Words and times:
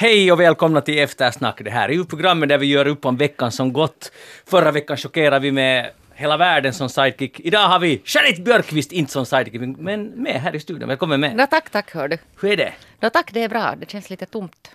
Hej 0.00 0.32
och 0.32 0.40
välkomna 0.40 0.80
till 0.80 0.98
Eftersnack. 0.98 1.60
Det 1.64 1.70
här 1.70 1.88
är 1.88 1.92
ju 1.92 2.04
programmet 2.04 2.48
där 2.48 2.58
vi 2.58 2.66
gör 2.66 2.86
upp 2.86 3.04
om 3.04 3.16
veckan 3.16 3.52
som 3.52 3.72
gått. 3.72 4.12
Förra 4.46 4.70
veckan 4.70 4.96
chockerade 4.96 5.38
vi 5.38 5.52
med 5.52 5.90
hela 6.14 6.36
världen 6.36 6.72
som 6.74 6.88
sidekick. 6.88 7.40
Idag 7.40 7.68
har 7.68 7.78
vi 7.78 8.02
Jeanette 8.04 8.40
Björkqvist 8.42 8.92
inte 8.92 9.12
som 9.12 9.26
sidekick, 9.26 9.60
men 9.78 10.04
med 10.06 10.40
här 10.40 10.54
i 10.54 10.60
studion. 10.60 10.88
Välkommen 10.88 11.20
med. 11.20 11.36
Nå, 11.36 11.46
tack, 11.46 11.70
tack 11.70 11.94
hör 11.94 12.08
du. 12.08 12.18
Hur 12.40 12.52
är 12.52 12.56
det? 12.56 12.72
Nå, 13.00 13.10
tack, 13.10 13.30
det 13.32 13.42
är 13.42 13.48
bra. 13.48 13.74
Det 13.80 13.90
känns 13.90 14.10
lite 14.10 14.26
tomt. 14.26 14.70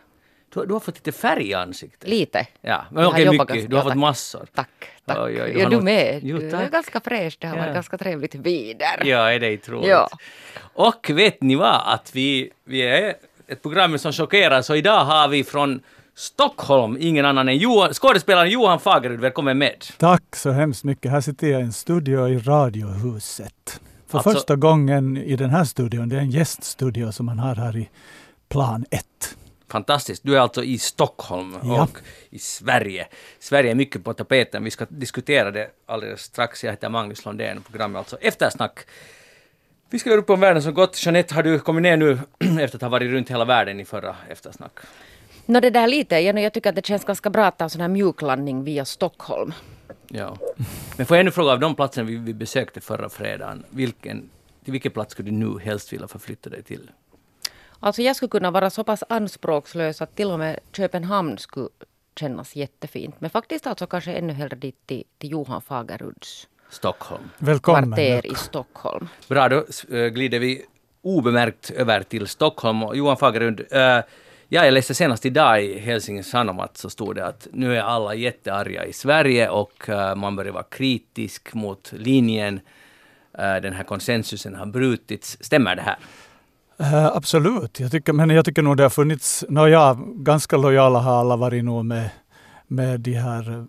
Du, 0.54 0.66
du 0.66 0.74
har 0.74 0.80
fått 0.80 0.96
lite 0.96 1.12
färg 1.12 1.50
i 1.50 1.54
ansiktet. 1.54 2.10
Lite. 2.10 2.48
Ja, 2.62 2.86
men 2.92 3.06
okej, 3.06 3.30
mycket. 3.30 3.48
ganska- 3.48 3.68
Du 3.68 3.76
har 3.76 3.80
ja, 3.80 3.84
fått 3.84 3.92
tack. 3.92 4.00
massor. 4.00 4.48
Tack, 4.54 4.70
tack. 5.06 5.18
Oj, 5.18 5.42
oj, 5.44 5.54
du 5.54 5.60
ja, 5.60 5.70
du 5.70 5.82
med. 5.82 6.20
Jo, 6.24 6.38
du 6.38 6.50
är 6.50 6.70
ganska 6.70 7.00
fräsch. 7.00 7.38
Det 7.40 7.48
har 7.48 7.56
Ja. 7.56 7.62
varit 7.62 7.74
ganska 7.74 7.98
trevligt 7.98 8.36
väder. 8.36 9.02
Ja, 9.06 9.32
är 9.32 9.40
det 9.40 9.54
otroligt? 9.54 9.90
Ja. 9.90 10.10
Och 10.74 11.10
vet 11.10 11.42
ni 11.42 11.56
vad? 11.56 11.82
Att 11.94 12.16
vi, 12.16 12.52
vi 12.66 12.82
är 12.82 13.16
ett 13.48 13.62
program 13.62 13.98
som 13.98 14.12
chockerar, 14.14 14.62
så 14.62 14.76
idag 14.76 15.06
har 15.06 15.28
vi 15.28 15.44
från 15.44 15.80
Stockholm 16.16 16.98
ingen 17.00 17.26
annan 17.26 17.50
än 17.50 17.58
Johan, 17.58 17.94
skådespelaren 17.94 18.50
Johan 18.50 18.80
Fagerud. 18.80 19.20
Välkommen 19.20 19.58
med. 19.58 19.86
Tack 19.98 20.36
så 20.36 20.52
hemskt 20.52 20.84
mycket. 20.84 21.12
Här 21.12 21.22
sitter 21.22 21.48
jag 21.48 21.62
i 21.62 21.64
en 21.64 21.74
studio 21.74 22.30
i 22.30 22.38
Radiohuset. 22.40 23.80
För 24.08 24.18
Alltså- 24.18 24.32
första 24.34 24.56
gången 24.56 25.18
i 25.18 25.36
den 25.36 25.50
här 25.50 25.64
studion, 25.64 26.10
det 26.10 26.16
är 26.16 26.20
en 26.20 26.30
gäststudio 26.32 27.12
som 27.12 27.26
man 27.26 27.40
har 27.40 27.56
här 27.56 27.78
i 27.78 27.90
plan 28.50 28.86
1. 28.92 29.06
Fantastiskt. 29.72 30.24
Du 30.26 30.36
är 30.36 30.40
alltså 30.40 30.64
i 30.64 30.78
Stockholm 30.78 31.56
Ja. 31.64 31.84
och 31.84 31.98
i 32.30 32.40
Sverige. 32.40 33.08
Sverige 33.40 33.72
är 33.72 33.76
mycket 33.76 34.04
på 34.04 34.14
tapeten. 34.14 34.64
Vi 34.64 34.72
ska 34.72 34.86
diskutera 34.90 35.52
det 35.52 35.68
alldeles 35.86 36.22
strax. 36.22 36.64
Jag 36.64 36.72
heter 36.72 36.90
Magnus 36.90 37.26
Lundén. 37.26 37.62
Programmet 37.72 37.98
alltså 38.00 38.18
Eftersnack. 38.22 38.80
Vi 39.96 40.00
ska 40.00 40.10
göra 40.10 40.22
upp 40.22 40.30
om 40.30 40.40
världen 40.40 40.62
som 40.62 40.74
gått. 40.74 41.06
Jeanette, 41.06 41.36
har 41.36 41.44
du 41.44 41.60
kommit 41.60 41.84
ner 41.84 41.98
nu 41.98 42.20
efter 42.62 42.78
att 42.78 42.82
ha 42.82 42.90
varit 42.90 43.12
runt 43.12 43.32
hela 43.32 43.46
världen 43.46 43.80
i 43.80 43.86
förra 43.86 44.16
Eftersnack? 44.30 44.72
Nå, 45.46 45.60
det 45.60 45.70
där 45.70 45.88
lite. 45.88 46.20
Jag, 46.20 46.40
jag 46.40 46.54
tycker 46.54 46.70
att 46.70 46.76
det 46.76 46.86
känns 46.86 47.06
ganska 47.06 47.30
bra 47.30 47.46
att 47.46 47.58
ta 47.58 47.64
en 47.64 47.70
sån 47.70 47.82
här 47.82 47.88
mjuklandning 47.88 48.64
via 48.64 48.86
Stockholm. 48.86 49.54
Ja. 50.08 50.38
Men 50.98 51.06
får 51.06 51.18
jag 51.18 51.26
nu 51.26 51.32
fråga, 51.32 51.52
av 51.52 51.60
de 51.60 51.76
platserna 51.76 52.08
vi, 52.08 52.16
vi 52.16 52.34
besökte 52.34 52.82
förra 52.82 53.10
fredagen, 53.10 53.64
vilken, 53.70 54.30
till 54.64 54.72
vilken 54.72 54.92
plats 54.92 55.12
skulle 55.12 55.30
du 55.30 55.36
nu 55.36 55.60
helst 55.60 55.94
vilja 55.94 56.08
förflytta 56.08 56.50
dig 56.50 56.64
till? 56.64 56.92
Alltså 57.80 58.02
jag 58.02 58.16
skulle 58.16 58.30
kunna 58.30 58.52
vara 58.52 58.70
så 58.70 58.84
pass 58.84 59.04
anspråkslös 59.10 60.02
att 60.02 60.16
till 60.16 60.32
och 60.32 60.40
med 60.40 60.60
Köpenhamn 60.72 61.38
skulle 61.38 61.70
kännas 62.20 62.56
jättefint. 62.56 63.16
Men 63.20 63.30
faktiskt 63.30 63.68
alltså 63.68 63.88
kanske 63.88 64.14
ännu 64.14 64.34
hellre 64.34 64.56
dit 64.56 64.88
till, 64.88 65.04
till 65.18 65.32
Johan 65.32 65.62
Fageruds 65.62 66.48
Stockholm. 66.70 67.30
Välkommen. 67.38 67.84
kvarter 67.84 68.26
i 68.32 68.36
Stockholm. 68.36 69.08
Bra, 69.30 69.50
då 69.50 69.66
äh, 69.92 70.08
glider 70.08 70.40
vi 70.40 70.66
obemärkt 71.02 71.72
över 71.72 72.04
till 72.04 72.28
Stockholm. 72.28 72.84
Och 72.84 72.98
Johan 72.98 73.18
Fagerlund, 73.18 73.62
äh, 73.72 73.80
ja, 73.80 74.04
jag 74.50 74.74
läste 74.74 74.94
senast 74.94 75.26
idag 75.26 75.64
i 75.64 75.80
Helsingin 75.80 76.24
Sanomat 76.24 76.78
så 76.78 76.90
stod 76.90 77.16
det 77.16 77.26
att 77.26 77.48
nu 77.54 77.78
är 77.78 77.82
alla 77.82 78.16
jättearga 78.16 78.86
i 78.86 78.94
Sverige 78.94 79.50
och 79.50 79.90
äh, 79.90 80.16
man 80.16 80.36
börjar 80.36 80.54
vara 80.54 80.64
kritisk 80.64 81.54
mot 81.54 81.92
linjen. 81.96 82.60
Den 83.38 83.74
här 83.74 83.84
konsensusen 83.84 84.56
har 84.56 84.66
brutits. 84.66 85.38
Stämmer 85.42 85.76
det 85.76 85.82
här? 85.82 85.98
Eh, 86.80 87.06
absolut, 87.06 87.80
jag 87.80 87.92
tycker, 87.92 88.14
men 88.14 88.30
jag 88.30 88.46
tycker 88.46 88.62
nog 88.62 88.78
det 88.78 88.84
har 88.84 88.90
funnits, 88.90 89.46
nåja, 89.50 89.98
ganska 90.16 90.58
lojala 90.58 91.00
har 91.00 91.20
alla 91.20 91.36
varit 91.36 91.64
nog 91.64 91.86
med, 91.86 92.10
med 92.68 93.00
de 93.00 93.14
här 93.14 93.52
eh, 93.52 93.64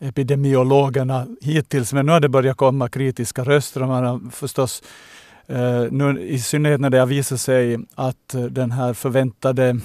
epidemiologerna 0.00 1.26
hittills, 1.40 1.92
men 1.92 2.06
nu 2.06 2.12
har 2.12 2.20
det 2.20 2.28
börjat 2.28 2.56
komma 2.56 2.88
kritiska 2.88 3.44
röster 3.44 3.82
och 3.82 3.88
man 3.88 4.04
har 4.04 4.30
förstås 4.30 4.82
eh, 5.46 5.82
nu, 5.90 6.20
i 6.20 6.38
synnerhet 6.38 6.80
när 6.80 6.90
det 6.90 6.98
har 6.98 7.06
visat 7.06 7.40
sig 7.40 7.78
att 7.94 8.34
eh, 8.34 8.42
den 8.42 8.70
här 8.72 8.94
förväntade 8.94 9.80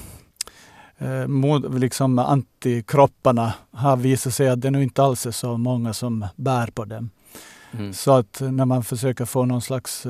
eh, 0.97 1.27
mod, 1.27 1.79
liksom 1.79 2.19
antikropparna 2.19 3.53
har 3.71 3.97
visat 3.97 4.33
sig 4.33 4.49
att 4.49 4.61
det 4.61 4.71
nu 4.71 4.83
inte 4.83 5.03
alls 5.03 5.25
är 5.25 5.31
så 5.31 5.57
många 5.57 5.93
som 5.93 6.25
bär 6.35 6.67
på 6.67 6.85
dem. 6.85 7.09
Mm. 7.71 7.93
Så 7.93 8.11
att 8.11 8.41
när 8.41 8.65
man 8.65 8.83
försöker 8.83 9.25
få 9.25 9.45
någon 9.45 9.61
slags 9.61 10.07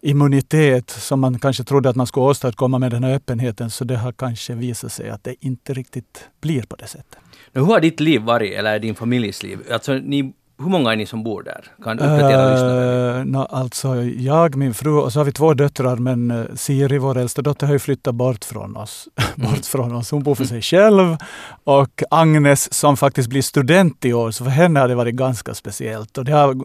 immunitet 0.00 0.90
som 0.90 1.20
man 1.20 1.38
kanske 1.38 1.64
trodde 1.64 1.88
att 1.88 1.96
man 1.96 2.06
skulle 2.06 2.26
åstadkomma 2.26 2.78
med 2.78 2.90
den 2.90 3.04
här 3.04 3.14
öppenheten, 3.14 3.70
så 3.70 3.84
det 3.84 3.96
har 3.96 4.12
kanske 4.12 4.54
visat 4.54 4.92
sig 4.92 5.10
att 5.10 5.24
det 5.24 5.34
inte 5.40 5.74
riktigt 5.74 6.28
blir 6.40 6.62
på 6.62 6.76
det 6.76 6.86
sättet. 6.86 7.18
Nu, 7.52 7.60
hur 7.60 7.66
har 7.66 7.80
ditt 7.80 8.00
liv 8.00 8.22
varit, 8.22 8.54
eller 8.54 8.78
din 8.78 8.94
familjs 8.94 9.42
liv? 9.42 9.58
Alltså, 9.72 9.92
ni, 9.92 10.32
hur 10.58 10.68
många 10.68 10.92
är 10.92 10.96
ni 10.96 11.06
som 11.06 11.24
bor 11.24 11.42
där? 11.42 11.64
Kan 11.84 11.96
du 11.96 12.04
uppdatera? 12.04 13.18
Uh, 13.18 13.24
no, 13.24 13.38
alltså 13.38 13.94
jag, 14.04 14.56
min 14.56 14.74
fru 14.74 14.90
och 14.90 15.12
så 15.12 15.20
har 15.20 15.24
vi 15.24 15.32
två 15.32 15.54
döttrar, 15.54 15.96
men 15.96 16.30
eh, 16.30 16.44
Siri, 16.54 16.98
vår 16.98 17.18
äldsta 17.18 17.42
dotter, 17.42 17.66
har 17.66 17.74
ju 17.74 17.78
flyttat 17.78 18.14
bort 18.14 18.44
från 18.44 18.76
oss. 18.76 19.08
bort 19.34 19.66
från 19.66 19.94
oss. 19.94 20.10
Hon 20.10 20.22
bor 20.22 20.34
för 20.34 20.44
sig 20.44 20.62
själv. 20.62 21.16
Och 21.64 22.02
Agnes 22.10 22.74
som 22.74 22.96
faktiskt 22.96 23.28
blir 23.28 23.42
student 23.42 24.04
i 24.04 24.12
år, 24.12 24.30
så 24.30 24.44
för 24.44 24.50
henne 24.50 24.80
har 24.80 24.88
det 24.88 24.94
varit 24.94 25.14
ganska 25.14 25.54
speciellt. 25.54 26.18
Och 26.18 26.24
det 26.24 26.32
har 26.32 26.56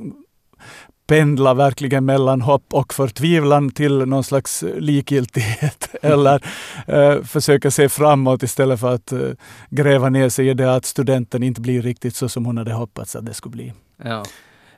pendla 1.07 1.53
verkligen 1.53 2.05
mellan 2.05 2.41
hopp 2.41 2.73
och 2.73 2.93
förtvivlan 2.93 3.71
till 3.71 3.97
någon 3.97 4.23
slags 4.23 4.63
likgiltighet. 4.77 5.95
Eller 6.01 6.43
eh, 6.87 7.23
försöka 7.23 7.71
se 7.71 7.89
framåt 7.89 8.43
istället 8.43 8.79
för 8.79 8.93
att 8.93 9.11
eh, 9.11 9.29
gräva 9.69 10.09
ner 10.09 10.29
sig 10.29 10.49
i 10.49 10.53
det 10.53 10.75
att 10.75 10.85
studenten 10.85 11.43
inte 11.43 11.61
blir 11.61 11.81
riktigt 11.81 12.15
så 12.15 12.29
som 12.29 12.45
hon 12.45 12.57
hade 12.57 12.73
hoppats 12.73 13.15
att 13.15 13.25
det 13.25 13.33
skulle 13.33 13.51
bli. 13.51 13.73
Ja. 14.03 14.23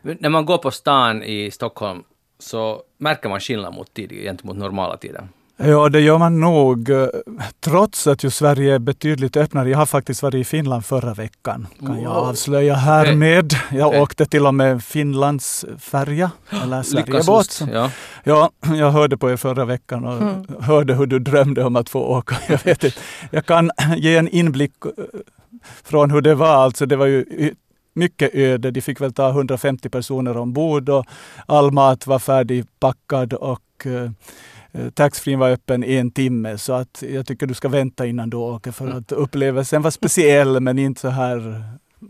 När 0.01 0.29
man 0.29 0.45
går 0.45 0.57
på 0.57 0.71
stan 0.71 1.23
i 1.23 1.51
Stockholm 1.51 2.03
så 2.39 2.81
märker 2.97 3.29
man 3.29 3.39
skillnad 3.39 3.73
mot 3.73 3.93
tid, 3.93 4.11
gentemot 4.11 4.57
normala 4.57 4.97
tider. 4.97 5.27
Ja, 5.57 5.89
det 5.89 5.99
gör 6.01 6.17
man 6.17 6.39
nog. 6.39 6.89
eh, 6.89 7.07
Trots 7.59 8.07
att 8.07 8.23
ju 8.23 8.29
Sverige 8.29 8.75
är 8.75 8.79
betydligt 8.79 9.37
öppnare. 9.37 9.69
Jag 9.69 9.77
har 9.77 9.85
faktiskt 9.85 10.23
varit 10.23 10.35
i 10.35 10.43
Finland 10.43 10.85
förra 10.85 11.13
veckan. 11.13 11.67
Kan 11.79 12.01
jag 12.01 12.11
avslöja 12.11 12.75
härmed. 12.75 13.53
Jag 13.71 13.87
Okej. 13.87 14.01
åkte 14.01 14.25
till 14.25 14.45
och 14.47 14.55
med 14.55 14.83
Finlands 14.83 15.65
färja, 15.79 16.31
eller 16.63 16.83
Sverigebåt. 16.83 17.61
Ja. 17.73 17.91
Ja, 18.23 18.49
jag 18.61 18.91
hörde 18.91 19.17
på 19.17 19.31
er 19.31 19.37
förra 19.37 19.65
veckan 19.65 20.05
och 20.05 20.21
Mm. 20.21 20.45
hörde 20.59 20.93
hur 20.95 21.05
du 21.05 21.19
drömde 21.19 21.63
om 21.63 21.75
att 21.75 21.89
få 21.89 21.99
åka. 21.99 22.35
Jag, 22.49 22.63
vet 22.65 22.83
inte. 22.83 22.97
jag 23.31 23.45
kan 23.45 23.71
ge 23.97 24.17
en 24.17 24.27
inblick 24.27 24.73
eh, 24.85 24.91
från 25.83 26.11
hur 26.11 26.21
det 26.21 26.35
var. 26.35 26.55
Alltså 26.55 26.85
det 26.85 26.95
var 26.95 27.05
ju 27.05 27.25
mycket 27.93 28.35
öde. 28.35 28.71
De 28.71 28.81
fick 28.81 29.01
väl 29.01 29.13
ta 29.13 29.29
150 29.29 29.89
personer 29.89 30.37
ombord 30.37 30.89
och 30.89 31.05
all 31.45 31.71
mat 31.71 32.07
var 32.07 32.19
färdigpackad 32.19 33.33
och 33.33 33.61
eh, 33.85 33.91
eh, 33.93 34.09
taxfree 34.93 35.35
var 35.35 35.49
öppen 35.49 35.83
en 35.83 36.11
timme. 36.11 36.57
Så 36.57 36.73
att 36.73 37.03
jag 37.09 37.25
tycker 37.25 37.47
du 37.47 37.53
ska 37.53 37.69
vänta 37.69 38.05
innan 38.05 38.29
du 38.29 38.37
åker 38.37 38.71
för 38.71 38.85
Mm. 38.85 38.97
att 38.97 39.11
upplevelsen 39.11 39.81
var 39.81 39.91
speciell 39.91 40.59
men 40.59 40.79
inte 40.79 41.01
så 41.01 41.09
här 41.09 41.63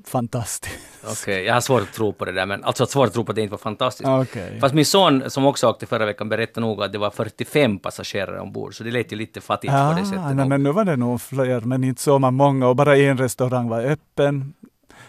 fantastisk. 0.05 0.75
Okej, 1.11 1.43
jag 1.45 1.53
har 1.53 1.61
svårt 1.61 1.81
att 1.81 1.93
tro 1.93 2.13
på 2.13 2.25
det 2.25 2.31
där, 2.31 2.45
men 2.45 2.63
alltså 2.63 2.85
svårt 2.85 3.07
att 3.07 3.13
tro 3.13 3.23
på 3.25 3.31
att 3.31 3.35
det 3.35 3.41
inte 3.41 3.51
var 3.51 3.57
fantastiskt. 3.57 4.09
Okej. 4.09 4.57
Fast 4.61 4.75
min 4.75 4.85
son 4.85 5.29
som 5.29 5.45
också 5.45 5.67
åkte 5.67 5.85
förra 5.85 6.05
veckan 6.05 6.29
berättade 6.29 6.61
nog 6.67 6.83
att 6.83 6.91
det 6.91 6.97
var 6.97 7.09
45 7.09 7.79
passagerare 7.79 8.39
ombord, 8.39 8.75
så 8.77 8.83
det 8.83 8.91
lät 8.91 9.11
ju 9.13 9.15
lite 9.15 9.41
fattigt 9.41 9.73
på 9.73 9.95
det 9.99 10.05
sättet. 10.05 10.35
nej, 10.35 10.47
men 10.47 10.63
nu 10.63 10.71
var 10.71 10.85
det 10.85 10.95
nog 10.95 11.21
fler, 11.21 11.61
men 11.61 11.83
inte 11.83 12.01
så 12.01 12.19
man 12.19 12.33
många 12.33 12.67
och 12.67 12.75
bara 12.75 12.97
en 12.97 13.17
restaurang 13.17 13.69
var 13.69 13.81
öppen. 13.81 14.53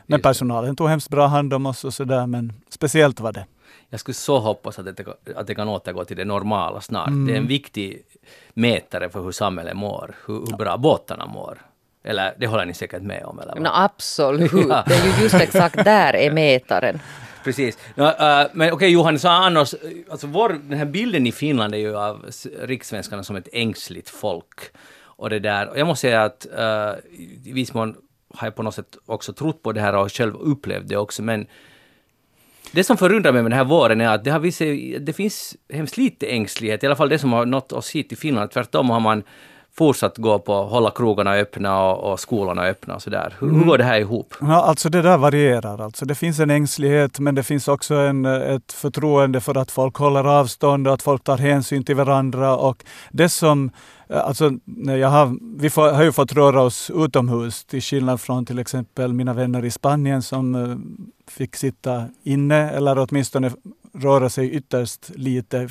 Men 0.07 0.23
personalen 0.23 0.77
tog 0.77 0.89
hemskt 0.89 1.09
bra 1.09 1.27
hand 1.27 1.55
om 1.55 1.67
oss 1.67 1.85
och 1.85 1.95
sådär, 1.95 2.27
men 2.27 2.53
speciellt 2.71 3.21
var 3.21 3.33
det. 3.33 3.47
Jag 3.91 4.01
skulle 4.01 4.15
så 4.15 4.39
hoppas 4.39 4.79
att 4.79 4.97
det, 4.97 5.07
att 5.37 5.47
det 5.47 5.55
kan 5.55 5.69
återgå 5.69 6.05
till 6.05 6.17
det 6.17 6.25
normala 6.25 6.81
snart. 6.81 7.09
Mm. 7.09 7.27
Det 7.27 7.33
är 7.33 7.37
en 7.37 7.47
viktig 7.47 8.03
mätare 8.55 9.11
för 9.11 9.23
hur 9.23 9.33
samhället 9.33 9.77
mår, 9.77 10.15
hur, 10.27 10.35
hur 10.35 10.57
bra 10.57 10.77
båtarna 10.77 11.27
mår. 11.27 11.59
Eller 12.05 12.35
det 12.39 12.47
håller 12.47 12.65
ni 12.65 12.75
säkert 12.75 13.03
med 13.03 13.25
om, 13.25 13.39
eller? 13.39 13.53
vad? 13.53 13.63
Nå, 13.63 13.71
absolut. 13.73 14.53
Ja. 14.53 14.85
Det 14.87 14.95
är 14.95 15.17
ju 15.17 15.23
just 15.23 15.35
exakt 15.35 15.85
där 15.85 16.17
är 16.17 16.31
mätaren. 16.35 17.01
Precis. 17.45 17.79
Nå, 17.95 18.07
äh, 18.07 18.47
men 18.53 18.73
okej 18.73 18.93
Johan, 18.93 19.19
så 19.19 19.29
annars, 19.29 19.75
alltså 20.11 20.27
vår, 20.27 20.49
den 20.49 20.79
här 20.79 20.85
bilden 20.85 21.27
i 21.27 21.33
Finland 21.33 21.75
är 21.75 21.79
ju 21.79 21.97
av 21.97 22.27
rikssvenskarna 22.61 23.23
som 23.23 23.37
ett 23.37 23.49
ängsligt 23.53 24.11
folk. 24.11 24.61
Och 24.99 25.31
det 25.31 25.39
där, 25.39 25.69
och 25.69 25.79
jag 25.79 25.87
måste 25.87 26.01
säga 26.01 26.23
att 26.25 26.47
äh, 26.59 26.93
i 27.45 27.53
viss 27.53 27.75
mån 27.75 27.97
har 28.35 28.47
jag 28.47 28.55
på 28.55 28.63
något 28.63 28.75
sätt 28.75 28.97
också 29.07 29.33
trott 29.33 29.63
på 29.63 29.73
det 29.73 29.81
här 29.81 29.97
och 29.97 30.13
själv 30.13 30.35
upplevt 30.35 30.89
det 30.89 30.97
också, 30.97 31.23
men 31.23 31.47
det 32.73 32.85
som 32.85 32.97
förundrar 32.97 33.33
mig 33.33 33.43
med 33.43 33.51
den 33.51 33.59
här 33.59 33.65
våren 33.65 34.01
är 34.01 34.09
att 34.09 34.25
det 34.25 34.31
har 34.31 34.41
visat 34.41 34.69
det 35.07 35.13
finns 35.13 35.57
hemskt 35.73 35.97
lite 35.97 36.27
ängslighet, 36.27 36.83
i 36.83 36.87
alla 36.87 36.97
fall 36.97 37.09
det 37.09 37.19
som 37.19 37.33
har 37.33 37.47
nått 37.47 37.73
oss 37.73 37.91
hit 37.91 38.09
till 38.09 38.19
Finland. 38.19 38.51
Tvärtom 38.51 38.91
har 38.91 39.01
man 39.01 39.23
fortsatt 39.79 40.19
gå 40.19 40.39
på 40.39 40.63
hålla 40.63 40.91
krogarna 40.91 41.33
öppna 41.33 41.83
och, 41.83 42.13
och 42.13 42.21
skolorna 42.21 42.63
öppna 42.63 42.95
och 42.95 43.03
sådär. 43.03 43.35
Hur, 43.39 43.51
hur 43.53 43.65
går 43.65 43.79
det 43.79 43.85
här 43.85 44.01
ihop? 44.01 44.35
Ja, 44.41 44.63
alltså 44.63 44.89
det 44.89 45.03
där 45.03 45.19
varierar. 45.19 45.81
Alltså 45.81 46.05
det 46.05 46.15
finns 46.15 46.41
en 46.41 46.51
ängslighet 46.51 47.19
men 47.19 47.35
det 47.35 47.43
finns 47.43 47.69
också 47.69 47.95
en, 47.95 48.25
ett 48.25 48.73
förtroende 48.73 49.41
för 49.41 49.57
att 49.57 49.71
folk 49.71 49.97
håller 49.97 50.25
avstånd 50.25 50.89
och 50.89 50.95
att 50.95 51.03
folk 51.03 51.25
tar 51.25 51.39
hänsyn 51.39 51.85
till 51.85 51.97
varandra. 51.97 52.57
Och 52.57 52.85
det 53.11 53.29
som, 53.29 53.71
alltså, 54.09 54.51
jag 55.01 55.09
har, 55.09 55.59
vi 55.61 55.71
får, 55.71 55.93
har 55.93 56.05
ju 56.05 56.13
fått 56.13 56.33
röra 56.33 56.63
oss 56.63 56.91
utomhus 56.95 57.65
till 57.65 57.83
skillnad 57.83 58.21
från 58.21 58.47
till 58.47 58.59
exempel 58.59 59.13
mina 59.13 59.35
vänner 59.35 59.65
i 59.65 59.71
Spanien 59.71 60.23
som 60.23 60.55
eh, 60.55 60.77
fick 61.31 61.57
sitta 61.57 62.09
inne 62.23 62.71
eller 62.71 62.99
åtminstone 62.99 63.51
röra 63.95 64.29
sig 64.31 64.51
ytterst 64.51 65.11
lite 65.15 65.69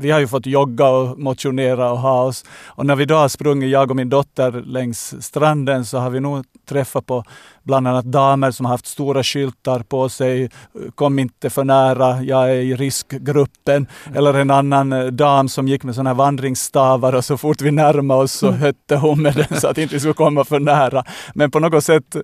vi 0.00 0.10
har 0.10 0.20
ju 0.20 0.28
fått 0.28 0.46
jogga 0.46 0.88
och 0.88 1.18
motionera 1.18 1.92
och 1.92 1.98
ha 1.98 2.22
oss. 2.22 2.44
Och 2.66 2.86
när 2.86 2.96
vi 2.96 3.04
då 3.04 3.14
har 3.14 3.28
sprungit, 3.28 3.70
jag 3.70 3.90
och 3.90 3.96
min 3.96 4.08
dotter, 4.08 4.52
längs 4.52 5.22
stranden 5.24 5.84
så 5.84 5.98
har 5.98 6.10
vi 6.10 6.20
nog 6.20 6.44
träffat 6.68 7.06
på 7.06 7.24
bland 7.62 7.88
annat 7.88 8.04
damer 8.04 8.50
som 8.50 8.66
har 8.66 8.72
haft 8.72 8.86
stora 8.86 9.22
skyltar 9.22 9.80
på 9.80 10.08
sig. 10.08 10.50
Kom 10.94 11.18
inte 11.18 11.50
för 11.50 11.64
nära, 11.64 12.22
jag 12.22 12.50
är 12.50 12.54
i 12.54 12.74
riskgruppen. 12.74 13.86
Eller 14.14 14.34
en 14.34 14.50
annan 14.50 14.92
eh, 14.92 15.06
dam 15.06 15.48
som 15.48 15.68
gick 15.68 15.84
med 15.84 15.94
sådana 15.94 16.10
här 16.10 16.14
vandringsstavar 16.14 17.14
och 17.14 17.24
så 17.24 17.36
fort 17.36 17.60
vi 17.60 17.70
närmade 17.70 18.22
oss 18.22 18.32
så 18.32 18.50
hötte 18.50 18.96
hon 18.96 19.22
med 19.22 19.34
den 19.34 19.60
så 19.60 19.68
att 19.68 19.78
inte 19.78 19.94
vi 19.94 20.00
skulle 20.00 20.14
komma 20.14 20.44
för 20.44 20.60
nära. 20.60 21.04
Men 21.34 21.50
på 21.50 21.58
något 21.58 21.84
sätt 21.84 22.14
eh, 22.14 22.22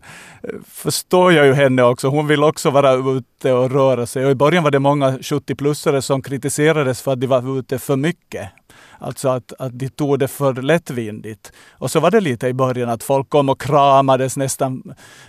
förstår 0.68 1.32
jag 1.32 1.46
ju 1.46 1.52
henne 1.52 1.82
också. 1.82 2.08
Hon 2.08 2.26
vill 2.26 2.44
också 2.44 2.70
vara 2.70 2.92
ute 2.92 3.52
och 3.52 3.70
röra 3.70 4.06
sig. 4.06 4.24
Och 4.24 4.30
I 4.30 4.34
början 4.34 4.64
var 4.64 4.70
det 4.70 4.78
många 4.78 5.10
70-plussare 5.10 6.00
som 6.00 6.22
kritiserades 6.22 7.02
för 7.02 7.12
att 7.12 7.20
de 7.20 7.26
var 7.26 7.58
ute 7.58 7.78
för 7.78 7.96
mycket. 7.96 8.48
Alltså 8.98 9.28
att, 9.28 9.52
att 9.58 9.78
de 9.78 9.88
tog 9.88 10.18
det 10.18 10.28
för 10.28 10.54
lättvindigt. 10.54 11.52
Och 11.72 11.90
så 11.90 12.00
var 12.00 12.10
det 12.10 12.20
lite 12.20 12.48
i 12.48 12.52
början 12.52 12.88
att 12.88 13.02
folk 13.02 13.28
kom 13.28 13.48
och 13.48 13.60
kramades 13.60 14.36
nästan 14.36 14.82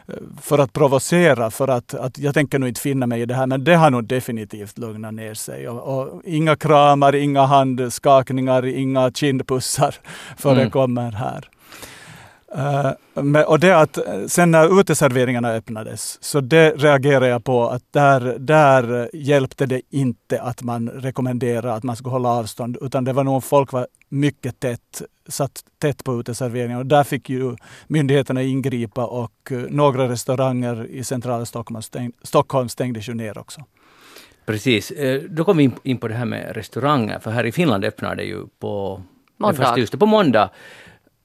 eh, 0.08 0.16
för 0.42 0.58
att 0.58 0.74
provocera. 0.74 1.52
För 1.52 1.68
att, 1.68 1.94
att 1.94 2.18
jag 2.18 2.34
tänker 2.34 2.60
nog 2.60 2.70
inte 2.70 2.82
finna 2.82 3.08
mig 3.08 3.22
i 3.22 3.26
det 3.26 3.34
här. 3.34 3.48
Men 3.48 3.64
det 3.64 3.76
har 3.76 3.92
nog 3.92 4.04
definitivt 4.08 4.78
lugnat 4.78 5.14
ner 5.14 5.34
sig. 5.34 5.70
Och, 5.70 6.00
och 6.00 6.22
inga 6.26 6.56
kramar, 6.56 7.16
inga 7.16 7.46
handskakningar, 7.46 8.66
inga 8.66 9.12
kindpussar 9.12 9.96
förekommer 10.38 11.02
mm. 11.02 11.14
här. 11.14 11.50
Uh, 12.58 13.42
och 13.42 13.60
det 13.60 13.78
att 13.78 13.98
sen 14.28 14.52
när 14.52 14.80
uteserveringarna 14.80 15.52
öppnades, 15.52 16.24
så 16.24 16.40
det 16.40 16.72
reagerade 16.72 17.28
jag 17.28 17.44
på 17.44 17.70
att 17.70 17.84
där, 17.92 18.36
där 18.40 19.10
hjälpte 19.14 19.66
det 19.66 19.82
inte 19.90 20.42
att 20.42 20.64
man 20.64 20.90
rekommenderade 20.90 21.74
att 21.74 21.84
man 21.84 21.96
skulle 21.96 22.12
hålla 22.12 22.30
avstånd, 22.30 22.78
utan 22.82 23.04
det 23.04 23.14
var 23.14 23.24
nog 23.24 23.44
folk 23.44 23.72
var 23.72 23.88
mycket 24.10 24.60
tätt, 24.60 25.02
satt 25.28 25.64
tätt 25.78 26.04
på 26.04 26.20
uteserveringarna. 26.20 26.80
Och 26.80 26.86
där 26.86 27.04
fick 27.04 27.30
ju 27.30 27.56
myndigheterna 27.88 28.42
ingripa 28.42 29.06
och 29.06 29.52
uh, 29.52 29.66
några 29.70 30.10
restauranger 30.10 30.86
i 30.86 31.04
centrala 31.04 31.46
Stockholm, 31.46 31.82
stäng, 31.82 32.12
Stockholm 32.24 32.70
stängdes 32.70 33.10
ju 33.10 33.14
ner 33.14 33.38
också. 33.38 33.62
Precis. 34.46 34.92
Eh, 34.92 35.22
då 35.22 35.44
kom 35.44 35.58
vi 35.58 35.72
in 35.84 35.98
på 35.98 36.08
det 36.08 36.14
här 36.14 36.26
med 36.26 36.56
restauranger, 36.56 37.20
för 37.20 37.32
här 37.32 37.44
i 37.44 37.52
Finland 37.52 37.86
öppnar 37.86 38.16
det 38.16 38.24
ju 38.24 38.48
på 38.60 39.02
måndag. 39.38 39.78
Just 39.78 40.00
på 40.00 40.06
måndag. 40.06 40.50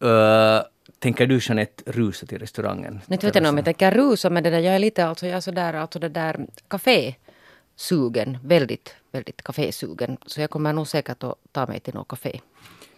Uh, 0.05 0.63
Tänker 1.01 1.27
du 1.27 1.39
Jeanette 1.43 1.83
rusa 1.87 2.27
till 2.27 2.39
restaurangen? 2.39 3.01
Nu 3.07 3.17
vet 3.17 3.23
jag 3.23 3.37
inte 3.37 3.49
om 3.49 3.57
jag 3.57 3.65
tänker 3.65 3.91
rusa 3.91 4.31
men 4.31 4.43
det 4.43 4.51
där, 4.51 4.59
jag 4.59 4.75
är 4.75 4.79
lite 4.79 5.05
alltså, 5.05 5.27
jag 5.27 5.37
är 5.37 5.41
sådär, 5.41 5.75
alltså 5.75 5.99
det 5.99 6.09
där 6.09 6.47
kafésugen. 6.69 8.39
Väldigt, 8.45 8.95
väldigt 9.13 9.43
kafésugen. 9.43 10.17
Så 10.27 10.41
jag 10.41 10.51
kommer 10.51 10.73
nog 10.73 10.89
säkert 10.89 11.23
att 11.23 11.35
ta 11.53 11.67
mig 11.67 11.81
till 11.81 11.95
något 11.95 12.09
kafé. 12.09 12.41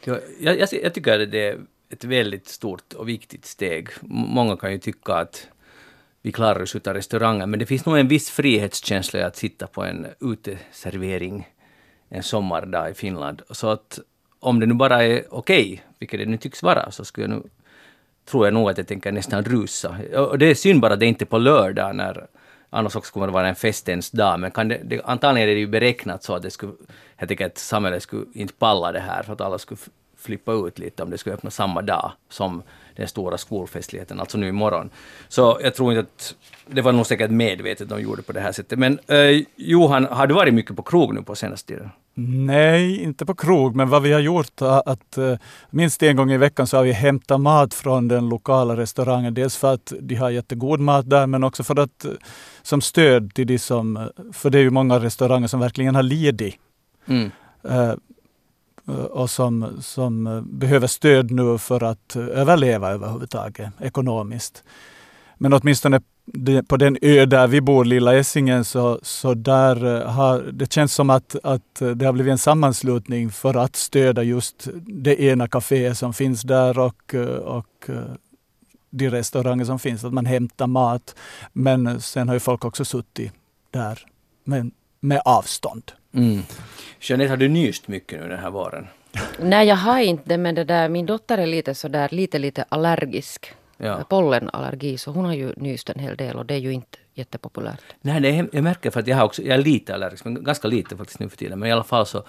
Ja, 0.05 0.19
jag, 0.41 0.59
jag, 0.59 0.69
jag 0.73 0.95
tycker 0.95 1.21
att 1.21 1.31
det 1.31 1.49
är 1.49 1.61
ett 1.91 2.05
väldigt 2.05 2.49
stort 2.49 2.93
och 2.93 3.09
viktigt 3.09 3.45
steg. 3.45 3.89
Många 4.03 4.57
kan 4.57 4.73
ju 4.73 4.79
tycka 4.79 5.15
att 5.15 5.49
vi 6.23 6.33
klarar 6.33 6.63
oss 6.63 6.77
utan 6.77 6.95
restauranger, 6.95 7.47
men 7.47 7.59
det 7.59 7.67
finns 7.67 7.87
nog 7.87 7.99
en 7.99 8.09
viss 8.09 8.31
frihetskänsla 8.31 9.21
i 9.21 9.23
att 9.23 9.37
sitta 9.37 9.67
på 9.67 9.85
en 9.85 10.07
uteservering 10.21 11.49
en 12.09 12.23
sommardag 12.23 12.91
i 12.91 12.95
Finland. 12.95 13.43
Så 13.51 13.69
att 13.69 13.99
om 14.41 14.61
det 14.61 14.67
nu 14.67 14.75
bara 14.75 15.05
är 15.05 15.25
okej, 15.31 15.73
okay, 15.73 15.79
vilket 15.99 16.21
det 16.21 16.27
nu 16.27 16.37
tycks 16.37 16.63
vara, 16.63 16.91
så 16.91 17.05
skulle 17.05 17.27
jag 17.27 17.31
nu 17.31 17.43
tror 18.25 18.47
jag 18.47 18.55
nog 18.55 18.71
att 18.71 18.79
jag 18.79 18.87
tänker 18.87 19.13
nästan 19.13 19.45
rusa. 19.45 19.97
Och 20.17 20.39
det 20.39 20.47
är 20.47 20.55
synd 20.55 20.81
bara 20.81 20.95
att 20.95 21.01
det 21.01 21.07
inte 21.07 21.25
är 21.25 21.27
på 21.27 21.39
lördag 21.39 21.97
när 21.97 22.27
annars 22.71 22.97
också 22.97 23.13
kommer 23.13 23.27
det 23.27 23.33
vara 23.33 23.49
en 23.49 23.55
festens 23.55 24.11
dag. 24.11 24.41
Men 24.41 24.51
kan 24.51 24.69
det, 24.69 24.81
det, 24.85 25.03
antagligen 25.05 25.49
är 25.49 25.55
det 25.55 25.61
ju 25.61 25.67
beräknat 25.67 26.25
så 26.25 26.35
att 26.35 26.43
det 26.43 26.51
skulle, 26.51 26.73
jag 27.19 27.29
tänker 27.29 27.47
att 27.47 27.59
samhället 27.59 28.03
skulle 28.03 28.27
inte 28.33 28.55
palla 28.55 28.93
det 28.93 29.01
här 29.01 29.23
för 29.23 29.33
att 29.33 29.41
alla 29.41 29.59
skulle 29.59 29.81
flippa 30.17 30.53
ut 30.53 30.79
lite 30.79 31.03
om 31.03 31.11
det 31.11 31.19
skulle 31.19 31.35
öppna 31.35 31.51
samma 31.51 31.83
dag 31.83 32.13
som 32.29 32.63
den 32.97 33.09
stora 33.09 33.39
skolfestligheten, 33.39 34.21
alltså 34.21 34.39
nu 34.39 34.49
imorgon. 34.49 34.91
Så 35.29 35.59
jag 35.63 35.75
tror 35.75 35.93
inte 35.93 36.01
att 36.01 36.35
det 36.67 36.83
var 36.83 36.93
nog 36.93 37.07
säkert 37.07 37.31
medvetet 37.31 37.89
de 37.89 38.01
gjorde 38.01 38.23
på 38.23 38.33
det 38.33 38.41
här 38.41 38.53
sättet. 38.53 38.79
Men 38.79 38.99
eh, 39.07 39.43
Johan, 39.57 40.05
har 40.05 40.27
du 40.27 40.35
varit 40.35 40.55
mycket 40.55 40.77
på 40.77 40.83
krog 40.83 41.15
nu 41.15 41.23
på 41.23 41.35
senaste 41.35 41.69
tiden? 41.69 41.91
Nej, 42.15 43.03
inte 43.03 43.27
på 43.27 43.35
krog, 43.35 43.77
men 43.77 43.89
vad 43.89 44.03
vi 44.03 44.13
har 44.13 44.21
gjort 44.21 44.63
är 44.63 44.89
att 44.89 45.19
uh, 45.19 45.37
minst 45.71 46.03
en 46.03 46.17
gång 46.17 46.33
i 46.33 46.37
veckan 46.37 46.67
så 46.67 46.77
har 46.77 46.85
vi 46.85 46.93
hämtat 46.93 47.41
mat 47.41 47.75
från 47.75 48.09
den 48.09 48.29
lokala 48.29 48.77
restaurangen. 48.77 49.35
Dels 49.35 49.57
för 49.57 49.75
att 49.75 49.93
de 50.01 50.15
har 50.15 50.31
jättegod 50.31 50.81
mat 50.81 51.11
där, 51.11 51.27
men 51.27 51.45
också 51.45 51.63
för 51.63 51.79
att 51.79 52.05
uh, 52.05 52.13
som 52.63 52.81
stöd 52.81 53.35
till 53.35 53.47
de 53.47 53.59
som, 53.59 54.11
för 54.33 54.51
det 54.51 54.59
är 54.59 54.63
ju 54.63 54.71
många 54.71 54.99
restauranger 54.99 55.47
som 55.49 55.61
verkligen 55.61 55.95
har 55.95 56.03
lidit. 56.03 56.55
Mm. 57.07 57.31
Och 59.11 59.31
som, 59.31 59.69
som 59.81 60.43
behöver 60.53 60.87
stöd 60.87 61.31
nu 61.31 61.59
för 61.59 61.83
att 61.83 62.17
överleva 62.17 62.91
överhuvudtaget 62.91 63.73
ekonomiskt. 63.81 64.65
Men 65.39 65.53
åtminstone 65.53 66.01
på 66.69 66.77
den 66.77 66.99
ö 67.03 67.27
där 67.27 67.47
vi 67.47 67.61
bor, 67.61 67.85
Lilla 67.85 68.15
Essingen, 68.15 68.65
så, 68.65 69.01
så 69.03 69.35
där 69.35 70.01
eh, 70.01 70.11
har 70.11 70.41
det 70.53 70.73
känns 70.73 70.95
som 70.95 71.11
att, 71.11 71.37
att 71.43 71.83
det 71.95 72.05
har 72.05 72.13
blivit 72.13 72.31
en 72.31 72.39
sammanslutning 72.39 73.31
för 73.31 73.57
att 73.57 73.77
stödja 73.77 74.23
just 74.23 74.69
det 74.87 75.21
ena 75.21 75.47
kaféet 75.47 75.95
som 75.95 76.15
finns 76.15 76.43
där 76.43 76.79
och, 76.79 77.15
eh, 77.15 77.27
och 77.27 77.89
eh, 77.89 77.95
de 78.91 79.11
restauranger 79.11 79.65
som 79.65 79.79
finns, 79.79 80.05
att 80.05 80.13
man 80.13 80.27
hämtar 80.27 80.67
mat. 80.67 81.15
Men 81.53 82.01
sen 82.01 82.29
har 82.29 82.35
ju 82.35 82.41
folk 82.41 82.65
också 82.65 82.85
suttit 82.85 83.33
där 83.71 83.99
med, 84.45 84.71
med 85.01 85.23
avstånd. 85.25 85.93
Mm. 86.15 86.43
Jeanette, 87.01 87.31
har 87.31 87.37
du 87.37 87.49
nyst 87.49 87.89
mycket 87.89 88.21
nu 88.21 88.29
den 88.29 88.39
här 88.39 88.51
våren? 88.51 88.87
Nej, 89.41 89.69
jag 89.69 89.77
har 89.77 90.01
inte 90.01 90.39
men 90.39 90.55
det 90.55 90.65
där, 90.65 90.89
min 90.89 91.07
dotter 91.07 91.39
är 91.39 91.47
lite 91.47 91.75
sådär 91.75 92.09
lite, 92.13 92.39
lite 92.39 92.65
allergisk 92.69 93.55
ja. 93.77 94.05
pollenallergi 94.09 94.99
så 94.99 95.11
hon 95.11 95.25
har 95.25 95.35
ju 95.35 95.53
nyst 95.57 95.91
en 95.91 95.99
hel 95.99 96.17
del 96.17 96.37
och 96.37 96.47
det 96.47 96.55
är 96.55 96.59
ju 96.59 96.73
inte 96.73 96.99
jättepopulärt. 97.15 97.83
Nej, 98.01 98.39
är, 98.39 98.49
jag 98.53 98.65
märker 98.65 98.91
för 98.91 99.01
att 99.01 99.07
jag 99.07 99.17
har 99.17 99.25
också, 99.25 99.43
jag 99.43 99.59
är 99.59 99.63
lite 99.63 99.95
allergisk, 99.95 100.25
men 100.25 100.45
ganska 100.45 100.69
lite 100.69 100.97
faktiskt 100.97 101.19
nu 101.19 101.29
för 101.29 101.37
tiden, 101.37 101.59
men 101.59 101.69
i 101.69 101.73
alla 101.73 101.85
fall 101.85 102.07
så, 102.07 102.25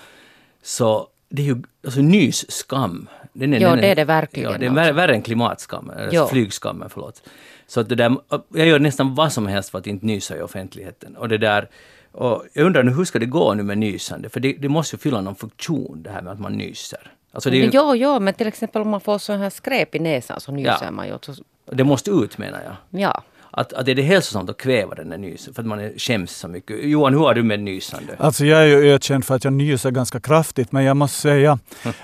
så 0.62 1.08
det 1.30 1.42
är 1.42 1.46
ju 1.46 1.62
alltså 1.86 2.02
nysskam. 2.02 3.10
Den 3.34 3.54
är, 3.54 3.60
ja, 3.60 3.70
den 3.70 3.78
är, 3.78 3.82
det 3.82 3.88
är 3.88 3.96
det 3.96 4.06
verkligen. 4.06 4.52
Ja, 4.52 4.58
det 4.58 4.66
är 4.66 4.70
värre, 4.70 4.92
värre 4.92 5.14
än 5.14 5.22
klimatskam, 5.22 5.90
eller 5.90 6.26
flygskammen, 6.26 6.90
förlåt. 6.90 7.24
Så 7.68 7.80
att 7.80 7.90
det 7.90 7.96
där, 7.96 8.18
jag 8.54 8.68
gör 8.68 8.80
nästan 8.80 9.16
vad 9.16 9.34
som 9.34 9.48
helst 9.48 9.70
för 9.70 9.78
att 9.78 9.88
inte 9.88 10.06
nysa 10.06 10.38
i 10.38 10.42
offentligheten. 10.42 11.18
Och 11.18 11.30
det 11.30 11.38
där, 11.38 11.70
och 12.12 12.46
jag 12.54 12.66
undrar 12.66 12.84
nu 12.84 12.92
hur 12.92 13.06
ska 13.06 13.20
det 13.20 13.26
gå 13.26 13.54
nu 13.54 13.64
med 13.64 13.78
nysande? 13.78 14.30
För 14.30 14.40
det, 14.40 14.54
det 14.54 14.70
måste 14.70 14.96
ju 14.96 15.00
fylla 15.00 15.22
någon 15.22 15.36
funktion 15.36 16.04
det 16.04 16.10
här 16.10 16.22
med 16.22 16.34
att 16.34 16.40
man 16.40 16.54
nyser. 16.54 17.12
Alltså 17.34 17.50
det 17.50 17.58
är 17.58 17.64
ju... 17.64 17.70
Jo, 17.74 17.96
jo, 17.96 18.20
men 18.20 18.34
till 18.34 18.48
exempel 18.48 18.82
om 18.82 18.90
man 18.90 19.02
får 19.02 19.18
sån 19.18 19.40
här 19.40 19.50
skräp 19.50 19.96
i 19.96 20.00
näsan 20.00 20.40
så 20.40 20.52
nyser 20.52 20.78
ja. 20.82 20.92
man 20.92 21.08
ju. 21.08 21.18
Det 21.66 21.84
måste 21.84 22.12
ut 22.12 22.38
menar 22.38 22.62
jag. 22.64 23.02
Ja 23.02 23.24
att, 23.54 23.74
att 23.74 23.88
är 23.88 23.96
det 23.96 24.02
hälsosamt 24.02 24.50
att 24.50 24.58
kväva 24.58 24.96
den 24.96 25.10
där 25.10 25.18
nysen 25.18 25.54
för 25.54 25.62
att 25.62 25.68
man 25.68 25.80
är, 25.80 25.94
skäms 25.98 26.32
så 26.32 26.48
mycket. 26.48 26.84
Johan, 26.84 27.14
hur 27.14 27.20
har 27.20 27.34
du 27.34 27.44
med 27.44 27.60
nysande? 27.60 28.16
Alltså 28.18 28.46
jag 28.46 28.62
är 28.62 28.66
ju 28.66 28.94
ökänd 28.94 29.26
för 29.26 29.36
att 29.36 29.44
jag 29.44 29.54
nyser 29.54 29.92
ganska 29.92 30.20
kraftigt, 30.20 30.72
men 30.72 30.84
jag 30.84 30.98
måste 30.98 31.22
säga, 31.22 31.60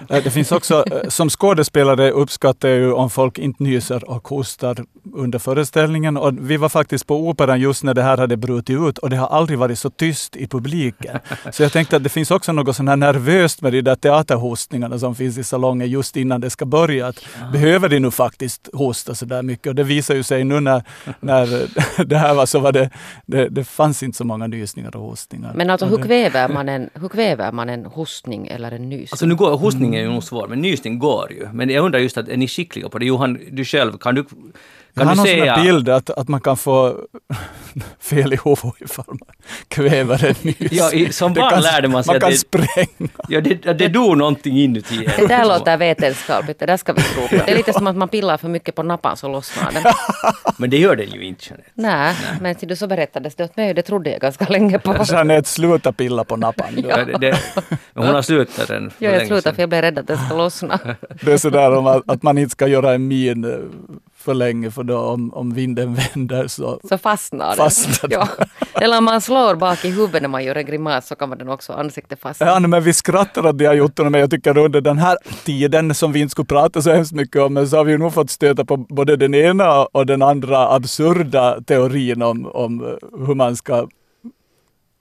eh, 0.09 0.23
det 0.23 0.31
finns 0.31 0.51
också, 0.51 0.85
eh, 0.91 1.09
som 1.09 1.29
skådespelare 1.29 2.11
uppskattar 2.11 2.69
jag 2.69 2.77
ju 2.77 2.93
om 2.93 3.09
folk 3.09 3.37
inte 3.37 3.63
nyser 3.63 4.09
och 4.09 4.27
hostar 4.27 4.85
under 5.13 5.39
föreställningen. 5.39 6.17
Och 6.17 6.33
vi 6.39 6.57
var 6.57 6.69
faktiskt 6.69 7.07
på 7.07 7.29
Operan 7.29 7.61
just 7.61 7.83
när 7.83 7.93
det 7.93 8.03
här 8.03 8.17
hade 8.17 8.37
brutit 8.37 8.79
ut 8.79 8.97
och 8.97 9.09
det 9.09 9.15
har 9.15 9.27
aldrig 9.27 9.59
varit 9.59 9.79
så 9.79 9.89
tyst 9.89 10.35
i 10.35 10.47
publiken. 10.47 11.19
Så 11.51 11.63
jag 11.63 11.71
tänkte 11.71 11.95
att 11.95 12.03
det 12.03 12.09
finns 12.09 12.31
också 12.31 12.51
något 12.51 12.75
sån 12.75 12.87
här 12.87 12.95
nervöst 12.95 13.61
med 13.61 13.73
de 13.73 13.81
där 13.81 13.95
teaterhostningarna 13.95 14.99
som 14.99 15.15
finns 15.15 15.37
i 15.37 15.43
salongen 15.43 15.89
just 15.89 16.17
innan 16.17 16.41
det 16.41 16.49
ska 16.49 16.65
börja. 16.65 17.07
Att 17.07 17.25
Behöver 17.51 17.89
de 17.89 17.99
nu 17.99 18.11
faktiskt 18.11 18.69
hosta 18.73 19.15
så 19.15 19.25
där 19.25 19.41
mycket? 19.43 19.67
Och 19.67 19.75
det 19.75 19.83
visar 19.83 20.15
ju 20.15 20.23
sig 20.23 20.43
nu 20.43 20.59
när, 20.59 20.83
när 21.19 21.38
när 21.45 22.05
det 22.05 22.17
här 22.17 22.33
var 22.33 22.45
så 22.45 22.59
var 22.59 22.71
det, 22.71 22.89
det, 23.25 23.49
det 23.49 23.63
fanns 23.63 24.03
inte 24.03 24.17
så 24.17 24.23
många 24.23 24.47
nysningar 24.47 24.95
och 24.95 25.01
hostningar. 25.01 25.53
Men 25.55 25.69
alltså 25.69 25.85
hur 25.85 25.97
kväver 25.97 26.47
man 26.47 26.69
en, 26.75 26.89
hur 26.93 27.09
kväver 27.09 27.51
man 27.51 27.69
en 27.69 27.85
hostning 27.85 28.47
eller 28.47 28.71
en 28.71 28.89
nysning? 28.89 29.09
Alltså 29.11 29.25
nu 29.25 29.35
går, 29.35 29.57
hostning 29.57 29.95
är 29.95 30.01
ju 30.01 30.09
nog 30.09 30.23
svår, 30.23 30.47
men 30.47 30.61
nysning 30.61 30.99
går 30.99 31.31
ju. 31.31 31.47
Men 31.53 31.69
jag 31.69 31.85
undrar 31.85 31.99
just 31.99 32.17
att 32.17 32.27
är 32.27 32.37
ni 32.37 32.47
skickliga 32.47 32.89
på 32.89 32.99
det? 32.99 33.05
Johan, 33.05 33.39
du 33.51 33.65
själv, 33.65 33.97
kan 33.97 34.15
du 34.15 34.25
kan 34.93 35.01
jag 35.01 35.05
har 35.05 35.15
någon 35.15 35.25
säga... 35.25 35.61
bild 35.63 35.89
att, 35.89 36.09
att 36.09 36.27
man 36.27 36.41
kan 36.41 36.57
få 36.57 36.95
fel 37.99 38.33
i 38.33 38.39
huvudet 38.45 38.81
ifall 38.81 39.05
man 39.07 39.35
kväver 39.67 40.25
en 40.25 40.35
nys. 40.41 40.55
Ja, 40.71 40.91
i, 40.91 41.13
som 41.13 41.33
barn 41.33 41.49
kan, 41.49 41.61
lärde 41.61 41.87
man 41.87 42.03
sig 42.03 42.13
man 42.13 42.21
kan 42.21 42.29
det, 42.29 42.37
spränga. 42.37 43.09
Ja, 43.29 43.41
det, 43.41 43.73
det 43.73 43.87
dog 43.87 44.17
någonting 44.17 44.57
inuti 44.57 45.09
Det 45.17 45.27
där 45.27 45.45
låter 45.45 45.77
vetenskapligt, 45.77 46.59
det 46.59 46.65
där 46.65 46.77
ska 46.77 46.93
vi 46.93 47.01
tro 47.01 47.27
på. 47.27 47.35
Det 47.45 47.51
är 47.51 47.57
lite 47.57 47.73
som 47.73 47.87
att 47.87 47.95
man 47.95 48.09
pillar 48.09 48.37
för 48.37 48.47
mycket 48.47 48.75
på 48.75 48.83
nappan 48.83 49.17
så 49.17 49.27
lossnar 49.27 49.71
den. 49.71 49.83
Men 50.57 50.69
det 50.69 50.77
gör 50.77 50.95
den 50.95 51.09
ju 51.09 51.25
inte 51.25 51.45
Jeanette. 51.45 51.71
Nej, 51.73 52.15
men 52.41 52.77
så 52.77 52.87
berättades 52.87 53.35
det 53.35 53.43
åt 53.43 53.57
mig 53.57 53.73
det 53.73 53.81
trodde 53.81 54.09
jag 54.09 54.21
ganska 54.21 54.45
länge 54.45 54.79
på. 54.79 54.95
Jeanette, 55.07 55.49
sluta 55.49 55.91
pilla 55.91 56.23
på 56.23 56.35
nappan. 56.35 56.83
ja. 56.89 57.05
det, 57.05 57.17
det, 57.17 57.39
men 57.93 58.05
hon 58.05 58.15
har 58.15 58.21
slutat 58.21 58.67
den 58.67 58.91
Ja, 58.97 59.09
jag 59.09 59.27
slutar 59.27 59.53
för 59.53 59.61
jag 59.61 59.69
blev 59.69 59.81
rädd 59.81 59.99
att 59.99 60.07
den 60.07 60.17
ska 60.17 60.37
lossna. 60.37 60.79
Det 61.21 61.33
är 61.33 61.37
sådär 61.37 61.77
om 61.77 61.87
att, 61.87 62.09
att 62.09 62.23
man 62.23 62.37
inte 62.37 62.51
ska 62.51 62.67
göra 62.67 62.93
en 62.93 63.07
min 63.07 63.45
för 64.19 64.33
länge 64.33 64.71
för 64.71 64.83
då 64.83 64.97
om, 64.97 65.33
om 65.33 65.53
vinden 65.53 65.95
vänder 66.15 66.47
så, 66.47 66.79
så 66.89 66.97
fastnar 66.97 67.47
den. 67.47 67.55
Fastnar 67.55 68.11
ja. 68.11 68.27
Eller 68.81 68.97
om 68.97 69.03
man 69.03 69.21
slår 69.21 69.55
bak 69.55 69.85
i 69.85 69.89
huvudet 69.89 70.21
när 70.21 70.29
man 70.29 70.43
gör 70.43 70.55
en 70.55 70.65
grimas 70.65 71.07
så 71.07 71.15
kan 71.15 71.29
man 71.29 71.37
den 71.37 71.49
också 71.49 71.73
ansiktet 71.73 72.19
fast. 72.19 72.41
Ja, 72.41 72.59
men 72.59 72.83
vi 72.83 72.93
skrattar 72.93 73.47
åt 73.47 73.57
de 73.57 73.65
här 73.65 73.73
jottorna, 73.73 74.09
men 74.09 74.21
jag 74.21 74.31
tycker 74.31 74.57
under 74.57 74.81
den 74.81 74.97
här 74.97 75.17
tiden 75.45 75.95
som 75.95 76.11
vi 76.11 76.19
inte 76.19 76.31
skulle 76.31 76.45
prata 76.45 76.81
så 76.81 76.91
hemskt 76.91 77.13
mycket 77.13 77.41
om, 77.41 77.67
så 77.67 77.77
har 77.77 77.83
vi 77.83 77.97
nog 77.97 78.13
fått 78.13 78.29
stöta 78.29 78.65
på 78.65 78.77
både 78.77 79.15
den 79.15 79.33
ena 79.33 79.85
och 79.85 80.05
den 80.05 80.21
andra 80.21 80.69
absurda 80.69 81.61
teorin 81.61 82.21
om, 82.21 82.45
om 82.45 82.97
hur 83.27 83.35
man 83.35 83.55
ska 83.55 83.87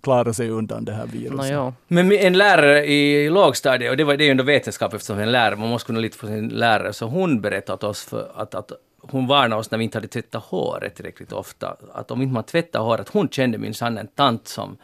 klara 0.03 0.33
sig 0.33 0.51
undan 0.51 0.85
det 0.85 0.93
här 0.93 1.07
viruset. 1.07 1.53
No, 1.53 1.75
Men 1.89 2.13
en 2.13 2.39
lärare 2.39 2.87
i 2.87 3.31
lågstadiet, 3.31 3.91
och 3.91 3.97
det, 3.97 4.05
var, 4.05 4.17
det 4.17 4.25
är 4.25 4.27
ju 4.27 4.31
ändå 4.31 4.45
vetenskap 4.45 4.95
eftersom 4.95 5.19
en 5.19 5.33
lärare, 5.33 5.57
man 5.57 5.69
måste 5.69 5.87
kunna 5.87 6.01
lita 6.01 6.19
på 6.21 6.27
sin 6.27 6.49
lärare, 6.49 6.93
så 6.93 7.07
hon 7.07 7.41
berättade 7.41 7.75
åt 7.75 7.85
oss 7.85 8.05
för 8.05 8.31
att, 8.35 8.55
att 8.55 8.73
hon 9.02 9.26
varnade 9.26 9.61
oss 9.61 9.71
när 9.71 9.78
vi 9.78 9.85
inte 9.85 9.99
hade 9.99 10.09
tvättat 10.09 10.45
håret 10.45 10.95
tillräckligt 10.95 11.33
ofta, 11.33 11.76
att 11.95 12.11
om 12.11 12.23
inte 12.23 12.35
man 12.35 12.45
tvättar 12.45 12.81
håret, 12.81 13.09
hon 13.09 13.28
kände 13.28 13.59
minsann 13.59 13.99
en 13.99 14.07
tant 14.07 14.49
som 14.49 14.76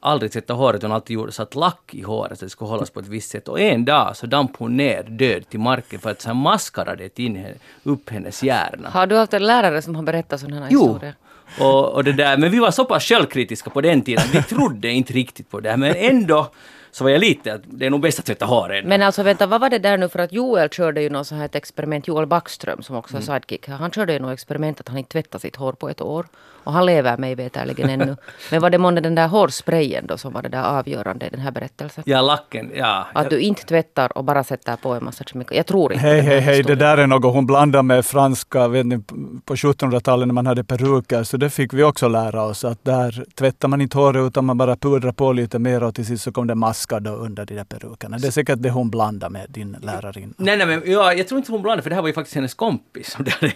aldrig 0.00 0.32
tvättade 0.32 0.58
håret, 0.58 0.82
hon 0.82 0.92
alltid 0.92 1.14
gjorde 1.14 1.32
satt 1.32 1.54
lack 1.54 1.94
i 1.94 2.02
håret 2.02 2.38
så 2.38 2.44
det 2.44 2.50
skulle 2.50 2.70
hållas 2.70 2.90
på 2.90 3.00
ett 3.00 3.08
visst 3.08 3.30
sätt. 3.30 3.48
Och 3.48 3.60
en 3.60 3.84
dag 3.84 4.16
så 4.16 4.26
damp 4.26 4.56
hon 4.56 4.76
ner 4.76 5.02
död 5.02 5.48
till 5.48 5.60
marken 5.60 6.00
för 6.00 6.10
att 6.10 6.20
så 6.20 6.28
här 6.28 6.34
maskar 6.34 6.86
hade 6.86 7.04
ätit 7.04 7.18
in 7.18 7.46
upp 7.82 8.10
hennes 8.10 8.42
hjärna. 8.42 8.88
Har 8.90 9.06
du 9.06 9.16
haft 9.16 9.34
en 9.34 9.46
lärare 9.46 9.82
som 9.82 9.96
har 9.96 10.02
berättat 10.02 10.40
sådana 10.40 10.60
här 10.60 10.68
Jo. 10.70 10.86
historier? 10.86 11.14
Och, 11.60 11.92
och 11.94 12.04
det 12.04 12.12
där, 12.12 12.36
men 12.36 12.50
vi 12.50 12.58
var 12.58 12.70
så 12.70 12.84
pass 12.84 13.04
självkritiska 13.04 13.70
på 13.70 13.80
den 13.80 14.02
tiden, 14.02 14.24
vi 14.32 14.42
trodde 14.42 14.90
inte 14.90 15.12
riktigt 15.12 15.50
på 15.50 15.60
det 15.60 15.70
här, 15.70 15.76
men 15.76 15.94
ändå 15.96 16.50
så 16.90 17.04
var 17.04 17.10
jag 17.10 17.20
lite 17.20 17.54
att 17.54 17.62
det 17.64 17.86
är 17.86 17.90
nog 17.90 18.00
bäst 18.00 18.18
att 18.18 18.24
tvätta 18.24 18.46
håret. 18.46 18.84
Men 18.84 19.02
alltså 19.02 19.22
vänta, 19.22 19.46
vad 19.46 19.60
var 19.60 19.70
det 19.70 19.78
där 19.78 19.98
nu 19.98 20.08
för 20.08 20.18
att 20.18 20.32
Joel 20.32 20.68
körde 20.68 21.02
ju 21.02 21.10
något 21.10 21.26
så 21.26 21.34
här 21.34 21.44
ett 21.44 21.54
experiment, 21.54 22.08
Joel 22.08 22.26
Backström 22.26 22.82
som 22.82 22.96
också 22.96 23.16
är 23.16 23.18
Mm. 23.18 23.26
sidekick 23.26 23.68
han 23.68 23.90
körde 23.90 24.12
ju 24.12 24.18
något 24.18 24.32
experiment 24.32 24.80
att 24.80 24.88
han 24.88 24.98
inte 24.98 25.10
tvättade 25.10 25.42
sitt 25.42 25.56
hår 25.56 25.72
på 25.72 25.88
ett 25.88 26.00
år. 26.00 26.26
Och 26.64 26.72
han 26.74 26.86
lever 26.86 27.16
mig 27.16 27.34
veterligen 27.34 27.90
ännu. 27.90 28.16
Men 28.50 28.60
var 28.60 28.70
det 28.70 28.78
månne 28.78 29.00
den 29.00 29.14
där 29.14 29.28
hårsprayen 29.28 30.06
då 30.06 30.18
som 30.18 30.32
var 30.32 30.42
det 30.42 30.48
där 30.48 30.62
avgörande 30.62 31.26
i 31.26 31.28
den 31.30 31.40
här 31.40 31.50
berättelsen? 31.50 32.04
Ja, 32.06 32.20
lacken, 32.20 32.70
ja. 32.74 33.06
Att 33.12 33.30
du 33.30 33.40
inte 33.40 33.62
tvättar 33.64 34.18
och 34.18 34.24
bara 34.24 34.44
sätter 34.44 34.76
på 34.76 34.94
en 34.94 35.04
massa 35.04 35.24
kemikalier. 35.24 35.58
Jag 35.58 35.66
tror 35.66 35.92
inte 35.92 36.06
Hej, 36.06 36.20
hej, 36.20 36.40
hej, 36.40 36.62
det 36.62 36.74
där 36.74 36.98
är 36.98 37.06
något 37.06 37.34
hon 37.34 37.46
blandar 37.46 37.82
med 37.82 38.06
franska, 38.06 38.68
vet 38.68 38.86
ni, 38.86 38.98
på 39.44 39.54
1700-talet 39.54 40.28
när 40.28 40.34
man 40.34 40.46
hade 40.46 40.64
peruker, 40.64 41.22
så 41.22 41.36
det 41.36 41.50
fick 41.50 41.72
vi 41.72 41.82
också 41.82 42.08
lära 42.08 42.42
oss 42.42 42.64
att 42.64 42.84
där 42.84 43.24
tvättar 43.34 43.68
man 43.68 43.80
inte 43.80 43.98
håret 43.98 44.26
utan 44.26 44.44
man 44.44 44.58
bara 44.58 44.76
pudrar 44.76 45.12
på 45.12 45.32
lite 45.32 45.58
mer 45.58 45.82
och 45.82 45.94
till 45.94 46.06
sist 46.06 46.24
så 46.24 46.32
kom 46.32 46.46
det 46.46 46.54
maskar 46.54 46.77
då 47.00 47.10
under 47.10 47.46
de 47.46 47.54
där 47.54 47.64
perukerna. 47.64 48.18
Det 48.18 48.26
är 48.26 48.30
säkert 48.30 48.62
det 48.62 48.70
hon 48.70 48.90
blandar 48.90 49.30
med 49.30 49.46
din 49.50 49.76
lärarinna. 49.82 50.34
Nej, 50.36 50.56
nej, 50.56 50.66
men 50.66 50.82
ja, 50.86 51.12
jag 51.14 51.28
tror 51.28 51.38
inte 51.38 51.52
hon 51.52 51.62
blandade, 51.62 51.82
för 51.82 51.90
det 51.90 51.94
här 51.96 52.02
var 52.02 52.08
ju 52.08 52.14
faktiskt 52.14 52.34
hennes 52.34 52.54
kompis. 52.54 53.10
som 53.12 53.24
det 53.24 53.30
hade- 53.30 53.52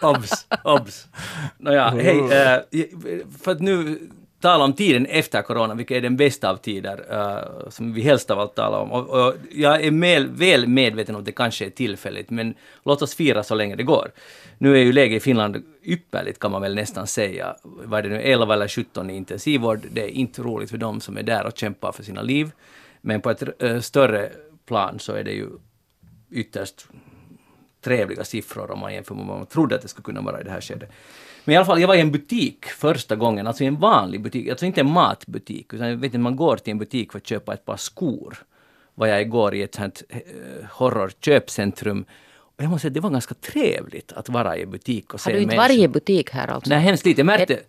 obs, 0.00 0.46
obs. 0.64 1.06
Nåja, 1.58 1.88
hej. 1.90 2.18
eh, 2.18 2.58
för 3.42 3.52
att 3.52 3.60
nu 3.60 3.98
tala 4.44 4.64
om 4.64 4.72
tiden 4.72 5.06
efter 5.06 5.42
corona, 5.42 5.74
vilket 5.74 5.96
är 5.96 6.00
den 6.00 6.16
bästa 6.16 6.50
av 6.50 6.56
tider, 6.56 7.04
uh, 7.12 7.68
som 7.70 7.92
vi 7.92 8.02
helst 8.02 8.30
av 8.30 8.38
allt 8.38 8.54
talar 8.54 8.78
om. 8.78 8.92
Och, 8.92 9.08
och 9.08 9.34
jag 9.50 9.84
är 9.84 9.90
med, 9.90 10.28
väl 10.28 10.66
medveten 10.66 11.14
om 11.14 11.18
att 11.18 11.24
det 11.24 11.32
kanske 11.32 11.66
är 11.66 11.70
tillfälligt, 11.70 12.30
men 12.30 12.54
låt 12.84 13.02
oss 13.02 13.14
fira 13.14 13.42
så 13.42 13.54
länge 13.54 13.76
det 13.76 13.82
går. 13.82 14.10
Nu 14.58 14.74
är 14.76 14.82
ju 14.82 14.92
läget 14.92 15.16
i 15.16 15.20
Finland 15.20 15.62
ypperligt 15.82 16.38
kan 16.38 16.50
man 16.50 16.62
väl 16.62 16.74
nästan 16.74 17.06
säga. 17.06 17.56
Var 17.62 18.02
det 18.02 18.08
nu, 18.08 18.20
11 18.20 18.54
eller 18.54 18.68
17 18.68 19.10
i 19.10 19.16
intensivvård. 19.16 19.80
Det 19.92 20.02
är 20.02 20.08
inte 20.08 20.42
roligt 20.42 20.70
för 20.70 20.78
dem 20.78 21.00
som 21.00 21.18
är 21.18 21.22
där 21.22 21.46
och 21.46 21.58
kämpar 21.58 21.92
för 21.92 22.02
sina 22.02 22.22
liv. 22.22 22.50
Men 23.00 23.20
på 23.20 23.30
ett 23.30 23.62
uh, 23.62 23.80
större 23.80 24.30
plan 24.66 24.98
så 24.98 25.12
är 25.12 25.24
det 25.24 25.32
ju 25.32 25.48
ytterst 26.30 26.86
trevliga 27.84 28.24
siffror 28.24 28.70
om 28.70 28.78
man 28.78 28.94
jämför 28.94 29.14
med 29.14 29.26
vad 29.26 29.38
man 29.38 29.46
trodde 29.46 29.74
att 29.74 29.82
det 29.82 29.88
skulle 29.88 30.04
kunna 30.04 30.20
vara 30.20 30.40
i 30.40 30.44
det 30.44 30.50
här 30.50 30.60
skedet. 30.60 30.90
Men 31.44 31.52
i 31.52 31.56
alla 31.56 31.66
fall, 31.66 31.80
jag 31.80 31.88
var 31.88 31.94
i 31.94 32.00
en 32.00 32.12
butik 32.12 32.64
första 32.64 33.16
gången, 33.16 33.46
alltså 33.46 33.64
i 33.64 33.66
en 33.66 33.76
vanlig 33.76 34.22
butik, 34.22 34.48
alltså 34.48 34.66
inte 34.66 34.80
en 34.80 34.90
matbutik, 34.90 35.72
utan 35.74 35.88
jag 35.88 35.96
vet 35.96 36.04
inte, 36.04 36.18
man 36.18 36.36
går 36.36 36.56
till 36.56 36.70
en 36.70 36.78
butik 36.78 37.12
för 37.12 37.18
att 37.18 37.26
köpa 37.26 37.54
ett 37.54 37.64
par 37.64 37.76
skor. 37.76 38.36
Var 38.94 39.06
jag 39.06 39.20
igår 39.22 39.54
i 39.54 39.62
ett 39.62 39.74
sånt 39.74 40.02
eh, 40.08 40.18
horrorköpcentrum. 40.70 42.04
Och 42.56 42.64
jag 42.64 42.70
måste 42.70 42.82
säga, 42.82 42.92
det 42.94 43.00
var 43.00 43.10
ganska 43.10 43.34
trevligt 43.34 44.12
att 44.12 44.28
vara 44.28 44.56
i 44.56 44.66
butik 44.66 45.14
och 45.14 45.20
se 45.20 45.30
Har 45.30 45.34
du 45.34 45.42
inte 45.42 45.56
människor. 45.56 45.74
varit 45.74 45.78
i 45.78 45.88
butik 45.88 46.30
här 46.30 46.48
alltså? 46.48 46.70
Nej, 46.70 46.78
hemskt 46.78 47.06
lite. 47.06 47.20
Jag 47.20 47.26
märkte... 47.26 47.60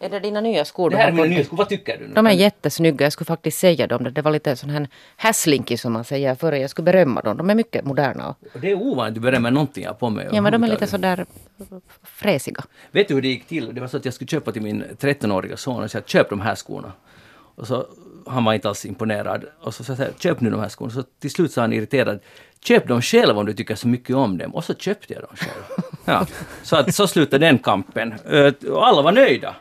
Är 0.00 0.08
det 0.10 0.20
dina 0.20 0.40
nya 0.40 0.64
skor? 0.64 0.90
Det 0.90 0.96
här 0.96 1.08
är 1.08 1.12
mina 1.12 1.26
nya 1.26 1.44
skor. 1.44 1.56
Vad 1.56 1.68
tycker 1.68 1.98
du 1.98 2.06
nu? 2.08 2.14
De 2.14 2.26
är 2.26 2.30
jättesnygga. 2.30 3.06
Jag 3.06 3.12
skulle 3.12 3.26
faktiskt 3.26 3.58
säga 3.58 3.86
dem. 3.86 4.08
Det 4.12 4.22
var 4.22 4.30
lite 4.30 4.56
sån 4.56 4.70
här 4.70 4.88
hässlinki 5.16 5.76
som 5.76 5.92
man 5.92 6.04
säger 6.04 6.34
före. 6.34 6.58
Jag 6.58 6.70
skulle 6.70 6.84
berömma 6.84 7.20
dem. 7.20 7.36
De 7.36 7.50
är 7.50 7.54
mycket 7.54 7.84
moderna. 7.84 8.34
Det 8.54 8.70
är 8.70 8.74
ovanligt 8.74 9.10
att 9.10 9.14
du 9.14 9.20
berömmer 9.20 9.50
någonting 9.50 9.84
jag 9.84 9.90
har 9.90 9.94
på 9.94 10.10
mig. 10.10 10.28
Ja, 10.32 10.40
men 10.40 10.52
de 10.52 10.64
är 10.64 10.68
lite 10.68 10.86
sådär 10.86 11.26
fräsiga. 12.02 12.64
Vet 12.90 13.08
du 13.08 13.14
hur 13.14 13.22
det 13.22 13.28
gick 13.28 13.46
till? 13.46 13.74
Det 13.74 13.80
var 13.80 13.88
så 13.88 13.96
att 13.96 14.04
jag 14.04 14.14
skulle 14.14 14.28
köpa 14.28 14.52
till 14.52 14.62
min 14.62 14.84
13-åriga 15.00 15.56
son 15.56 15.82
och 15.82 15.90
säga 15.90 16.02
köp 16.06 16.30
de 16.30 16.40
här 16.40 16.54
skorna. 16.54 16.92
Och 17.54 17.66
så 17.66 17.86
han 18.26 18.44
var 18.44 18.54
inte 18.54 18.68
alls 18.68 18.86
imponerad. 18.86 19.44
Och 19.60 19.74
så 19.74 19.84
sa 19.84 19.96
jag 19.98 20.20
köp 20.20 20.40
nu 20.40 20.50
de 20.50 20.60
här 20.60 20.68
skorna. 20.68 20.90
Så 20.90 21.02
till 21.20 21.30
slut 21.30 21.52
sa 21.52 21.60
han 21.60 21.72
irriterad 21.72 22.20
köp 22.60 22.88
dem 22.88 23.02
själv 23.02 23.38
om 23.38 23.46
du 23.46 23.52
tycker 23.52 23.74
så 23.74 23.88
mycket 23.88 24.16
om 24.16 24.38
dem. 24.38 24.54
Och 24.54 24.64
så 24.64 24.74
köpte 24.74 25.12
jag 25.12 25.22
dem 25.22 25.36
själv. 25.36 25.62
Ja, 26.08 26.26
så, 26.62 26.76
att, 26.76 26.94
så 26.94 27.06
slutade 27.06 27.46
den 27.46 27.58
kampen. 27.58 28.14
Och 28.70 28.86
alla 28.86 29.02
var 29.02 29.12
nöjda. 29.12 29.56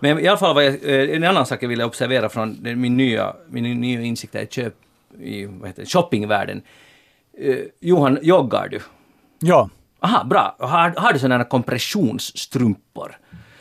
Men 0.00 0.18
i 0.18 0.28
alla 0.28 0.38
fall 0.38 0.54
var 0.54 0.62
jag, 0.62 0.74
eh, 0.74 1.16
en 1.16 1.24
annan 1.24 1.46
sak 1.46 1.62
jag 1.62 1.68
ville 1.68 1.84
observera 1.84 2.28
från 2.28 2.58
min 2.62 2.96
nya, 2.96 3.36
min 3.48 3.80
nya 3.80 4.00
insikt 4.00 4.34
i 4.34 4.46
köp 4.50 4.74
i 5.20 5.44
vad 5.46 5.68
heter 5.68 5.82
det, 5.82 5.88
shoppingvärlden. 5.88 6.62
Eh, 7.38 7.56
Johan, 7.80 8.18
joggar 8.22 8.68
du? 8.68 8.80
Ja, 9.38 9.68
Aha, 10.00 10.24
bra. 10.24 10.56
Har, 10.58 10.94
har 10.96 11.12
du 11.12 11.18
sådana 11.18 11.44
kompressionsstrumpor 11.44 13.16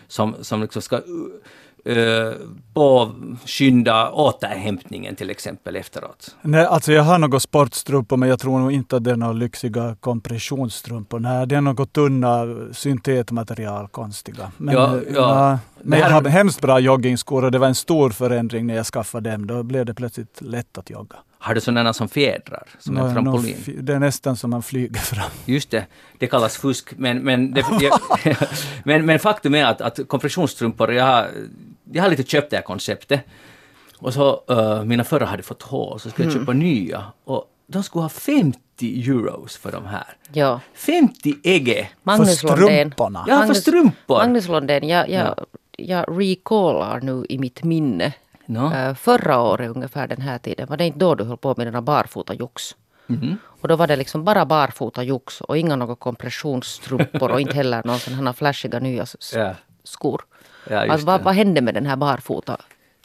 som, 0.07 0.35
som 0.41 0.61
liksom 0.61 0.81
ska 0.81 1.01
påskynda 2.73 4.11
återhämtningen 4.11 5.15
till 5.15 5.29
exempel 5.29 5.75
efteråt? 5.75 6.35
Nej, 6.41 6.65
alltså 6.65 6.93
jag 6.93 7.03
har 7.03 7.17
några 7.19 7.39
sportstrumpor 7.39 8.17
men 8.17 8.29
jag 8.29 8.39
tror 8.39 8.59
nog 8.59 8.71
inte 8.71 8.95
att 8.97 9.03
det 9.03 9.11
är 9.11 9.15
några 9.15 9.33
lyxiga 9.33 9.95
kompressionsstrumpor. 9.99 11.19
Nej, 11.19 11.47
det 11.47 11.55
är 11.55 11.61
något 11.61 11.93
tunna 11.93 12.45
syntetmaterial, 12.71 13.87
konstiga. 13.87 14.51
Men, 14.57 14.73
Ja, 14.75 14.95
eh, 14.97 15.01
ja. 15.15 15.59
men 15.81 15.99
jag 15.99 16.09
har 16.09 16.23
hemskt 16.29 16.61
bra 16.61 16.79
joggingskor 16.79 17.45
och 17.45 17.51
det 17.51 17.59
var 17.59 17.67
en 17.67 17.75
stor 17.75 18.09
förändring 18.09 18.67
när 18.67 18.75
jag 18.75 18.85
skaffade 18.85 19.31
dem. 19.31 19.47
Då 19.47 19.63
blev 19.63 19.85
det 19.85 19.93
plötsligt 19.93 20.41
lätt 20.41 20.77
att 20.77 20.89
jogga. 20.89 21.15
Har 21.41 21.55
du 21.55 21.61
sådana 21.61 21.93
som 21.93 22.09
fjädrar, 22.09 22.63
som 22.79 22.95
Nå- 22.95 23.05
en 23.05 23.13
trampolin? 23.13 23.55
f- 23.59 23.73
Det 23.81 23.93
är 23.93 23.99
nästan 23.99 24.37
som 24.37 24.49
man 24.49 24.63
flyger 24.63 24.99
fram. 24.99 25.29
Just 25.45 25.71
det, 25.71 25.85
det 26.17 26.27
kallas 26.27 26.57
fusk. 26.57 26.93
Men, 26.97 27.17
men, 27.17 27.51
det, 27.53 27.63
men, 28.83 29.05
men 29.05 29.19
faktum 29.19 29.55
är 29.55 29.65
att, 29.65 29.81
att 29.81 29.99
kompressionsstrumpor, 30.07 30.93
jag 30.93 31.05
har, 31.05 31.27
jag 31.91 32.03
har 32.03 32.09
lite 32.09 32.23
köpt 32.23 32.49
det 32.49 32.55
här 32.55 32.63
konceptet. 32.63 33.21
Och 33.97 34.13
så, 34.13 34.43
uh, 34.51 34.83
mina 34.83 35.03
förra 35.03 35.25
hade 35.25 35.43
fått 35.43 35.61
hål, 35.61 35.99
så 35.99 36.09
skulle 36.09 36.27
jag 36.27 36.33
köpa 36.39 36.53
nya. 36.53 37.03
Och 37.23 37.45
de 37.67 37.83
skulle 37.83 38.01
ha 38.01 38.09
50 38.09 38.59
euros 39.09 39.57
för 39.57 39.71
de 39.71 39.85
här. 39.85 40.07
Ja. 40.33 40.59
50 40.73 41.35
ege! 41.43 41.89
Magnus 42.03 42.41
för 42.41 42.47
Lundén. 42.47 42.67
strumporna. 42.67 43.25
Ja, 43.27 43.43
för 43.47 43.53
strumpor. 43.53 44.17
Magnus 44.17 44.47
Lundén, 44.47 44.87
jag, 44.87 45.09
jag, 45.09 45.45
jag 45.77 46.05
recallar 46.21 47.01
nu 47.01 47.25
i 47.29 47.37
mitt 47.39 47.63
minne. 47.63 48.13
Nå. 48.45 48.73
Eh, 48.73 48.95
förra 48.95 49.41
året 49.41 49.69
ungefär 49.75 50.07
den 50.07 50.21
här 50.21 50.37
tiden, 50.37 50.67
var 50.67 50.77
det 50.77 50.85
inte 50.85 50.99
då 50.99 51.15
du 51.15 51.23
höll 51.23 51.37
på 51.37 51.53
med 51.57 51.67
dina 51.67 51.81
barfota 51.81 52.33
jox? 52.33 52.75
Mhm. 53.07 53.37
Och 53.61 53.67
då 53.67 53.75
var 53.75 53.87
det 53.87 53.95
liksom 53.95 54.23
bara 54.23 54.45
barfota 54.45 55.03
jox 55.03 55.41
och 55.41 55.57
inga 55.57 55.75
några 55.75 55.95
kompressionsstrumpor 55.95 57.31
och 57.31 57.41
inte 57.41 57.55
heller 57.55 57.81
någon 57.85 57.99
sån 57.99 58.13
här 58.27 58.33
flashiga 58.33 58.79
nya 58.79 59.03
s- 59.03 59.33
Ja. 59.35 59.55
skor. 59.83 60.21
Ja, 60.69 60.81
just 60.81 60.91
alltså, 60.91 61.07
vad, 61.07 61.19
det. 61.19 61.23
vad 61.23 61.35
hände 61.35 61.61
med 61.61 61.73
den 61.73 61.85
här 61.85 61.95
barfota? 61.95 62.57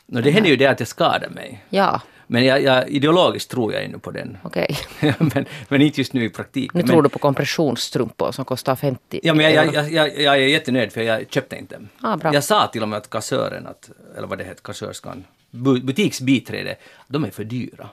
No, 0.07 0.21
det 0.21 0.31
hände 0.31 0.49
ju 0.49 0.57
det 0.57 0.67
att 0.67 0.81
jag 0.81 0.89
skadade 0.89 1.31
mig. 1.31 1.65
Ja, 1.71 2.01
Men 2.27 2.45
jag, 2.45 2.63
jag, 2.63 2.89
ideologiskt 2.89 3.51
tror 3.51 3.73
jag 3.73 3.85
ännu 3.85 3.99
på 3.99 4.11
den. 4.11 4.39
okej. 4.43 4.77
men, 5.19 5.47
men 5.69 5.83
inte 5.83 6.01
just 6.01 6.13
nu 6.13 6.25
i 6.25 6.31
praktiken. 6.31 6.71
Nu 6.75 6.79
men, 6.83 6.89
tror 6.91 7.03
du 7.03 7.09
på 7.09 7.19
kompressionsstrumpor 7.19 8.33
som 8.33 8.45
kostar 8.45 8.77
50 8.77 9.21
Ja, 9.23 9.35
men 9.35 9.53
jag, 9.53 9.75
jag, 9.75 9.93
jag, 9.93 10.21
jag 10.21 10.35
är 10.35 10.47
jättenöjd 10.47 10.93
för 10.93 11.01
jag 11.03 11.31
köpte 11.31 11.57
inte 11.57 11.75
dem. 11.75 11.89
Ah, 12.01 12.17
bra. 12.17 12.35
Jag 12.35 12.45
sa 12.45 12.67
till 12.67 12.83
och 12.83 12.89
med 12.89 12.97
att 12.97 13.11
kassören, 13.11 13.67
att, 13.67 13.91
eller 14.17 14.27
vad 14.27 14.39
det 14.39 14.45
heter, 14.45 14.63
kassörskan, 14.63 15.25
bu- 15.51 15.85
butiksbiträde, 15.85 16.77
de 17.09 17.25
är 17.25 17.31
för 17.31 17.45
dyra. 17.45 17.89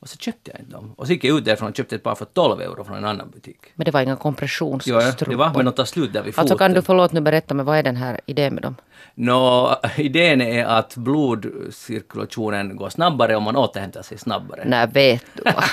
Och 0.00 0.08
så 0.08 0.16
köpte 0.16 0.50
jag 0.50 0.60
inte 0.60 0.72
dem. 0.72 0.92
Och 0.96 1.06
så 1.06 1.12
gick 1.12 1.24
jag 1.24 1.38
ut 1.38 1.44
därifrån 1.44 1.68
och 1.68 1.76
köpte 1.76 1.94
ett 1.96 2.02
par 2.02 2.14
för 2.14 2.24
12 2.24 2.60
euro 2.60 2.84
från 2.84 2.96
en 2.96 3.04
annan 3.04 3.30
butik. 3.30 3.56
Men 3.74 3.84
det 3.84 3.90
var 3.90 4.00
inga 4.00 4.12
Ja, 4.12 4.16
kompressionsstrumpor. 4.16 5.26
det 5.30 5.36
var, 5.36 5.52
men 5.56 5.64
de 5.64 5.72
tar 5.74 5.84
slut 5.84 6.12
där 6.12 6.22
vid 6.22 6.34
foten. 6.34 6.40
Alltså 6.42 6.58
kan 6.58 6.72
du 6.72 6.82
förlåt 6.82 7.12
nu 7.12 7.20
berätta 7.20 7.54
mig, 7.54 7.64
vad 7.64 7.78
är 7.78 7.82
den 7.82 7.96
här 7.96 8.20
idén 8.26 8.54
med 8.54 8.62
dem? 8.62 8.74
Nå, 9.14 9.76
idén 9.96 10.40
är 10.40 10.64
att 10.64 10.96
blodcirkulationen 10.96 12.76
går 12.76 12.88
snabbare 12.90 13.36
om 13.36 13.42
man 13.42 13.56
återhämtar 13.56 14.02
sig 14.02 14.18
snabbare. 14.18 14.62
Nej, 14.66 14.86
vet 14.92 15.24
du 15.34 15.42
vad? 15.44 15.64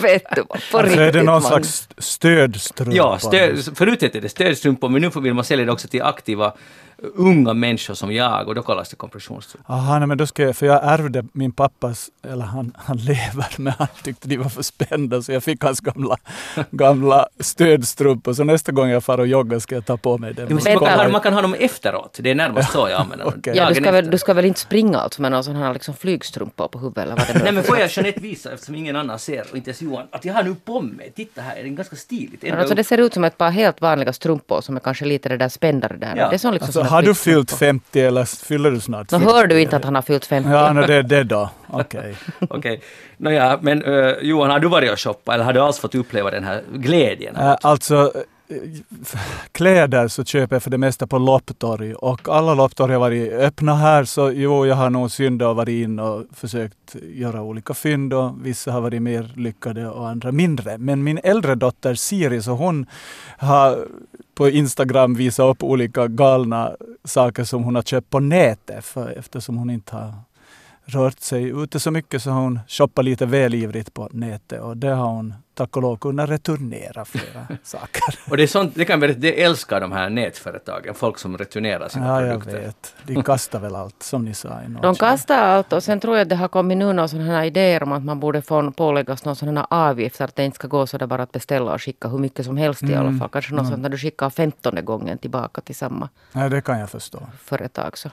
vet 0.02 0.24
du 0.34 0.42
vad? 0.48 0.60
På 0.72 0.78
Alltså 0.78 1.00
är 1.00 1.12
det 1.12 1.22
någon 1.22 1.42
Magnus. 1.42 1.46
slags 1.48 1.88
stödstrumpor? 1.98 2.96
Ja, 2.96 3.18
stöd, 3.18 3.76
förut 3.76 4.02
hette 4.02 4.20
det 4.20 4.28
stödstrumpor, 4.28 4.88
men 4.88 5.02
nu 5.02 5.10
vill 5.20 5.34
man 5.34 5.44
sälja 5.44 5.64
det 5.64 5.72
också 5.72 5.88
till 5.88 6.02
aktiva 6.02 6.52
unga 7.14 7.54
människor 7.54 7.94
som 7.94 8.12
jag 8.12 8.48
och 8.48 8.54
då 8.54 8.62
kallas 8.62 8.88
det 8.88 8.96
kompressionsstrumpor. 8.96 9.74
Aha, 9.74 9.98
nej, 9.98 10.08
men 10.08 10.18
då 10.18 10.26
ska 10.26 10.42
jag, 10.42 10.56
för 10.56 10.66
jag 10.66 10.80
ärvde 10.84 11.24
min 11.32 11.52
pappas, 11.52 12.10
eller 12.28 12.44
han, 12.44 12.72
han 12.76 12.96
lever, 12.96 13.46
men 13.56 13.72
han 13.78 13.86
tyckte 14.02 14.28
de 14.28 14.36
var 14.36 14.48
för 14.48 14.62
spända 14.62 15.22
så 15.22 15.32
jag 15.32 15.42
fick 15.42 15.64
hans 15.64 15.80
gamla, 15.80 16.16
gamla 16.70 17.26
stödstrumpor. 17.40 18.32
Så 18.32 18.44
nästa 18.44 18.72
gång 18.72 18.88
jag 18.88 19.04
far 19.04 19.18
och 19.18 19.26
joggar 19.26 19.58
ska 19.58 19.74
jag 19.74 19.86
ta 19.86 19.96
på 19.96 20.18
mig 20.18 20.34
den. 20.34 20.48
Du 20.48 20.54
måste, 20.54 20.74
man, 20.74 20.84
kan, 20.88 20.98
ha- 20.98 21.08
man 21.08 21.20
kan 21.20 21.32
ha 21.34 21.42
dem 21.42 21.54
efteråt, 21.58 22.18
det 22.22 22.30
är 22.30 22.34
närmast 22.34 22.72
så 22.72 22.88
jag 22.88 23.00
använder 23.00 23.24
dem. 23.30 23.40
Ja, 23.54 23.68
du, 23.68 23.74
ska 23.74 23.90
väl, 23.92 24.10
du 24.10 24.18
ska 24.18 24.34
väl 24.34 24.44
inte 24.44 24.60
springa 24.60 24.98
alltså 24.98 25.22
med 25.22 25.30
någon 25.32 25.44
sån 25.44 25.56
här 25.56 25.72
liksom 25.72 25.94
flygstrumpor 25.94 26.68
på 26.68 26.78
huvudet 26.78 27.04
eller 27.04 27.16
vad 27.16 27.26
det 27.26 27.42
Nej 27.42 27.52
men 27.52 27.62
för 27.62 27.68
får 27.68 27.78
jag 27.78 27.90
Jeanette 27.90 28.20
visa, 28.20 28.52
eftersom 28.52 28.74
ingen 28.74 28.96
annan 28.96 29.18
ser, 29.18 29.44
och 29.50 29.56
inte 29.56 29.70
ens 29.70 29.82
Johan, 29.82 30.06
att 30.10 30.24
jag 30.24 30.34
har 30.34 30.42
nu 30.42 30.54
på 30.64 30.80
mig, 30.80 31.12
titta 31.16 31.42
här, 31.42 31.56
är 31.56 31.64
ganska 31.64 31.96
stiligt. 31.96 32.52
Alltså 32.52 32.74
det 32.74 32.84
ser 32.84 32.98
ut 32.98 33.14
som 33.14 33.24
ett 33.24 33.38
par 33.38 33.50
helt 33.50 33.80
vanliga 33.80 34.12
strumpor 34.12 34.60
som 34.60 34.76
är 34.76 34.80
kanske 34.80 35.04
lite 35.04 35.28
det 35.28 35.36
där 35.36 35.48
spändare 35.48 35.96
där. 35.96 36.16
Ja. 36.16 36.28
Det 36.28 36.34
är 36.34 36.38
som 36.38 36.52
liksom 36.52 36.66
Alltså, 36.66 36.85
har 36.86 37.02
du 37.02 37.14
fyllt 37.14 37.52
50 37.52 38.00
eller 38.00 38.24
fyller 38.24 38.70
du 38.70 38.80
snart 38.80 39.10
Nå 39.10 39.18
50? 39.18 39.32
hör 39.34 39.46
du 39.46 39.60
inte 39.60 39.76
att 39.76 39.84
han 39.84 39.94
har 39.94 40.02
fyllt 40.02 40.26
50? 40.26 40.50
Ja, 40.50 40.72
no, 40.72 40.86
det 40.86 40.94
är 40.94 41.02
det 41.02 41.24
då. 41.24 41.50
Okej. 41.70 42.14
Okej. 42.50 42.80
Nåja, 43.16 43.58
men 43.62 43.82
eh, 43.82 44.12
Johan, 44.22 44.50
har 44.50 44.58
du 44.58 44.68
varit 44.68 44.92
och 44.92 45.00
shoppat 45.00 45.34
eller 45.34 45.44
har 45.44 45.52
du 45.52 45.60
alls 45.60 45.78
fått 45.78 45.94
uppleva 45.94 46.30
den 46.30 46.44
här 46.44 46.62
glädjen? 46.74 47.36
Äh, 47.36 47.56
alltså, 47.62 48.12
Eh, 48.48 48.56
kläder 49.52 50.08
så 50.08 50.24
köper 50.24 50.56
jag 50.56 50.62
för 50.62 50.70
det 50.70 50.78
mesta 50.78 51.06
på 51.06 51.18
lopptorg 51.18 51.94
och 51.94 52.28
alla 52.28 52.54
lopptorg 52.54 52.92
har 52.92 53.00
varit 53.00 53.32
öppna 53.32 53.74
här 53.74 54.04
så 54.04 54.32
jo, 54.32 54.66
jag 54.66 54.76
har 54.76 54.90
nog 54.90 55.10
syndat 55.10 55.48
och 55.48 55.56
varit 55.56 55.84
in 55.84 55.98
och 55.98 56.24
försökt 56.32 56.96
göra 57.02 57.42
olika 57.42 57.74
fynd 57.74 58.12
och 58.14 58.46
vissa 58.46 58.72
har 58.72 58.80
varit 58.80 59.02
mer 59.02 59.32
lyckade 59.36 59.88
och 59.88 60.08
andra 60.08 60.32
mindre. 60.32 60.78
Men 60.78 61.04
min 61.04 61.20
äldre 61.24 61.54
dotter 61.54 61.94
Siri, 61.94 62.42
så 62.42 62.52
hon 62.52 62.86
har 63.38 63.86
på 64.34 64.48
Instagram 64.48 65.14
visat 65.14 65.50
upp 65.50 65.62
olika 65.62 66.06
galna 66.06 66.76
saker 67.04 67.44
som 67.44 67.64
hon 67.64 67.74
har 67.74 67.82
köpt 67.82 68.10
på 68.10 68.20
nätet 68.20 68.84
för, 68.84 69.18
eftersom 69.18 69.56
hon 69.56 69.70
inte 69.70 69.96
har 69.96 70.12
rört 70.86 71.20
sig 71.20 71.42
ute 71.62 71.80
så 71.80 71.90
mycket 71.90 72.22
så 72.22 72.30
hon 72.30 72.60
shoppat 72.68 73.04
lite 73.04 73.26
väl 73.26 73.54
ivrigt 73.54 73.94
på 73.94 74.08
nätet 74.12 74.60
och 74.60 74.76
det 74.76 74.88
har 74.88 75.06
hon 75.06 75.34
tack 75.54 75.76
och 75.76 75.82
lov 75.82 75.96
kunnat 75.96 76.30
returnera 76.30 77.04
flera 77.04 77.46
saker. 77.62 78.02
Och 78.30 78.36
det 78.36 78.42
är 78.42 78.46
sånt, 78.46 78.72
det 78.74 78.84
kan 78.84 79.00
berätta, 79.00 79.18
det 79.20 79.42
älskar 79.42 79.80
de 79.80 79.92
här 79.92 80.10
nätföretagen, 80.10 80.94
folk 80.94 81.18
som 81.18 81.38
returnerar 81.38 81.88
sina 81.88 82.06
Ja, 82.06 82.22
jag 82.26 82.42
produkter. 82.42 82.66
vet. 82.66 82.94
De 83.06 83.22
kastar 83.22 83.60
väl 83.60 83.74
allt 83.76 84.02
som 84.02 84.24
ni 84.24 84.34
sa 84.34 84.48
De 84.82 84.94
kastar 84.94 85.38
allt 85.38 85.72
och 85.72 85.82
sen 85.82 86.00
tror 86.00 86.16
jag 86.16 86.22
att 86.22 86.28
det 86.28 86.36
har 86.36 86.48
kommit 86.48 86.78
nu 86.78 86.84
några 86.92 87.08
sådana 87.08 87.32
här 87.32 87.44
idéer 87.44 87.82
om 87.82 87.92
att 87.92 88.04
man 88.04 88.20
borde 88.20 88.42
få 88.42 88.70
påläggas 88.70 89.24
någon 89.24 89.36
sån 89.36 89.56
här 89.56 89.66
avgift. 89.70 90.20
Att 90.20 90.36
det 90.36 90.44
inte 90.44 90.54
ska 90.54 90.68
gå 90.68 90.86
så 90.86 90.98
där 90.98 91.06
bara 91.06 91.22
att 91.22 91.32
beställa 91.32 91.72
och 91.74 91.82
skicka 91.82 92.08
hur 92.08 92.18
mycket 92.18 92.44
som 92.46 92.56
helst 92.56 92.82
i 92.82 92.94
alla 92.94 93.08
Mm. 93.08 93.18
fall. 93.18 93.28
Kanske 93.28 93.54
något 93.54 93.68
sånt 93.68 93.82
när 93.82 93.88
du 93.88 93.98
skickar 93.98 94.30
femtonde 94.30 94.82
gången 94.82 95.18
tillbaka 95.18 95.60
till 95.60 95.76
samma 95.76 96.08
Nej, 96.32 96.50
det 96.50 96.60
kan 96.60 96.78
jag 96.78 96.90
förstå. 96.90 97.18
företag. 97.44 97.98
Så. 97.98 98.08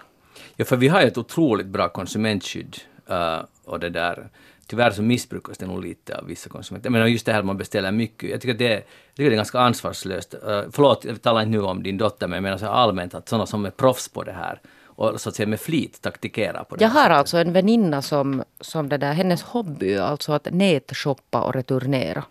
Ja, 0.56 0.66
för 0.66 0.78
vi 0.78 0.88
har 0.88 1.02
ju 1.02 1.08
ett 1.08 1.18
otroligt 1.18 1.68
bra 1.68 1.90
konsumentskydd 1.90 2.78
eh, 3.10 3.40
och 3.66 3.80
det 3.80 3.90
där. 3.90 4.30
Tyvärr 4.68 4.92
så 4.92 5.02
missbrukas 5.02 5.58
det 5.58 5.66
nog 5.66 5.84
lite 5.84 6.18
av 6.18 6.26
vissa 6.26 6.50
konsumenter. 6.50 6.90
Men 6.90 7.12
just 7.12 7.26
det 7.26 7.32
här 7.32 7.40
att 7.40 7.46
man 7.46 7.58
beställer 7.58 7.92
mycket. 7.92 8.30
Jag 8.30 8.42
tycker 8.42 8.54
att 8.54 8.60
det, 8.60 8.74
jag 8.74 8.84
tycker 9.16 9.30
det 9.30 9.36
är 9.36 9.36
ganska 9.36 9.60
ansvarslöst. 9.60 10.34
Uh, 10.34 10.62
förlåt, 10.72 11.06
jag 11.06 11.22
talar 11.22 11.42
inte 11.42 11.58
nu 11.58 11.62
om 11.62 11.84
din 11.84 11.98
dotter, 11.98 12.28
men 12.28 12.36
jag 12.36 12.44
menar 12.44 12.58
så 12.58 12.68
allmänt 12.68 13.14
att 13.14 13.30
sådana 13.30 13.46
som 13.46 13.66
är 13.66 13.70
proffs 13.70 14.10
på 14.10 14.24
det 14.24 14.32
här 14.32 14.60
och 14.96 15.22
så 15.22 15.30
att 15.30 15.36
säga 15.36 15.48
med 15.48 15.60
flit 15.60 16.02
taktikerar 16.02 16.64
på 16.64 16.76
det 16.76 16.84
Jag 16.84 16.90
har 16.90 17.02
sättet. 17.02 17.18
alltså 17.18 17.38
en 17.38 17.54
väninna 17.54 18.02
som, 18.02 18.44
som 18.62 18.90
det 18.90 18.98
där, 18.98 19.14
hennes 19.14 19.42
hobby 19.42 19.94
är 19.94 20.02
alltså 20.02 20.34
att 20.34 20.48
nätshoppa 20.52 21.42
och 21.42 21.54
returnera. 21.54 22.24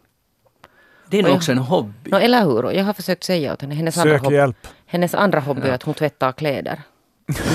Det 1.06 1.18
är 1.18 1.22
nog 1.22 1.34
också 1.34 1.52
en 1.52 1.58
hobby. 1.58 2.10
No, 2.10 2.16
eller 2.16 2.44
hur? 2.44 2.72
Jag 2.72 2.84
har 2.84 2.92
försökt 2.92 3.24
säga 3.24 3.52
åt 3.52 3.62
henne. 3.62 3.74
Hennes, 3.74 3.98
andra, 3.98 4.14
Sök 4.14 4.22
hobby, 4.22 4.34
hjälp. 4.34 4.66
hennes 4.86 5.14
andra 5.14 5.40
hobby 5.40 5.68
är 5.68 5.72
att 5.72 5.82
hon 5.82 5.94
tvättar 5.94 6.32
kläder. 6.32 6.80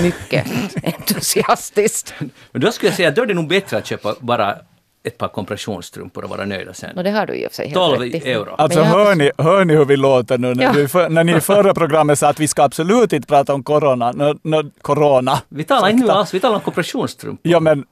Mycket 0.01 0.45
entusiastiskt. 0.83 2.13
Men 2.51 2.61
då 2.61 2.71
skulle 2.71 2.89
jag 2.89 2.95
säga 2.95 3.09
att 3.09 3.15
då 3.15 3.21
är 3.21 3.25
det 3.25 3.33
nog 3.33 3.47
bättre 3.47 3.77
att 3.77 3.85
köpa 3.85 4.15
bara 4.19 4.55
ett 5.03 5.17
par 5.17 5.27
kompressionsstrumpor 5.27 6.23
och 6.23 6.29
vara 6.29 6.45
nöjda 6.45 6.73
sen. 6.73 6.89
No, 6.95 7.03
det 7.03 7.11
har 7.11 7.25
du 7.25 7.33
i 7.35 7.47
och 7.47 7.51
för 7.51 7.55
sig 7.55 7.65
helt 7.65 7.75
12 7.75 8.01
rätt 8.01 8.25
i. 8.25 8.31
euro. 8.31 8.55
Alltså 8.57 8.81
har 8.81 9.05
hör 9.05 9.15
ni, 9.15 9.31
hör 9.37 9.65
ni 9.65 9.75
hur 9.75 9.85
vi 9.85 9.97
låter 9.97 10.37
nu 10.37 10.53
när, 10.55 10.63
Ja. 10.63 10.71
du, 10.73 10.87
för, 10.87 11.09
när 11.09 11.23
ni 11.23 11.35
i 11.37 11.41
förra 11.41 11.73
programmet 11.73 12.19
sa 12.19 12.27
att 12.29 12.39
vi 12.39 12.47
ska 12.47 12.63
absolut 12.63 13.13
inte 13.13 13.27
prata 13.27 13.53
om 13.53 13.63
corona. 13.63 14.11
Nå, 14.11 14.35
nå, 14.43 14.63
corona. 14.81 15.39
Vi 15.49 15.63
talar 15.63 15.89
inte 15.89 16.05
nu 16.05 16.11
alls, 16.11 16.33
vi 16.33 16.39
talar 16.39 16.55
om 16.55 16.61
kompressionsstrumpor. 16.61 17.51
Ja 17.51 17.59
men 17.59 17.83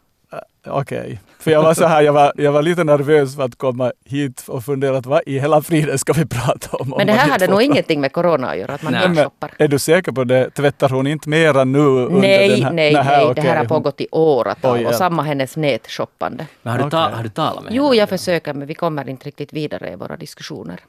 äh, 0.66 0.78
okej. 0.78 1.20
För 1.40 1.52
jag 1.52 1.64
var 1.64 1.74
så 1.74 1.86
här, 1.86 2.02
jag 2.02 2.14
var, 2.14 2.34
jag 2.36 2.52
var 2.52 2.62
lite 2.62 2.84
nervös 2.84 3.36
för 3.36 3.44
att 3.44 3.56
komma 3.56 3.92
hit 4.06 4.44
och 4.48 4.64
fundera 4.64 4.98
att 4.98 5.06
vad 5.06 5.22
i 5.26 5.40
hela 5.40 5.62
friden 5.62 5.98
ska 6.00 6.14
vi 6.14 6.26
prata 6.26 6.78
om? 6.78 6.94
om 6.94 6.98
Men 6.98 7.08
det 7.08 7.14
här 7.14 7.30
hade 7.30 7.48
nog 7.48 7.62
ingenting 7.62 8.02
med 8.02 8.12
corona 8.14 8.50
att 8.50 8.58
göra, 8.58 8.74
att 8.74 8.84
man 8.84 8.94
Nej. 8.94 9.02
Men, 9.02 9.16
nätshoppar. 9.16 9.52
är 9.58 9.68
du 9.68 9.80
säker 9.80 10.12
på 10.12 10.24
det? 10.24 10.50
Tvättar 10.50 10.90
hon 10.90 11.08
inte 11.08 11.30
mera 11.30 11.64
nu 11.64 11.80
under 11.80 12.22
Nej, 12.22 12.50
den 12.50 12.64
här? 12.64 12.72
nej, 12.72 12.94
Nähä, 12.94 13.18
nej. 13.18 13.26
Det 13.26 13.32
okej. 13.32 13.44
här 13.44 13.58
har 13.58 13.66
pågått 13.66 14.02
i 14.02 14.08
åratal 14.12 14.86
och 14.86 14.96
samma 14.96 15.24
hennes 15.24 15.58
nätshoppande. 15.58 16.48
Men 16.62 16.74
har 16.74 16.84
du, 16.84 16.90
ta, 16.90 16.98
har 17.10 17.24
du 17.24 17.30
talat 17.30 17.64
med 17.64 17.74
Jo, 17.74 17.84
henne? 17.84 17.96
jag 17.96 18.10
försöker 18.10 18.54
men 18.54 18.68
vi 18.68 18.74
kommer 18.74 19.10
inte 19.10 19.26
riktigt 19.28 19.54
vidare 19.54 19.92
i 19.92 19.96
våra 19.96 20.18
diskussioner. 20.18 20.80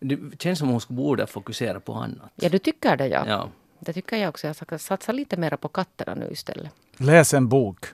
Det 0.00 0.18
känns 0.42 0.58
som 0.58 0.68
hon 0.68 0.80
borde 0.88 1.26
fokusera 1.26 1.80
på 1.80 1.92
annat. 1.92 2.30
Ja, 2.34 2.48
du 2.48 2.58
tycker 2.58 2.96
det 2.96 3.06
ja. 3.06 3.24
Ja. 3.28 3.48
Det 3.80 3.92
tycker 3.92 4.16
jag 4.16 4.28
också. 4.28 4.46
Jag 4.46 4.56
ska 4.56 4.78
satsa 4.78 5.12
lite 5.12 5.36
mer 5.36 5.50
på 5.50 5.68
katterna 5.68 6.14
nu 6.14 6.28
istället. 6.30 6.70
Läs 6.96 7.34
en 7.34 7.48
bok. 7.48 7.84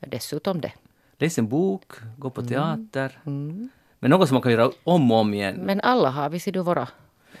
Dessutom 0.00 0.60
det. 0.60 0.72
Läs 1.18 1.38
en 1.38 1.48
bok, 1.48 1.92
gå 2.16 2.30
på 2.30 2.42
teater. 2.42 3.18
Mm. 3.26 3.68
Men 3.98 4.10
något 4.10 4.28
som 4.28 4.34
man 4.34 4.42
kan 4.42 4.52
göra 4.52 4.70
om 4.84 5.12
och 5.12 5.18
om 5.18 5.34
igen. 5.34 5.54
Men 5.64 5.80
alla 5.80 6.10
har 6.10 6.30
vi 6.30 6.40
ser 6.40 6.52
våra 6.52 6.88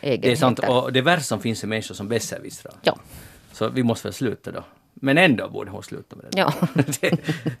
egenheter. 0.00 0.28
det 0.28 0.32
är 0.32 0.36
sant. 0.36 0.58
Och 0.58 0.92
det 0.92 1.00
värsta 1.00 1.22
som 1.22 1.40
finns 1.40 1.62
är 1.62 1.68
människor 1.68 1.94
som 1.94 2.08
besserwissrar. 2.08 2.74
Ja. 2.82 2.98
Så 3.52 3.68
vi 3.68 3.82
måste 3.82 4.08
väl 4.08 4.12
sluta 4.14 4.50
då. 4.50 4.64
Men 4.94 5.18
ändå 5.18 5.48
borde 5.48 5.70
hon 5.70 5.82
sluta 5.82 6.16
med 6.16 6.24
det. 6.30 6.38
Ja. 6.38 6.52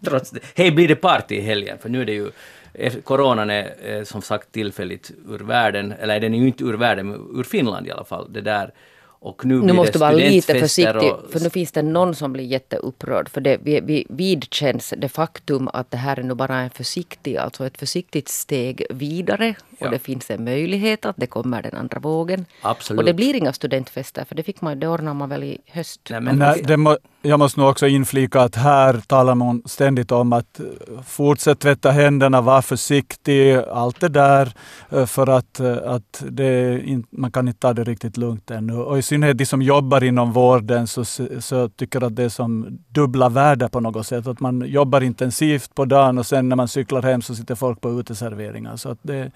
trots 0.04 0.30
det. 0.30 0.40
Hej, 0.56 0.70
blir 0.70 0.88
det 0.88 0.96
party 0.96 1.34
i 1.34 1.40
helgen? 1.40 1.78
För 1.78 1.88
nu 1.88 2.00
är 2.00 2.06
det 2.06 2.12
ju... 2.12 2.30
eh, 2.74 2.92
Coronan 2.94 3.50
är 3.50 3.74
eh, 3.82 4.04
som 4.04 4.22
sagt 4.22 4.52
tillfälligt 4.52 5.10
ur 5.28 5.38
världen, 5.38 5.92
eller 5.92 6.20
den 6.20 6.34
är 6.34 6.38
ju 6.38 6.46
inte 6.46 6.64
ur 6.64 6.74
världen, 6.74 7.08
men 7.08 7.40
ur 7.40 7.42
Finland 7.42 7.86
i 7.86 7.90
alla 7.90 8.04
fall. 8.04 8.32
Det 8.32 8.40
där. 8.40 8.72
Och 9.20 9.44
nu, 9.44 9.62
Nu 9.62 9.72
måste 9.72 9.98
vara 9.98 10.10
lite 10.10 10.60
försiktig, 10.60 11.12
och- 11.12 11.30
för 11.32 11.40
nu 11.40 11.50
finns 11.50 11.72
det 11.72 11.82
någon 11.82 12.14
som 12.14 12.32
blir 12.32 12.44
jätteupprörd. 12.44 13.28
För 13.28 13.40
det 13.40 13.58
vi, 13.62 13.80
vi 13.80 14.06
vidkänns 14.08 14.94
det 14.96 15.08
faktum 15.08 15.68
att 15.72 15.90
det 15.90 15.96
här 15.96 16.18
är 16.18 16.22
nu 16.22 16.34
bara 16.34 16.56
en 16.60 16.70
försiktig, 16.70 17.36
alltså 17.36 17.66
ett 17.66 17.78
försiktigt 17.78 18.28
steg 18.28 18.86
vidare. 18.90 19.54
Ja. 19.78 19.86
Och 19.86 19.92
det 19.92 19.98
finns 19.98 20.30
en 20.30 20.44
möjlighet 20.44 21.04
att 21.04 21.16
det 21.18 21.26
kommer 21.26 21.62
den 21.62 21.74
andra 21.74 22.00
vågen. 22.00 22.44
Absolut. 22.62 22.98
Och 22.98 23.04
det 23.06 23.14
blir 23.14 23.34
inga 23.34 23.52
studentfester, 23.52 24.24
för 24.24 24.34
det, 24.34 24.42
fick 24.42 24.60
man, 24.60 24.80
det 24.80 24.88
ordnar 24.88 25.14
man 25.14 25.28
väl 25.28 25.44
i 25.44 25.58
höst. 25.66 26.00
Nej, 26.10 26.20
men, 26.20 26.36
Nej, 26.38 26.50
okej. 26.50 26.64
det 26.66 26.76
må, 26.76 26.96
jag 27.22 27.38
måste 27.38 27.60
nog 27.60 27.68
också 27.70 27.86
inflika 27.86 28.40
att 28.40 28.54
här 28.56 29.00
talar 29.06 29.34
man 29.34 29.62
ständigt 29.66 30.12
om 30.12 30.32
att 30.32 30.60
eh, 30.60 30.66
fortsätt 31.06 31.58
tvätta 31.60 31.90
händerna, 31.90 32.40
var 32.40 32.62
försiktig, 32.62 33.54
allt 33.72 34.00
det 34.00 34.08
där. 34.08 34.52
eh, 34.90 35.06
För 35.06 35.26
att, 35.26 35.60
eh, 35.60 35.76
att 35.86 36.24
det 36.30 36.80
man 37.10 37.30
kan 37.30 37.48
inte 37.48 37.60
ta 37.60 37.72
det 37.72 37.84
riktigt 37.84 38.16
lugnt 38.16 38.50
ännu. 38.50 38.72
Och 38.74 38.98
i 38.98 39.02
synnerhet 39.02 39.38
de 39.38 39.46
som 39.46 39.62
jobbar 39.62 40.04
inom 40.04 40.32
vården 40.32 40.86
så, 40.86 41.04
så 41.40 41.68
tycker 41.68 42.04
att 42.04 42.16
det 42.16 42.22
är 42.24 42.28
som 42.28 42.78
dubbla 42.88 43.28
världar 43.28 43.68
på 43.68 43.80
något 43.80 44.06
sätt. 44.06 44.26
Att 44.26 44.40
man 44.40 44.64
jobbar 44.66 45.00
intensivt 45.00 45.74
på 45.74 45.84
dagen 45.84 46.18
och 46.18 46.26
sen 46.26 46.48
när 46.48 46.56
man 46.56 46.68
cyklar 46.68 47.02
hem 47.02 47.22
så 47.22 47.34
sitter 47.34 47.54
folk 47.54 47.80
på 47.80 48.00
uteserveringar. 48.00 48.76
Så 48.76 48.88
att 48.88 48.98
det, 49.02 49.30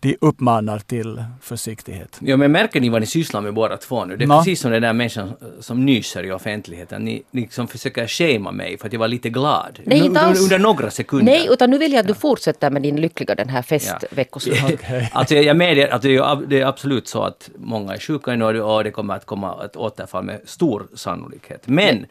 de 0.00 0.16
uppmanar 0.20 0.78
till 0.78 1.24
försiktighet. 1.40 2.18
Ja, 2.20 2.36
men 2.36 2.52
märker 2.52 2.80
ni 2.80 2.88
vad 2.88 3.00
ni 3.00 3.06
sysslar 3.06 3.40
med 3.40 3.54
båda 3.54 3.76
två 3.76 4.04
nu? 4.04 4.16
Det 4.16 4.24
är 4.24 4.26
Nå. 4.26 4.38
precis 4.38 4.60
som 4.60 4.70
den 4.70 4.82
där 4.82 4.92
människan 4.92 5.32
som 5.60 5.86
nyser 5.86 6.24
i 6.24 6.32
offentligheten. 6.32 7.04
Ni, 7.04 7.22
ni 7.30 7.40
liksom 7.40 7.68
försöker 7.68 8.06
shama 8.06 8.52
mig 8.52 8.78
för 8.78 8.86
att 8.86 8.92
jag 8.92 9.00
var 9.00 9.08
lite 9.08 9.30
glad. 9.30 9.80
Nej, 9.84 9.98
inte 9.98 10.20
alls. 10.20 10.42
Under 10.42 10.58
några 10.58 10.90
sekunder. 10.90 11.32
Nej, 11.32 11.48
utan 11.50 11.70
nu 11.70 11.78
vill 11.78 11.92
jag 11.92 12.00
att 12.00 12.06
du 12.06 12.14
fortsätter 12.14 12.70
med 12.70 12.82
din 12.82 12.96
lyckliga 12.96 13.34
den 13.34 13.48
här 13.48 13.62
festveckoslutet. 13.62 14.80
Alltså 15.12 15.34
jag 15.34 15.56
medger 15.56 15.88
att 15.88 16.04
är, 16.04 16.46
det 16.46 16.60
är 16.60 16.66
absolut 16.66 17.08
så 17.08 17.22
att 17.22 17.50
många 17.56 17.94
är 17.94 17.98
sjuka 17.98 18.36
nu 18.36 18.62
och 18.62 18.84
det 18.84 18.90
kommer 18.90 19.14
att 19.14 19.26
komma 19.26 19.64
ett 19.64 19.76
återfall 19.76 20.24
med 20.24 20.40
stor 20.44 20.86
sannolikhet. 20.94 21.62
Men 21.64 22.06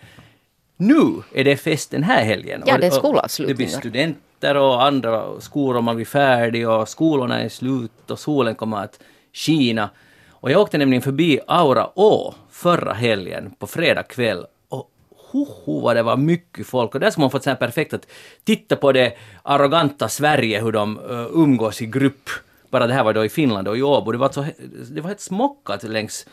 nu 0.80 1.24
är 1.34 1.44
det 1.44 1.58
fest 1.58 1.92
den 1.92 2.04
här 2.04 2.24
helgen. 2.24 2.64
Ja, 2.66 2.78
det 2.78 2.88
är 2.88 2.92
skolavslutningar. 2.92 3.58
Det 3.58 3.58
blir 3.58 3.68
studenter 3.68 4.58
och 4.58 4.84
andra 4.84 5.42
skolor 5.42 5.82
man 5.82 5.96
blir 5.96 6.06
färdig 6.06 6.70
och 6.70 6.90
skolorna 6.90 7.42
är 7.42 7.50
slut 7.50 8.12
och 8.12 8.20
solen 8.20 8.56
kommer 8.56 8.78
att 8.78 9.00
skina. 9.34 9.90
Och 10.30 10.52
jag 10.52 10.62
åkte 10.62 10.78
nämligen 10.78 11.02
förbi 11.02 11.40
Aura 11.48 11.90
Å 11.96 12.34
förra 12.52 12.94
helgen 12.94 13.52
på 13.60 13.68
fredag 13.68 14.04
kväll 14.04 14.46
och 14.70 14.90
hoho 15.32 15.80
vad 15.82 15.96
det 15.96 16.04
var 16.04 16.18
mycket 16.18 16.68
folk. 16.68 16.96
Och 16.96 17.00
där 17.00 17.12
ska 17.12 17.22
man 17.22 17.32
få 17.32 17.40
så 17.40 17.50
här 17.50 17.58
perfekt 17.58 17.94
att 17.94 18.08
titta 18.44 18.76
på 18.76 18.92
det 18.92 19.14
arroganta 19.44 20.10
Sverige, 20.10 20.62
hur 20.62 20.72
de 20.72 21.00
uh, 21.00 21.28
umgås 21.34 21.82
i 21.82 21.86
grupp. 21.86 22.30
Bara 22.70 22.88
det 22.88 22.94
här 22.94 23.04
var 23.04 23.14
då 23.14 23.26
i 23.26 23.30
Finland 23.30 23.68
och 23.68 23.78
i 23.78 23.82
Åbo. 23.82 24.12
Det 24.12 24.18
var, 24.18 24.30
så, 24.30 24.46
det 24.92 25.02
var 25.02 25.08
helt 25.08 25.20
smockat 25.20 25.84
längs 25.84 26.26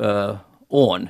uh, 0.00 0.36
ån 0.68 1.08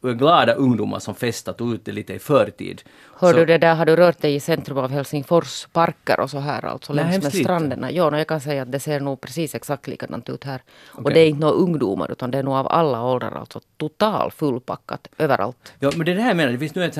med 0.00 0.18
glada 0.18 0.52
ungdomar 0.54 0.98
som 0.98 1.14
festat 1.14 1.60
ute 1.60 1.92
lite 1.92 2.14
i 2.14 2.18
förtid. 2.18 2.82
Hör 3.16 3.32
Så- 3.32 3.38
du 3.38 3.44
det 3.44 3.58
där, 3.58 3.74
har 3.74 3.86
du 3.86 3.96
rört 3.96 4.20
dig 4.22 4.34
i 4.34 4.40
centrum 4.40 4.78
av 4.78 4.90
Helsingfors 4.90 5.66
parker 5.72 6.20
och 6.20 6.30
så 6.30 6.38
här 6.38 6.64
alltså 6.64 6.92
Nej, 6.92 7.04
längs 7.04 7.24
med 7.24 7.32
lite. 7.34 7.44
stranderna? 7.44 7.90
Jo, 7.90 8.10
no, 8.10 8.16
jag 8.16 8.26
kan 8.26 8.40
säga 8.40 8.62
att 8.62 8.72
det 8.72 8.80
ser 8.80 9.00
nog 9.00 9.20
precis 9.20 9.54
exakt 9.54 9.86
likadant 9.86 10.28
ut 10.28 10.44
här. 10.44 10.62
Och 10.86 11.00
Okej. 11.00 11.14
det 11.14 11.20
är 11.20 11.28
inte 11.28 11.40
några 11.40 11.54
ungdomar 11.54 12.10
utan 12.12 12.30
det 12.30 12.38
är 12.38 12.42
nog 12.42 12.54
av 12.54 12.66
alla 12.68 13.02
åldrar 13.02 13.32
alltså 13.38 13.60
total 13.76 14.30
fullpackat 14.30 15.08
överallt. 15.18 15.72
Ja, 15.78 15.90
men 15.96 16.06
det 16.06 16.12
är 16.12 16.16
det 16.16 16.22
här 16.22 16.28
jag 16.30 16.36
menar, 16.36 16.52
det 16.52 16.58
finns 16.58 16.74
nu 16.74 16.84
ett, 16.84 16.98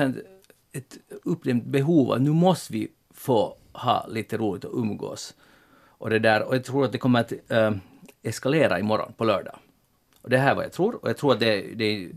ett 0.73 0.97
uppdämt 1.23 1.65
behov 1.65 2.11
att 2.11 2.21
nu 2.21 2.29
måste 2.29 2.73
vi 2.73 2.87
få 3.13 3.55
ha 3.73 4.05
lite 4.09 4.37
roligt 4.37 4.63
och 4.63 4.79
umgås. 4.79 5.33
Och, 5.97 6.09
det 6.09 6.19
där, 6.19 6.43
och 6.43 6.55
jag 6.55 6.63
tror 6.63 6.85
att 6.85 6.91
det 6.91 6.97
kommer 6.97 7.19
att 7.19 7.33
äh, 7.49 7.71
eskalera 8.23 8.79
imorgon 8.79 9.13
på 9.17 9.23
lördag. 9.23 9.55
Och 10.21 10.29
det 10.29 10.37
här 10.37 10.51
är 10.51 10.55
vad 10.55 10.65
jag 10.65 10.71
tror. 10.71 10.95
Och 11.01 11.09
jag 11.09 11.17
tror 11.17 11.33
att 11.33 11.39
det, 11.39 11.61
det 11.75 12.09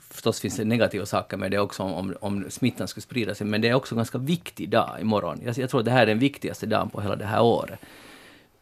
Förstås 0.00 0.40
finns 0.40 0.56
det 0.56 0.64
negativa 0.64 1.06
saker 1.06 1.36
med 1.36 1.50
det 1.50 1.58
också 1.58 1.82
om, 1.82 2.14
om 2.20 2.50
smittan 2.50 2.88
skulle 2.88 3.02
sprida 3.02 3.34
sig, 3.34 3.46
men 3.46 3.60
det 3.60 3.68
är 3.68 3.74
också 3.74 3.94
en 3.94 3.96
ganska 3.96 4.18
viktig 4.18 4.70
dag 4.70 5.00
imorgon. 5.00 5.40
Jag, 5.44 5.58
jag 5.58 5.70
tror 5.70 5.80
att 5.80 5.84
det 5.84 5.90
här 5.92 6.02
är 6.02 6.06
den 6.06 6.18
viktigaste 6.18 6.66
dagen 6.66 6.90
på 6.90 7.00
hela 7.00 7.16
det 7.16 7.24
här 7.24 7.42
året. 7.42 7.80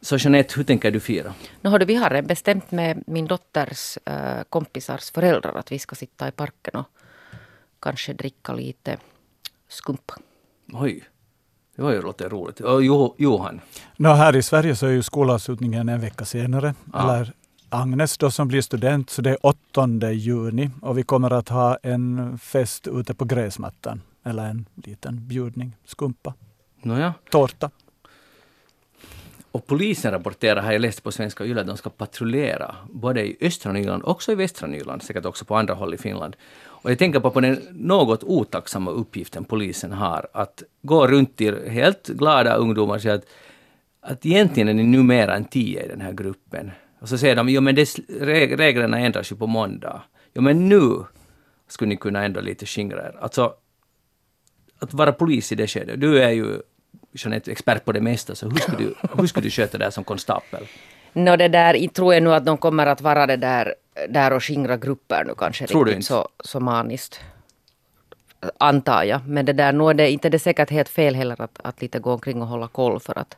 Så 0.00 0.16
Jeanette, 0.16 0.54
hur 0.56 0.64
tänker 0.64 0.90
du 0.90 1.00
fira? 1.00 1.34
Nu 1.60 1.70
hördu, 1.70 1.84
vi 1.84 1.94
har 1.94 2.22
bestämt 2.22 2.70
med 2.70 3.02
min 3.06 3.26
dotters 3.26 3.98
äh, 4.04 4.42
kompisars 4.48 5.10
föräldrar 5.10 5.54
att 5.54 5.72
vi 5.72 5.78
ska 5.78 5.94
sitta 5.94 6.28
i 6.28 6.30
parken 6.32 6.74
och 6.80 6.86
kanske 7.80 8.12
dricka 8.12 8.52
lite 8.52 8.96
skumpa. 9.68 10.14
Oj, 10.72 11.04
det 11.76 11.82
var 11.82 11.92
ju 11.92 12.02
låter 12.02 12.28
roligt. 12.30 12.60
Och 12.60 12.84
Jo- 12.84 13.14
Johan, 13.18 13.60
Nå, 13.96 14.12
här 14.12 14.36
i 14.36 14.42
Sverige 14.42 14.76
så 14.76 14.86
är 14.86 14.90
ju 14.90 15.02
skolavslutningen 15.02 15.88
en 15.88 16.00
vecka 16.00 16.24
senare. 16.24 16.74
Ja. 16.92 17.02
Eller 17.02 17.32
Agnes 17.68 18.18
då 18.18 18.30
som 18.30 18.48
blir 18.48 18.60
student, 18.60 19.10
så 19.10 19.22
det 19.22 19.30
är 19.30 19.46
8 19.46 20.12
juni 20.12 20.70
och 20.82 20.98
vi 20.98 21.02
kommer 21.02 21.32
att 21.32 21.48
ha 21.48 21.78
en 21.82 22.38
fest 22.38 22.88
ute 22.88 23.14
på 23.14 23.24
gräsmattan. 23.24 24.02
Eller 24.24 24.46
en 24.46 24.66
liten 24.74 25.28
bjudning, 25.28 25.76
skumpa, 25.84 26.34
nåja. 26.82 27.14
tårta. 27.30 27.70
Och 29.52 29.66
polisen 29.66 30.12
rapporterar, 30.12 30.62
har 30.62 30.72
jag 30.72 30.80
läst 30.80 31.02
på 31.02 31.12
svenska 31.12 31.44
Yle, 31.44 31.60
att 31.60 31.66
de 31.66 31.76
ska 31.76 31.90
patrullera 31.90 32.74
både 32.90 33.26
i 33.26 33.36
östra 33.40 33.72
Nyland 33.72 34.02
också 34.04 34.32
i 34.32 34.34
västra 34.34 34.66
Nyland, 34.66 35.02
säkert 35.02 35.24
också 35.24 35.44
på 35.44 35.56
andra 35.56 35.74
håll 35.74 35.94
i 35.94 35.98
Finland. 35.98 36.36
Och 36.64 36.90
jag 36.90 36.98
tänker 36.98 37.20
på, 37.20 37.30
på 37.30 37.40
den 37.40 37.62
något 37.72 38.24
otacksamma 38.24 38.90
uppgiften 38.90 39.44
polisen 39.44 39.92
har, 39.92 40.26
att 40.32 40.62
gå 40.82 41.06
runt 41.06 41.36
till 41.36 41.68
helt 41.68 42.08
glada 42.08 42.54
ungdomar 42.54 42.94
och 42.94 43.02
säga 43.02 43.14
att, 43.14 43.26
att 44.00 44.26
egentligen 44.26 44.68
är 44.68 44.74
ni 44.74 44.82
numera 44.82 45.36
en 45.36 45.44
tio 45.44 45.84
i 45.84 45.88
den 45.88 46.00
här 46.00 46.12
gruppen. 46.12 46.70
Och 47.06 47.10
så 47.10 47.18
säger 47.18 47.36
de, 47.36 47.48
jo 47.48 47.60
men 47.60 47.74
det, 47.74 47.84
reg- 48.08 48.56
reglerna 48.56 48.98
ändras 48.98 49.32
ju 49.32 49.36
på 49.36 49.46
måndag. 49.46 50.02
Jo 50.34 50.42
men 50.42 50.68
nu 50.68 51.04
skulle 51.68 51.88
ni 51.88 51.96
kunna 51.96 52.24
ändå 52.24 52.40
lite 52.40 52.66
skingra 52.66 52.98
er. 53.02 53.16
Alltså, 53.20 53.54
att 54.78 54.94
vara 54.94 55.12
polis 55.12 55.52
i 55.52 55.54
det 55.54 55.66
skedet, 55.66 56.00
du 56.00 56.22
är 56.22 56.30
ju 56.30 56.62
Jeanette, 57.12 57.50
expert 57.52 57.84
på 57.84 57.92
det 57.92 58.00
mesta, 58.00 58.34
så 58.34 58.48
hur 58.48 58.56
skulle 58.56 58.78
du, 58.78 58.94
hur 59.18 59.26
skulle 59.26 59.46
du 59.46 59.50
sköta 59.50 59.78
det 59.78 59.84
här 59.84 59.90
som 59.90 60.04
konstapel? 60.04 60.66
Nå 61.12 61.36
det 61.36 61.48
där, 61.48 61.88
tror 61.88 62.14
jag 62.14 62.22
nu 62.22 62.34
att 62.34 62.44
de 62.46 62.58
kommer 62.58 62.86
att 62.86 63.00
vara 63.00 63.26
det 63.26 63.36
där, 63.36 63.74
där 64.08 64.32
och 64.32 64.44
skingra 64.44 64.76
grupper 64.76 65.24
nu 65.24 65.34
kanske 65.38 65.66
Tror 65.66 65.84
riktigt 65.84 65.96
inte? 65.96 66.06
så, 66.06 66.28
så 66.44 66.60
maniskt. 66.60 67.20
Antar 68.58 69.04
jag. 69.04 69.20
Men 69.28 69.44
det 69.46 69.52
där, 69.52 69.72
nu 69.72 69.84
är 69.90 69.94
det 69.94 70.10
inte 70.10 70.28
det 70.28 70.36
är 70.36 70.38
säkert 70.38 70.70
helt 70.70 70.88
fel 70.88 71.14
heller 71.14 71.40
att, 71.40 71.58
att 71.62 71.82
lite 71.82 71.98
gå 71.98 72.12
omkring 72.12 72.42
och 72.42 72.48
hålla 72.48 72.68
koll 72.68 73.00
för 73.00 73.18
att 73.18 73.36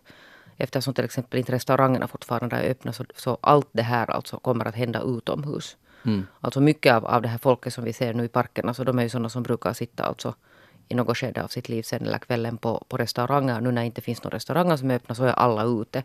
eftersom 0.59 0.95
till 0.95 1.05
exempel 1.05 1.39
inte 1.39 1.53
restaurangerna 1.53 2.09
fortfarande 2.09 2.57
är 2.57 2.71
öppna 2.71 2.93
så, 2.93 3.05
så 3.17 3.39
allt 3.41 3.69
det 3.73 3.83
här 3.83 4.11
alltså 4.11 4.39
kommer 4.39 4.65
att 4.65 4.75
hända 4.75 5.03
utomhus. 5.03 5.77
Mm. 6.05 6.27
Alltså 6.41 6.61
mycket 6.61 6.95
av, 6.95 7.07
av 7.07 7.23
det 7.23 7.29
här 7.29 7.39
folket 7.39 7.75
som 7.75 7.85
vi 7.85 7.93
ser 7.93 8.15
nu 8.15 8.25
i 8.25 8.29
parkerna 8.29 8.75
så 8.75 8.85
de 8.85 8.99
är 8.99 9.03
ju 9.03 9.09
sådana 9.09 9.29
som 9.29 9.43
brukar 9.43 9.73
sitta 9.73 10.05
alltså 10.05 10.35
i 10.89 10.95
något 10.95 11.17
skede 11.17 11.43
av 11.43 11.49
sitt 11.49 11.69
liv 11.69 11.83
sen 11.83 12.07
eller 12.07 12.19
kvällen 12.19 12.57
på, 12.57 12.85
på 12.89 12.97
restauranger. 12.97 13.61
Nu 13.61 13.71
när 13.71 13.83
det 13.83 13.87
inte 13.87 14.01
finns 14.01 14.25
några 14.25 14.37
restauranger 14.37 14.77
som 14.77 14.91
är 14.91 14.95
öppna 14.95 15.15
så 15.15 15.25
är 15.25 15.33
alla 15.33 15.65
ute. 15.65 16.03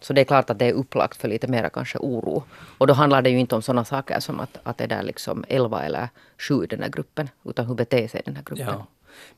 Så 0.00 0.12
det 0.12 0.20
är 0.20 0.24
klart 0.24 0.50
att 0.50 0.58
det 0.58 0.66
är 0.66 0.72
upplagt 0.72 1.16
för 1.16 1.28
lite 1.28 1.48
mera 1.48 1.70
kanske 1.70 1.98
oro. 1.98 2.44
Och 2.78 2.86
då 2.86 2.94
handlar 2.94 3.22
det 3.22 3.30
ju 3.30 3.38
inte 3.38 3.54
om 3.54 3.62
sådana 3.62 3.84
saker 3.84 4.20
som 4.20 4.40
att, 4.40 4.58
att 4.62 4.78
det 4.78 4.92
är 4.92 5.02
liksom 5.02 5.44
11 5.48 5.82
eller 5.82 6.08
7 6.38 6.64
i 6.64 6.66
den 6.66 6.82
här 6.82 6.88
gruppen. 6.88 7.28
Utan 7.44 7.66
hur 7.66 7.74
beter 7.74 8.08
sig 8.08 8.22
den 8.24 8.36
här 8.36 8.42
gruppen. 8.42 8.66
Ja. 8.66 8.86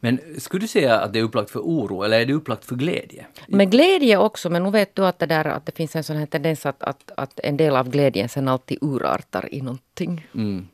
Men 0.00 0.20
skulle 0.38 0.60
du 0.60 0.68
säga 0.68 1.00
att 1.00 1.12
det 1.12 1.18
är 1.18 1.22
upplagt 1.22 1.50
för 1.50 1.60
oro 1.60 2.02
eller 2.02 2.20
är 2.20 2.26
det 2.26 2.32
upplagt 2.32 2.64
för 2.64 2.76
glädje? 2.76 3.26
Med 3.48 3.70
glädje 3.70 4.16
också, 4.16 4.50
men 4.50 4.62
nu 4.62 4.70
vet 4.70 4.94
du 4.94 5.06
att 5.06 5.18
det, 5.18 5.26
där, 5.26 5.44
att 5.44 5.66
det 5.66 5.72
finns 5.72 5.96
en 5.96 6.04
sån 6.04 6.16
här 6.16 6.26
tendens 6.26 6.66
att, 6.66 6.82
att, 6.82 7.10
att 7.16 7.40
en 7.40 7.56
del 7.56 7.76
av 7.76 7.90
glädjen 7.90 8.28
sen 8.28 8.48
alltid 8.48 8.78
urartar 8.80 9.54
i 9.54 9.60
någonting. 9.60 10.26
Mm. 10.34 10.68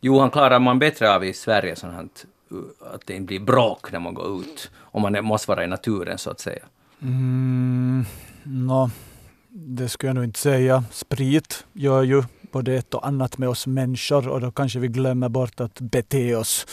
Johan, 0.00 0.30
klarar 0.30 0.58
man 0.58 0.78
bättre 0.78 1.14
av 1.14 1.24
i 1.24 1.32
Sverige 1.32 1.76
sånt 1.76 1.94
här, 1.94 2.08
uh, 2.52 2.64
att 2.94 3.06
det 3.06 3.14
inte 3.14 3.26
blir 3.26 3.40
bråk 3.40 3.92
när 3.92 3.98
man 3.98 4.14
går 4.14 4.40
ut? 4.40 4.70
Om 4.76 5.02
man 5.02 5.24
måste 5.24 5.50
vara 5.50 5.64
i 5.64 5.66
naturen 5.66 6.18
så 6.18 6.30
att 6.30 6.40
säga. 6.40 6.62
Mm, 7.02 8.04
nå, 8.42 8.90
det 9.48 9.88
skulle 9.88 10.08
jag 10.08 10.14
nog 10.14 10.24
inte 10.24 10.38
säga. 10.38 10.84
Sprit 10.90 11.66
gör 11.72 12.02
ju 12.02 12.22
både 12.56 12.74
ett 12.74 12.94
och 12.94 13.06
annat 13.06 13.38
med 13.38 13.48
oss 13.48 13.66
människor 13.66 14.28
och 14.28 14.40
då 14.40 14.50
kanske 14.50 14.78
vi 14.78 14.88
glömmer 14.88 15.28
bort 15.28 15.60
att 15.60 15.80
bete 15.80 16.36
oss. 16.36 16.66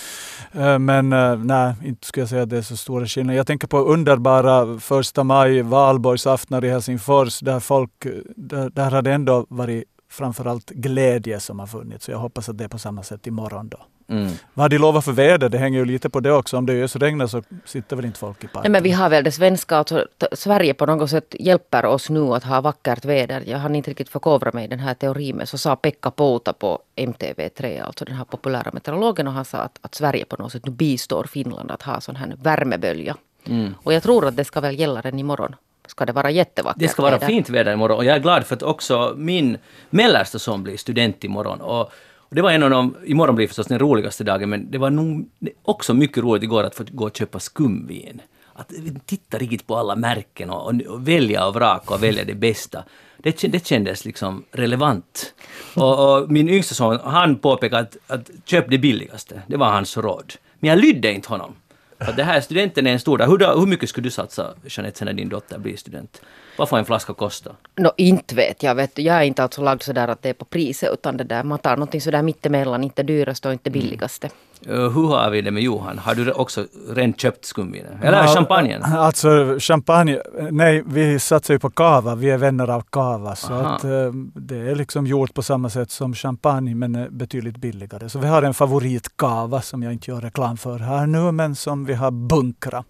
Eh, 0.51 0.79
men 0.79 1.13
eh, 1.13 1.37
nej, 1.37 1.73
inte 1.83 2.07
skulle 2.07 2.21
jag 2.21 2.29
säga 2.29 2.43
att 2.43 2.49
det 2.49 2.57
är 2.57 2.61
så 2.61 2.77
stora 2.77 3.05
skillnader. 3.05 3.37
Jag 3.37 3.47
tänker 3.47 3.67
på 3.67 3.77
underbara 3.77 4.79
första 4.79 5.23
maj 5.23 5.61
valborgsaftnar 5.61 6.65
i 6.65 6.69
Helsingfors 6.69 7.39
där 7.39 7.59
folk, 7.59 8.05
eh, 8.05 8.11
där, 8.35 8.69
där 8.69 8.91
har 8.91 9.01
det 9.01 9.11
ändå 9.13 9.45
varit 9.49 9.83
framförallt 10.09 10.69
glädje 10.69 11.39
som 11.39 11.59
har 11.59 11.67
funnits. 11.67 12.05
Så 12.05 12.11
jag 12.11 12.17
hoppas 12.17 12.49
att 12.49 12.57
det 12.57 12.63
är 12.63 12.67
på 12.67 12.79
samma 12.79 13.03
sätt 13.03 13.27
imorgon 13.27 13.69
då. 13.69 13.77
Mm. 14.07 14.31
Vad 14.53 14.71
de 14.71 14.77
lovat 14.77 15.05
för 15.05 15.11
väder? 15.11 15.49
Det 15.49 15.57
hänger 15.57 15.79
ju 15.79 15.85
lite 15.85 16.09
på 16.09 16.19
det 16.19 16.31
också. 16.31 16.57
Om 16.57 16.65
det 16.65 16.83
ösregnar 16.83 17.27
så 17.27 17.43
sitter 17.65 17.95
väl 17.95 18.05
inte 18.05 18.19
folk 18.19 18.43
i 18.43 18.47
parken. 18.47 18.61
Nej, 18.61 18.71
men 18.71 18.83
vi 18.83 18.91
har 18.91 19.09
väl 19.09 19.23
det 19.23 19.31
svenska, 19.31 19.77
alltså, 19.77 20.07
Sverige 20.31 20.73
på 20.73 20.85
något 20.85 21.09
sätt 21.09 21.35
hjälper 21.39 21.85
oss 21.85 22.09
nu 22.09 22.33
att 22.33 22.43
ha 22.43 22.61
vackert 22.61 23.05
väder. 23.05 23.43
Jag 23.47 23.57
har 23.57 23.75
inte 23.75 23.89
riktigt 23.89 24.09
förkovrat 24.09 24.53
mig 24.53 24.65
i 24.65 24.67
den 24.67 24.79
här 24.79 24.93
teorin, 24.93 25.35
men 25.35 25.47
så 25.47 25.57
sa 25.57 25.75
Pekka 25.75 26.11
Pouta 26.11 26.53
på 26.53 26.79
MTV3, 26.95 27.83
alltså 27.83 28.05
den 28.05 28.15
här 28.15 28.25
populära 28.25 28.71
meteorologen, 28.73 29.27
och 29.27 29.33
han 29.33 29.45
sa 29.45 29.57
att, 29.57 29.79
att 29.81 29.95
Sverige 29.95 30.25
på 30.25 30.35
något 30.35 30.51
sätt 30.51 30.65
nu 30.65 30.71
bistår 30.71 31.23
Finland 31.23 31.71
att 31.71 31.81
ha 31.81 32.01
sån 32.01 32.15
här 32.15 32.35
värmebölja. 32.43 33.15
Mm. 33.47 33.75
Och 33.83 33.93
jag 33.93 34.03
tror 34.03 34.27
att 34.27 34.35
det 34.35 34.45
ska 34.45 34.61
väl 34.61 34.79
gälla 34.79 35.01
den 35.01 35.19
imorgon. 35.19 35.55
Ska 35.87 36.05
det 36.05 36.13
vara 36.13 36.31
jättevackert 36.31 36.79
Det 36.79 36.87
ska 36.87 37.01
vara 37.01 37.11
väder. 37.11 37.27
fint 37.27 37.49
väder 37.49 37.73
imorgon 37.73 37.97
och 37.97 38.05
jag 38.05 38.15
är 38.15 38.19
glad 38.19 38.45
för 38.45 38.55
att 38.55 38.63
också 38.63 39.13
min 39.17 39.57
mellersta 39.89 40.39
son 40.39 40.63
blir 40.63 40.77
student 40.77 41.23
imorgon. 41.23 41.61
Och, 41.61 41.91
och 42.33 42.35
det 42.35 42.41
var 42.41 42.51
en 42.51 42.63
av 42.63 42.69
de, 42.69 42.95
imorgon 43.05 43.35
blir 43.35 43.47
förstås 43.47 43.67
den 43.67 43.79
roligaste 43.79 44.23
dagen, 44.23 44.49
men 44.49 44.71
det 44.71 44.77
var 44.77 44.89
nog 44.89 45.29
också 45.63 45.93
mycket 45.93 46.23
roligt 46.23 46.43
igår 46.43 46.63
att 46.63 46.75
få 46.75 46.83
gå 46.91 47.05
och 47.05 47.17
köpa 47.17 47.39
skumvin. 47.39 48.21
Att 48.53 48.71
titta 49.05 49.37
riktigt 49.37 49.67
på 49.67 49.77
alla 49.77 49.95
märken 49.95 50.49
och, 50.49 50.65
och, 50.67 50.81
och 50.81 51.07
välja 51.07 51.47
och 51.47 51.53
vraka 51.53 51.93
och 51.93 52.03
välja 52.03 52.23
det 52.23 52.33
bästa. 52.33 52.83
Det, 53.17 53.41
det 53.51 53.67
kändes 53.67 54.05
liksom 54.05 54.43
relevant. 54.51 55.33
Och, 55.75 56.17
och 56.17 56.31
min 56.31 56.49
yngsta 56.49 56.75
son, 56.75 56.99
han 57.03 57.35
påpekade 57.35 57.81
att, 57.81 57.97
att 58.07 58.29
köp 58.45 58.69
det 58.69 58.77
billigaste. 58.77 59.41
Det 59.47 59.57
var 59.57 59.71
hans 59.71 59.97
råd. 59.97 60.33
Men 60.59 60.69
jag 60.69 60.79
lydde 60.79 61.13
inte 61.13 61.29
honom. 61.29 61.55
För 61.97 62.09
att 62.09 62.17
det 62.17 62.23
här 62.23 62.41
studenten 62.41 62.87
är 62.87 62.91
en 62.91 62.99
stor 62.99 63.17
dag. 63.17 63.27
Hur, 63.27 63.59
hur 63.59 63.67
mycket 63.67 63.89
skulle 63.89 64.07
du 64.07 64.11
satsa, 64.11 64.53
Jeanette, 64.65 65.05
när 65.05 65.13
din 65.13 65.29
dotter 65.29 65.59
blir 65.59 65.77
student? 65.77 66.21
Vad 66.57 66.69
får 66.69 66.77
en 66.77 66.85
flaska 66.85 67.13
kosta? 67.13 67.51
Nå, 67.75 67.91
inte 67.97 68.35
vet 68.35 68.63
jag. 68.63 68.75
Vet, 68.75 68.95
du. 68.95 69.01
jag 69.01 69.15
är 69.15 69.21
inte 69.23 69.43
alltså 69.43 69.61
lagd 69.61 69.81
sådär 69.81 70.07
att 70.07 70.21
det 70.21 70.29
är 70.29 70.33
på 70.33 70.45
priset, 70.45 70.89
utan 70.93 71.17
det 71.17 71.23
där, 71.23 71.43
man 71.43 71.59
tar 71.59 71.71
någonting 71.75 72.01
sådär 72.01 72.21
mittemellan, 72.23 72.83
inte 72.83 73.03
dyraste 73.03 73.47
och 73.47 73.53
inte 73.53 73.69
Mm. 73.69 73.79
billigaste. 73.81 74.29
Uh, 74.69 74.89
hur 74.89 75.07
har 75.07 75.29
vi 75.29 75.41
det 75.41 75.51
med 75.51 75.63
Johan? 75.63 75.97
Har 75.99 76.15
du 76.15 76.31
också 76.31 76.65
redan 76.89 77.13
köpt 77.13 77.45
skumvinen? 77.45 78.03
Eller 78.03 78.17
Ja, 78.17 78.27
champagnen? 78.27 78.83
Alltså 78.83 79.57
champagne, 79.59 80.21
nej 80.51 80.83
vi 80.87 81.19
satsar 81.19 81.53
ju 81.53 81.59
på 81.59 81.69
kava, 81.69 82.15
vi 82.15 82.29
är 82.29 82.37
vänner 82.37 82.67
av 82.69 82.81
kava. 82.89 83.35
Så 83.35 83.53
Aha. 83.53 83.75
att, 83.75 83.83
eh, 83.83 83.89
det 84.35 84.57
är 84.57 84.75
liksom 84.75 85.07
gjort 85.07 85.33
på 85.33 85.43
samma 85.43 85.69
sätt 85.69 85.91
som 85.91 86.13
champagne 86.15 86.75
men 86.75 86.95
eh, 86.95 87.09
betydligt 87.09 87.57
billigare. 87.57 88.09
Så 88.09 88.19
vi 88.19 88.27
har 88.27 88.43
en 88.43 88.53
favoritkava 88.53 89.61
som 89.61 89.83
jag 89.83 89.93
inte 89.93 90.11
gör 90.11 90.21
reklam 90.21 90.57
för 90.57 90.79
här 90.79 91.07
nu 91.07 91.31
men 91.31 91.55
som 91.55 91.85
vi 91.85 91.93
har 91.93 92.11
bunkra. 92.11 92.83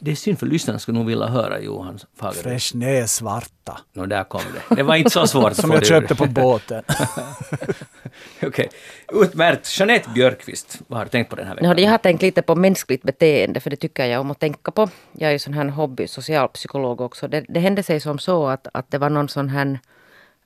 Det 0.00 0.10
är 0.10 0.14
synd 0.14 0.38
för 0.38 0.46
lyssnarna 0.46 0.78
skulle 0.78 0.98
nog 0.98 1.06
vilja 1.06 1.26
höra 1.26 1.60
Johan 1.60 1.98
Fagerberg. 2.16 2.42
Freshnay 2.42 3.06
svarta. 3.06 3.80
Nå, 3.92 4.06
där 4.06 4.24
kom 4.24 4.40
det. 4.68 4.74
Det 4.74 4.82
var 4.82 4.96
inte 4.96 5.10
så 5.10 5.26
svårt 5.26 5.54
Som 5.56 5.70
jag 5.70 5.86
köpte 5.86 6.14
på 6.14 6.26
båten. 6.26 6.82
Okej. 8.42 8.68
Utmärkt. 9.12 9.78
Jeanette 9.78 10.10
Björkqvist, 10.14 10.78
vad 10.86 10.98
har 10.98 11.04
du 11.04 11.10
tänkt 11.10 11.30
på 11.30 11.36
den 11.36 11.46
här 11.46 11.54
Nu 11.54 11.56
veckan? 11.56 11.68
hade 11.68 11.82
jag 11.82 11.90
har 11.90 11.98
tänkt 11.98 12.22
lite 12.22 12.42
på 12.42 12.54
mänskligt 12.54 13.02
beteende, 13.02 13.60
för 13.60 13.70
det 13.70 13.76
tycker 13.76 14.06
jag 14.06 14.20
om 14.20 14.30
att 14.30 14.40
tänka 14.40 14.70
på. 14.70 14.88
Jag 15.12 15.28
är 15.28 15.32
ju 15.32 15.38
sån 15.38 15.54
här 15.54 15.64
hobby 15.68 16.06
socialpsykolog 16.08 17.00
också. 17.00 17.28
Det, 17.28 17.44
det 17.48 17.60
hände 17.60 17.82
sig 17.82 18.00
som 18.00 18.18
så 18.18 18.46
att, 18.46 18.68
att 18.72 18.90
det 18.90 18.98
var 18.98 19.10
någon 19.10 19.28
sån 19.28 19.48
här, 19.48 19.78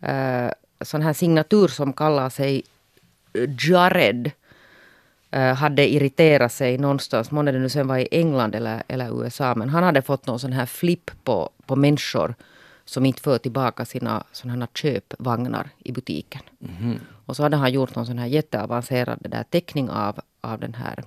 eh, 0.02 0.52
sån 0.80 1.02
här 1.02 1.12
signatur 1.12 1.68
som 1.68 1.92
kallar 1.92 2.30
sig 2.30 2.62
Jared. 3.68 4.30
Eh, 5.30 5.54
hade 5.54 5.88
irriterat 5.88 6.52
sig 6.52 6.78
någonstans, 6.78 7.30
månne 7.30 7.52
det 7.52 7.58
nu 7.58 7.68
sen 7.68 7.88
var 7.88 7.98
i 7.98 8.08
England 8.10 8.54
eller, 8.54 8.82
eller 8.88 9.24
USA, 9.24 9.54
men 9.54 9.68
han 9.68 9.82
hade 9.82 10.02
fått 10.02 10.26
någon 10.26 10.38
sån 10.38 10.52
här 10.52 10.66
flipp 10.66 11.10
på, 11.24 11.50
på 11.66 11.76
människor 11.76 12.34
som 12.84 13.06
inte 13.06 13.22
för 13.22 13.38
tillbaka 13.38 13.84
sina 13.84 14.24
sådana 14.32 14.60
här 14.60 14.68
köpvagnar 14.74 15.70
i 15.78 15.92
butiken. 15.92 16.42
Mhm. 16.58 17.00
Och 17.26 17.36
så 17.36 17.42
hade 17.42 17.56
han 17.56 17.72
gjort 17.72 17.94
någon 17.94 18.06
sån 18.06 18.18
här 18.18 18.26
jätteavancerad 18.26 19.18
där 19.20 19.42
teckning 19.42 19.90
av, 19.90 20.20
av 20.40 20.60
den 20.60 20.74
här 20.74 21.04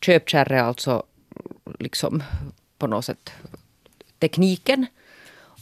köpkärre, 0.00 0.62
alltså 0.62 1.02
liksom 1.78 2.22
på 2.78 2.86
något 2.86 3.04
sätt 3.04 3.32
tekniken. 4.18 4.86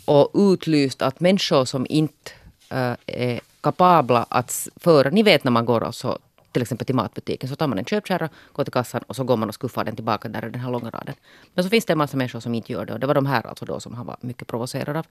Och 0.05 0.31
utlyst 0.35 1.03
att 1.03 1.21
människor 1.21 1.65
som 1.65 1.87
inte 1.89 2.31
äh, 2.71 2.97
är 3.07 3.41
kapabla 3.61 4.27
att 4.29 4.69
föra, 4.77 5.11
ni 5.11 5.23
vet 5.23 5.45
när 5.45 5.51
man 5.51 5.67
går 5.67 5.83
och 5.83 5.95
så 5.95 6.19
till 6.57 6.63
exempel 6.63 6.87
till 6.87 6.95
matbutiken 6.95 7.49
så 7.49 7.57
tar 7.57 7.67
man 7.67 7.79
en 7.79 7.85
köpkärra, 7.85 8.29
går 8.53 8.65
till 8.65 8.73
kassan 8.73 9.03
och 9.07 9.17
så 9.17 9.25
går 9.25 9.37
man 9.37 9.49
och 9.49 9.55
skuffar 9.55 9.85
den 9.85 9.97
tillbaka 9.97 10.29
där 10.29 10.47
i 10.47 10.51
den 10.51 10.61
här 10.61 10.71
långa 10.71 10.91
raden. 10.91 11.15
Men 11.55 11.65
så 11.65 11.71
finns 11.71 11.85
det 11.85 11.93
en 11.93 11.99
massa 11.99 12.17
människor 12.17 12.41
som 12.41 12.55
inte 12.55 12.73
gör 12.73 12.87
det 12.87 12.93
och 12.93 13.01
det 13.01 13.07
var 13.07 13.15
de 13.15 13.27
här 13.27 13.47
alltså 13.47 13.65
då 13.65 13.81
som 13.81 13.95
han 13.95 14.07
var 14.07 14.17
mycket 14.21 14.49
provocerad 14.49 14.97
av. 14.97 15.07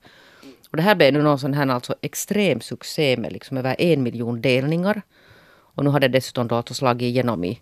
Och 0.70 0.76
det 0.76 0.82
här 0.82 0.94
blev 0.94 1.12
nu 1.12 1.22
någon 1.22 1.38
sån 1.38 1.54
här 1.54 1.66
alltså 1.66 1.94
extrem 2.00 2.60
succé 2.60 3.16
med 3.16 3.32
liksom 3.32 3.56
över 3.56 3.76
en 3.78 4.02
miljon 4.02 4.40
delningar. 4.40 5.02
Och 5.74 5.84
nu 5.84 5.90
har 5.90 6.00
det 6.00 6.08
dessutom 6.08 6.48
då 6.48 6.54
alltså 6.54 6.74
slagit 6.74 7.06
igenom 7.06 7.44
i, 7.44 7.60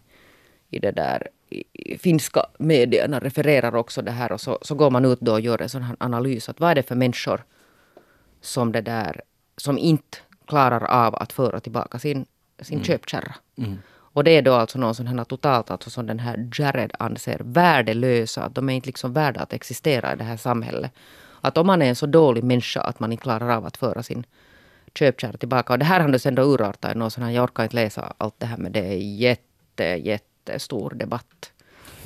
i 0.70 0.79
det 0.79 0.92
där 0.92 1.29
i 1.73 1.99
finska 1.99 2.47
medierna 2.59 3.20
refererar 3.20 3.75
också 3.77 4.03
det 4.03 4.11
här 4.11 4.33
och 4.33 4.40
så, 4.40 4.59
så 4.62 4.75
går 4.75 4.90
man 4.90 5.05
ut 5.05 5.20
då 5.20 5.33
och 5.33 5.40
gör 5.40 5.62
en 5.62 5.68
sån 5.68 5.83
här 5.83 5.97
analys 6.01 6.49
att 6.49 6.61
vad 6.61 6.70
är 6.70 6.75
det 6.75 6.83
för 6.83 6.94
människor 6.94 7.44
som 8.40 8.73
det 8.73 8.81
där 8.81 9.20
som 9.57 9.79
inte 9.79 10.18
klarar 10.47 10.85
av 10.85 11.14
att 11.14 11.33
föra 11.33 11.61
tillbaka 11.61 11.99
sin, 11.99 12.27
sin 12.60 12.84
köpkärra. 12.84 13.34
Och 14.14 14.24
det 14.24 14.30
är 14.30 14.42
då 14.42 14.54
alltså 14.54 14.78
någon 14.78 14.94
sån 14.94 15.06
här 15.06 15.24
totalt, 15.24 15.70
alltså 15.70 15.90
som 15.90 16.06
den 16.06 16.18
här 16.18 16.48
Jared 16.58 16.92
anser 16.98 17.40
värdelösa, 17.44 18.42
att 18.42 18.54
de 18.54 18.68
är 18.68 18.74
inte 18.74 18.86
liksom 18.86 19.12
värda 19.12 19.40
att 19.40 19.52
existera 19.52 20.12
i 20.12 20.16
det 20.16 20.24
här 20.24 20.36
samhället. 20.36 20.92
Att 21.40 21.58
om 21.58 21.66
man 21.66 21.82
är 21.82 21.86
en 21.86 21.96
så 21.96 22.06
dålig 22.06 22.44
människa 22.44 22.80
att 22.80 23.00
man 23.00 23.12
inte 23.12 23.22
klarar 23.22 23.50
av 23.50 23.66
att 23.66 23.76
föra 23.76 24.02
sin 24.02 24.26
köpkärra 24.94 25.36
tillbaka. 25.36 25.72
Och 25.72 25.78
det 25.78 25.84
här 25.84 26.00
har 26.00 26.08
nu 26.08 26.18
sen 26.18 26.34
då 26.34 26.42
urartat 26.42 26.94
i 26.94 26.98
någon 26.98 27.10
sån 27.10 27.24
här, 27.24 27.30
jag 27.30 27.44
orkar 27.44 27.62
inte 27.62 27.76
läsa 27.76 28.14
allt 28.18 28.34
det 28.38 28.46
här 28.46 28.56
men 28.56 28.72
det 28.72 28.80
är 28.80 28.96
jätte, 28.96 29.84
jättestor 29.84 30.90
debatt 30.94 31.52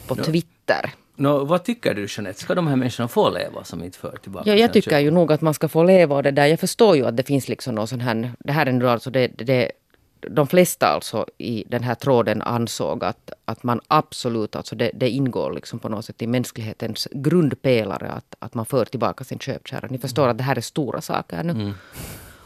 på 0.06 0.14
Twitter. 0.14 0.90
Nå, 1.16 1.44
vad 1.44 1.64
tycker 1.64 1.94
du 1.94 2.06
Jeanette, 2.08 2.40
ska 2.40 2.54
de 2.54 2.66
här 2.66 2.76
människorna 2.76 3.08
få 3.08 3.30
leva 3.30 3.64
som 3.64 3.84
inte 3.84 3.98
för 3.98 4.16
tillbaka 4.22 4.50
Ja, 4.50 4.56
jag 4.56 4.72
tycker 4.72 4.90
köp? 4.90 5.02
ju 5.02 5.10
nog 5.10 5.32
att 5.32 5.40
man 5.40 5.54
ska 5.54 5.68
få 5.68 5.82
leva 5.82 6.16
och 6.16 6.22
det 6.22 6.30
där. 6.30 6.46
Jag 6.46 6.60
förstår 6.60 6.96
ju 6.96 7.06
att 7.06 7.16
det 7.16 7.22
finns 7.22 7.48
liksom 7.48 7.74
någon 7.74 7.88
sån 7.88 8.00
här... 8.00 8.32
Det 8.38 8.52
här 8.52 8.66
är 8.66 8.72
nu 8.72 8.88
alltså 8.88 9.10
det, 9.10 9.26
det, 9.26 9.72
de 10.20 10.46
flesta 10.46 10.86
alltså 10.86 11.26
i 11.38 11.64
den 11.68 11.82
här 11.82 11.94
tråden 11.94 12.42
ansåg 12.42 13.04
att, 13.04 13.32
att 13.44 13.62
man 13.62 13.80
absolut, 13.88 14.56
alltså 14.56 14.76
det, 14.76 14.90
det 14.94 15.10
ingår 15.10 15.52
liksom 15.52 15.78
på 15.78 15.88
något 15.88 16.04
sätt 16.04 16.22
i 16.22 16.26
mänsklighetens 16.26 17.08
grundpelare 17.12 18.08
att, 18.08 18.34
att 18.38 18.54
man 18.54 18.66
för 18.66 18.84
tillbaka 18.84 19.24
sin 19.24 19.38
köpkärra. 19.38 19.88
Ni 19.90 19.98
förstår 19.98 20.28
att 20.28 20.38
det 20.38 20.44
här 20.44 20.56
är 20.56 20.60
stora 20.60 21.00
saker 21.00 21.42
nu. 21.42 21.74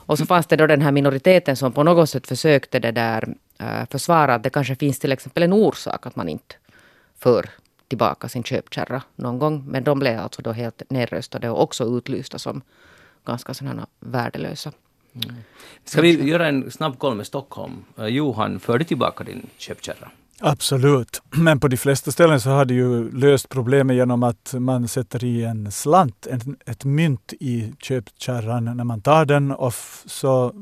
Och 0.06 0.18
så 0.18 0.26
fanns 0.26 0.46
det 0.46 0.56
då 0.56 0.66
den 0.66 0.82
här 0.82 0.92
minoriteten 0.92 1.56
som 1.56 1.72
på 1.72 1.82
något 1.82 2.10
sätt 2.10 2.26
försökte 2.26 2.78
det 2.78 2.92
där 2.92 3.34
äh, 3.58 3.86
försvara 3.90 4.34
att 4.34 4.42
det 4.42 4.50
kanske 4.50 4.76
finns 4.76 4.98
till 4.98 5.12
exempel 5.12 5.42
en 5.42 5.52
orsak 5.52 6.06
att 6.06 6.16
man 6.16 6.28
inte 6.28 6.54
för 7.18 7.50
tillbaka 7.88 8.28
sin 8.28 8.44
köpkärra 8.44 9.02
någon 9.16 9.38
gång. 9.38 9.64
Men 9.66 9.84
de 9.84 9.98
blev 9.98 10.20
alltså 10.20 10.42
då 10.42 10.52
helt 10.52 10.82
nedröstade 10.90 11.50
och 11.50 11.62
också 11.62 11.84
utlysta 11.84 12.38
som 12.38 12.62
ganska 13.24 13.54
sådana 13.54 13.86
värdelösa. 14.00 14.72
Ska 15.84 16.00
vi 16.00 16.28
göra 16.28 16.48
en 16.48 16.70
snabb 16.70 16.98
koll 16.98 17.14
med 17.14 17.26
Stockholm? 17.26 17.72
Eh, 17.98 18.06
Johan, 18.06 18.60
för 18.60 18.78
du 18.78 18.84
tillbaka 18.84 19.24
din 19.24 19.46
köpkärra? 19.58 20.10
Absolut. 20.40 21.22
Men 21.30 21.60
på 21.60 21.68
de 21.68 21.76
flesta 21.76 22.10
ställen 22.12 22.40
så 22.40 22.50
har 22.50 22.64
det 22.64 22.74
ju 22.74 23.10
löst 23.18 23.48
problemet 23.48 23.96
genom 23.96 24.22
att 24.22 24.54
man 24.58 24.88
sätter 24.88 25.24
i 25.24 25.44
en 25.44 25.72
slant, 25.72 26.26
en, 26.26 26.56
ett 26.66 26.84
mynt 26.84 27.32
i 27.40 27.72
köpkärran 27.78 28.76
när 28.76 28.84
man 28.84 29.00
tar 29.00 29.24
den. 29.24 29.50
Och 29.50 29.74
så 30.06 30.52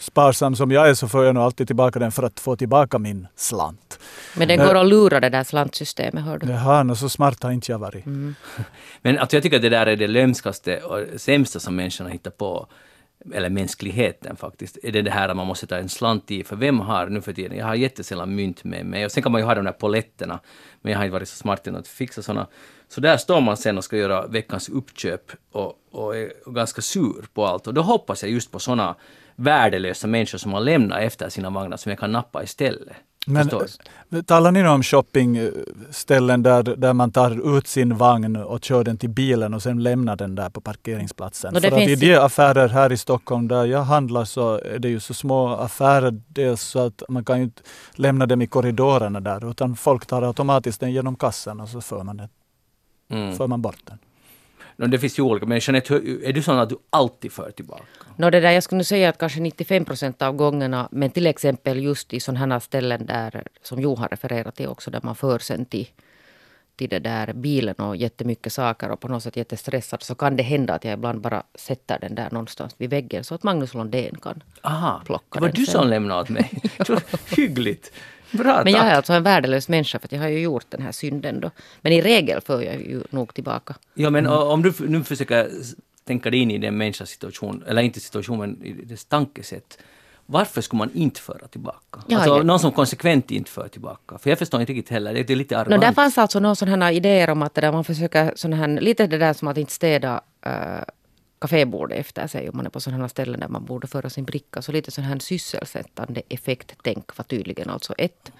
sparsam 0.00 0.56
som 0.56 0.70
jag 0.70 0.88
är 0.88 0.94
så 0.94 1.08
får 1.08 1.24
jag 1.24 1.34
nog 1.34 1.44
alltid 1.44 1.66
tillbaka 1.66 1.98
den 1.98 2.12
för 2.12 2.22
att 2.22 2.40
få 2.40 2.56
tillbaka 2.56 2.98
min 2.98 3.26
slant. 3.36 3.98
Men 4.36 4.48
den 4.48 4.58
Men- 4.58 4.66
går 4.66 4.74
att 4.74 4.86
lura 4.86 5.20
det 5.20 5.28
där 5.28 5.44
slantsystemet, 5.44 6.24
hör 6.24 6.38
du. 6.38 6.46
Jaha, 6.46 6.82
nå, 6.82 6.94
så 6.94 7.08
smart 7.08 7.42
har 7.42 7.50
inte 7.50 7.72
jag 7.72 7.78
varit. 7.78 8.04
Men 9.02 9.18
alltså, 9.18 9.36
jag 9.36 9.42
tycker 9.42 9.56
att 9.56 9.62
det 9.62 9.68
där 9.68 9.86
är 9.86 9.96
det 9.96 10.06
lömskaste 10.06 10.76
och 10.76 11.20
sämsta 11.20 11.60
som 11.60 11.76
människan 11.76 12.06
hittar 12.10 12.30
på, 12.30 12.66
eller 13.34 13.50
mänskligheten 13.50 14.36
faktiskt, 14.36 14.78
är 14.82 14.92
det 14.92 15.02
det 15.02 15.10
här 15.10 15.28
att 15.28 15.36
man 15.36 15.46
måste 15.46 15.66
ta 15.66 15.76
en 15.76 15.88
slant 15.88 16.30
i. 16.30 16.44
För 16.44 16.56
vem 16.56 16.80
har 16.80 17.06
nu 17.06 17.20
för 17.20 17.32
tiden, 17.32 17.58
jag 17.58 17.66
har 17.66 17.74
jättesällan 17.74 18.34
mynt 18.34 18.64
med 18.64 18.86
mig. 18.86 19.04
Och 19.04 19.12
sen 19.12 19.22
kan 19.22 19.32
man 19.32 19.40
ju 19.40 19.44
ha 19.44 19.54
de 19.54 19.64
där 19.64 19.72
poletterna, 19.72 20.40
men 20.80 20.92
jag 20.92 20.98
har 20.98 21.04
inte 21.04 21.12
varit 21.12 21.28
så 21.28 21.36
smart 21.36 21.66
än 21.66 21.76
att 21.76 21.88
fixa 21.88 22.22
såna. 22.22 22.46
Så 22.88 23.00
där 23.00 23.16
står 23.16 23.40
man 23.40 23.56
sen 23.56 23.78
och 23.78 23.84
ska 23.84 23.96
göra 23.96 24.26
veckans 24.26 24.68
uppköp 24.68 25.32
och, 25.52 25.74
och 25.90 26.16
är 26.16 26.32
ganska 26.46 26.82
sur 26.82 27.26
på 27.34 27.46
allt. 27.46 27.66
Och 27.66 27.74
då 27.74 27.82
hoppas 27.82 28.22
jag 28.22 28.32
just 28.32 28.52
på 28.52 28.58
såna 28.58 28.94
värdelösa 29.36 30.06
människor 30.06 30.38
som 30.38 30.52
har 30.52 30.60
lämnat 30.60 31.00
efter 31.00 31.28
sina 31.28 31.50
vagnar 31.50 31.76
som 31.76 31.90
jag 31.90 31.98
kan 31.98 32.12
nappa 32.12 32.42
istället. 32.42 32.96
Men 33.26 33.42
Förstår 33.44 33.66
du? 34.10 34.16
eh, 34.18 34.22
talar 34.22 34.52
ni 34.52 34.62
nu 34.62 34.68
om 34.68 34.82
shoppingställen 34.82 36.42
där, 36.42 36.62
där 36.62 36.92
man 36.92 37.10
tar 37.10 37.56
ut 37.56 37.66
sin 37.66 37.96
vagn 37.96 38.36
och 38.36 38.64
kör 38.64 38.84
den 38.84 38.98
till 38.98 39.10
bilen 39.10 39.54
och 39.54 39.62
sen 39.62 39.82
lämnar 39.82 40.16
den 40.16 40.34
där 40.34 40.50
på 40.50 40.60
parkeringsplatsen? 40.60 41.54
Det 41.54 41.60
För 41.60 41.72
att 41.72 41.88
i 41.88 41.94
de 41.94 42.16
affärer 42.16 42.68
här 42.68 42.92
i 42.92 42.96
Stockholm 42.96 43.48
där 43.48 43.64
jag 43.64 43.82
handlar 43.82 44.24
så 44.24 44.54
är 44.58 44.78
det 44.78 44.88
ju 44.88 45.00
så 45.00 45.14
små 45.14 45.48
affärer 45.48 46.20
dels 46.28 46.62
så 46.62 46.78
att 46.78 47.02
man 47.08 47.24
kan 47.24 47.36
ju 47.38 47.44
inte 47.44 47.62
lämna 47.94 48.26
dem 48.26 48.42
i 48.42 48.46
korridorerna 48.46 49.20
där 49.20 49.50
utan 49.50 49.76
folk 49.76 50.06
tar 50.06 50.22
automatiskt 50.22 50.80
den 50.80 50.92
genom 50.92 51.16
kassan 51.16 51.60
och 51.60 51.68
så 51.68 51.80
för 51.80 52.02
man, 52.02 52.16
den, 52.16 52.28
Mm. 53.10 53.36
för 53.36 53.46
man 53.46 53.62
bort 53.62 53.80
den. 53.84 53.98
No, 54.80 54.86
det 54.86 54.98
finns 54.98 55.18
ju 55.18 55.22
olika, 55.22 55.46
men 55.46 55.58
Jeanette, 55.58 55.94
är 56.24 56.32
du 56.32 56.42
sån 56.42 56.58
att 56.58 56.68
du 56.68 56.76
alltid 56.90 57.32
för 57.32 57.50
tillbaka? 57.50 57.82
Nå, 58.16 58.30
det 58.30 58.40
där, 58.40 58.50
jag 58.50 58.62
skulle 58.62 58.84
säga 58.84 59.08
att 59.08 59.18
kanske 59.18 59.40
95 59.40 59.84
procent 59.84 60.22
av 60.22 60.36
gångerna, 60.36 60.88
men 60.90 61.10
till 61.10 61.26
exempel 61.26 61.82
just 61.82 62.12
i 62.12 62.20
sådana 62.20 62.54
här 62.54 62.60
ställen 62.60 63.06
där, 63.06 63.42
som 63.62 63.80
Johan 63.80 64.08
refererar 64.08 64.50
till 64.50 64.68
också, 64.68 64.90
där 64.90 65.00
man 65.02 65.14
för 65.14 65.38
sen 65.38 65.64
till, 65.64 65.88
till 66.76 66.88
det 66.88 66.98
där 66.98 67.32
bilen 67.32 67.74
och 67.74 67.96
jättemycket 67.96 68.52
saker 68.52 68.90
och 68.90 69.00
på 69.00 69.08
något 69.08 69.22
sätt 69.22 69.36
jättestressad, 69.36 70.02
så 70.02 70.14
kan 70.14 70.36
det 70.36 70.42
hända 70.42 70.74
att 70.74 70.84
jag 70.84 70.94
ibland 70.94 71.20
bara 71.20 71.42
sätter 71.54 71.98
den 72.00 72.14
där 72.14 72.28
någonstans 72.30 72.74
vid 72.78 72.90
väggen 72.90 73.24
så 73.24 73.34
att 73.34 73.42
Magnus 73.42 73.74
Lundén 73.74 74.16
kan. 74.22 74.42
Aha, 74.62 75.02
Plocka 75.06 75.24
det 75.30 75.40
var 75.40 75.48
den 75.48 75.56
du 75.56 75.66
som 75.66 75.88
lämnade 75.88 76.20
åt 76.20 76.28
mig. 76.28 76.50
Hyggligt. 77.36 77.92
Bra, 78.32 78.60
Men 78.64 78.72
jag 78.72 78.86
är 78.86 78.94
alltså 78.94 79.12
en 79.12 79.22
värdelös 79.22 79.68
människa 79.68 79.98
för 79.98 80.08
jag 80.10 80.20
har 80.20 80.28
ju 80.28 80.38
gjort 80.40 80.66
den 80.68 80.82
här 80.82 80.92
synden 80.92 81.40
då. 81.40 81.50
Men 81.80 81.92
i 81.92 82.00
regel 82.02 82.40
för 82.40 82.62
jag 82.62 82.74
ju 82.74 83.02
nog 83.10 83.34
tillbaka. 83.34 83.74
Ja, 83.94 84.10
men 84.10 84.26
o- 84.26 84.30
om 84.52 84.62
du 84.62 84.72
nu 84.78 85.04
försöker 85.04 85.50
tänka 86.04 86.30
dig 86.30 86.40
in 86.40 86.50
i 86.50 86.58
den 86.58 86.76
människans 86.76 87.10
situation, 87.10 87.64
eller 87.66 87.82
inte 87.82 88.00
situation, 88.00 88.38
men 88.38 88.64
i 88.64 88.72
dess 88.72 89.04
tankesätt. 89.04 89.78
Varför 90.26 90.60
skulle 90.60 90.78
man 90.78 90.90
inte 90.94 91.20
föra 91.20 91.48
tillbaka? 91.48 92.02
Ja, 92.08 92.16
alltså 92.16 92.36
ja. 92.36 92.42
någon 92.42 92.58
som 92.60 92.72
konsekvent 92.72 93.30
inte 93.30 93.50
för 93.50 93.68
tillbaka. 93.68 94.18
För 94.18 94.30
jag 94.30 94.38
förstår 94.38 94.60
inte 94.60 94.72
riktigt 94.72 94.90
heller, 94.90 95.14
det 95.14 95.30
är 95.30 95.36
lite 95.36 95.54
No, 95.54 95.60
arrogant. 95.60 95.82
där 95.82 95.92
fanns 95.92 96.18
alltså 96.18 96.40
någon 96.40 96.56
här 96.82 96.92
idéer 96.92 97.30
om 97.30 97.42
att 97.42 97.54
där 97.54 97.72
man 97.72 97.84
försöker 97.84 98.32
sån 98.36 98.52
här, 98.52 98.68
lite 98.80 99.06
det 99.06 99.18
där 99.18 99.32
som 99.32 99.48
att 99.48 99.58
inte 99.58 99.72
städa 99.72 100.20
äh, 100.46 100.52
kafébordet 101.40 101.98
efter 101.98 102.26
sig 102.26 102.48
om 102.48 102.56
man 102.56 102.66
är 102.66 102.70
på 102.70 102.80
sådana 102.80 103.08
ställen 103.08 103.40
där 103.40 103.48
man 103.48 103.64
borde 103.64 103.86
föra 103.86 104.10
sin 104.10 104.24
bricka. 104.24 104.62
Så 104.62 104.72
lite 104.72 104.90
sån 104.90 105.04
här 105.04 105.18
sysselsättande 105.18 106.22
effekttänk 106.28 107.16
var 107.18 107.24
tydligen 107.24 107.70
alltså 107.70 107.94
ett. 107.98 108.32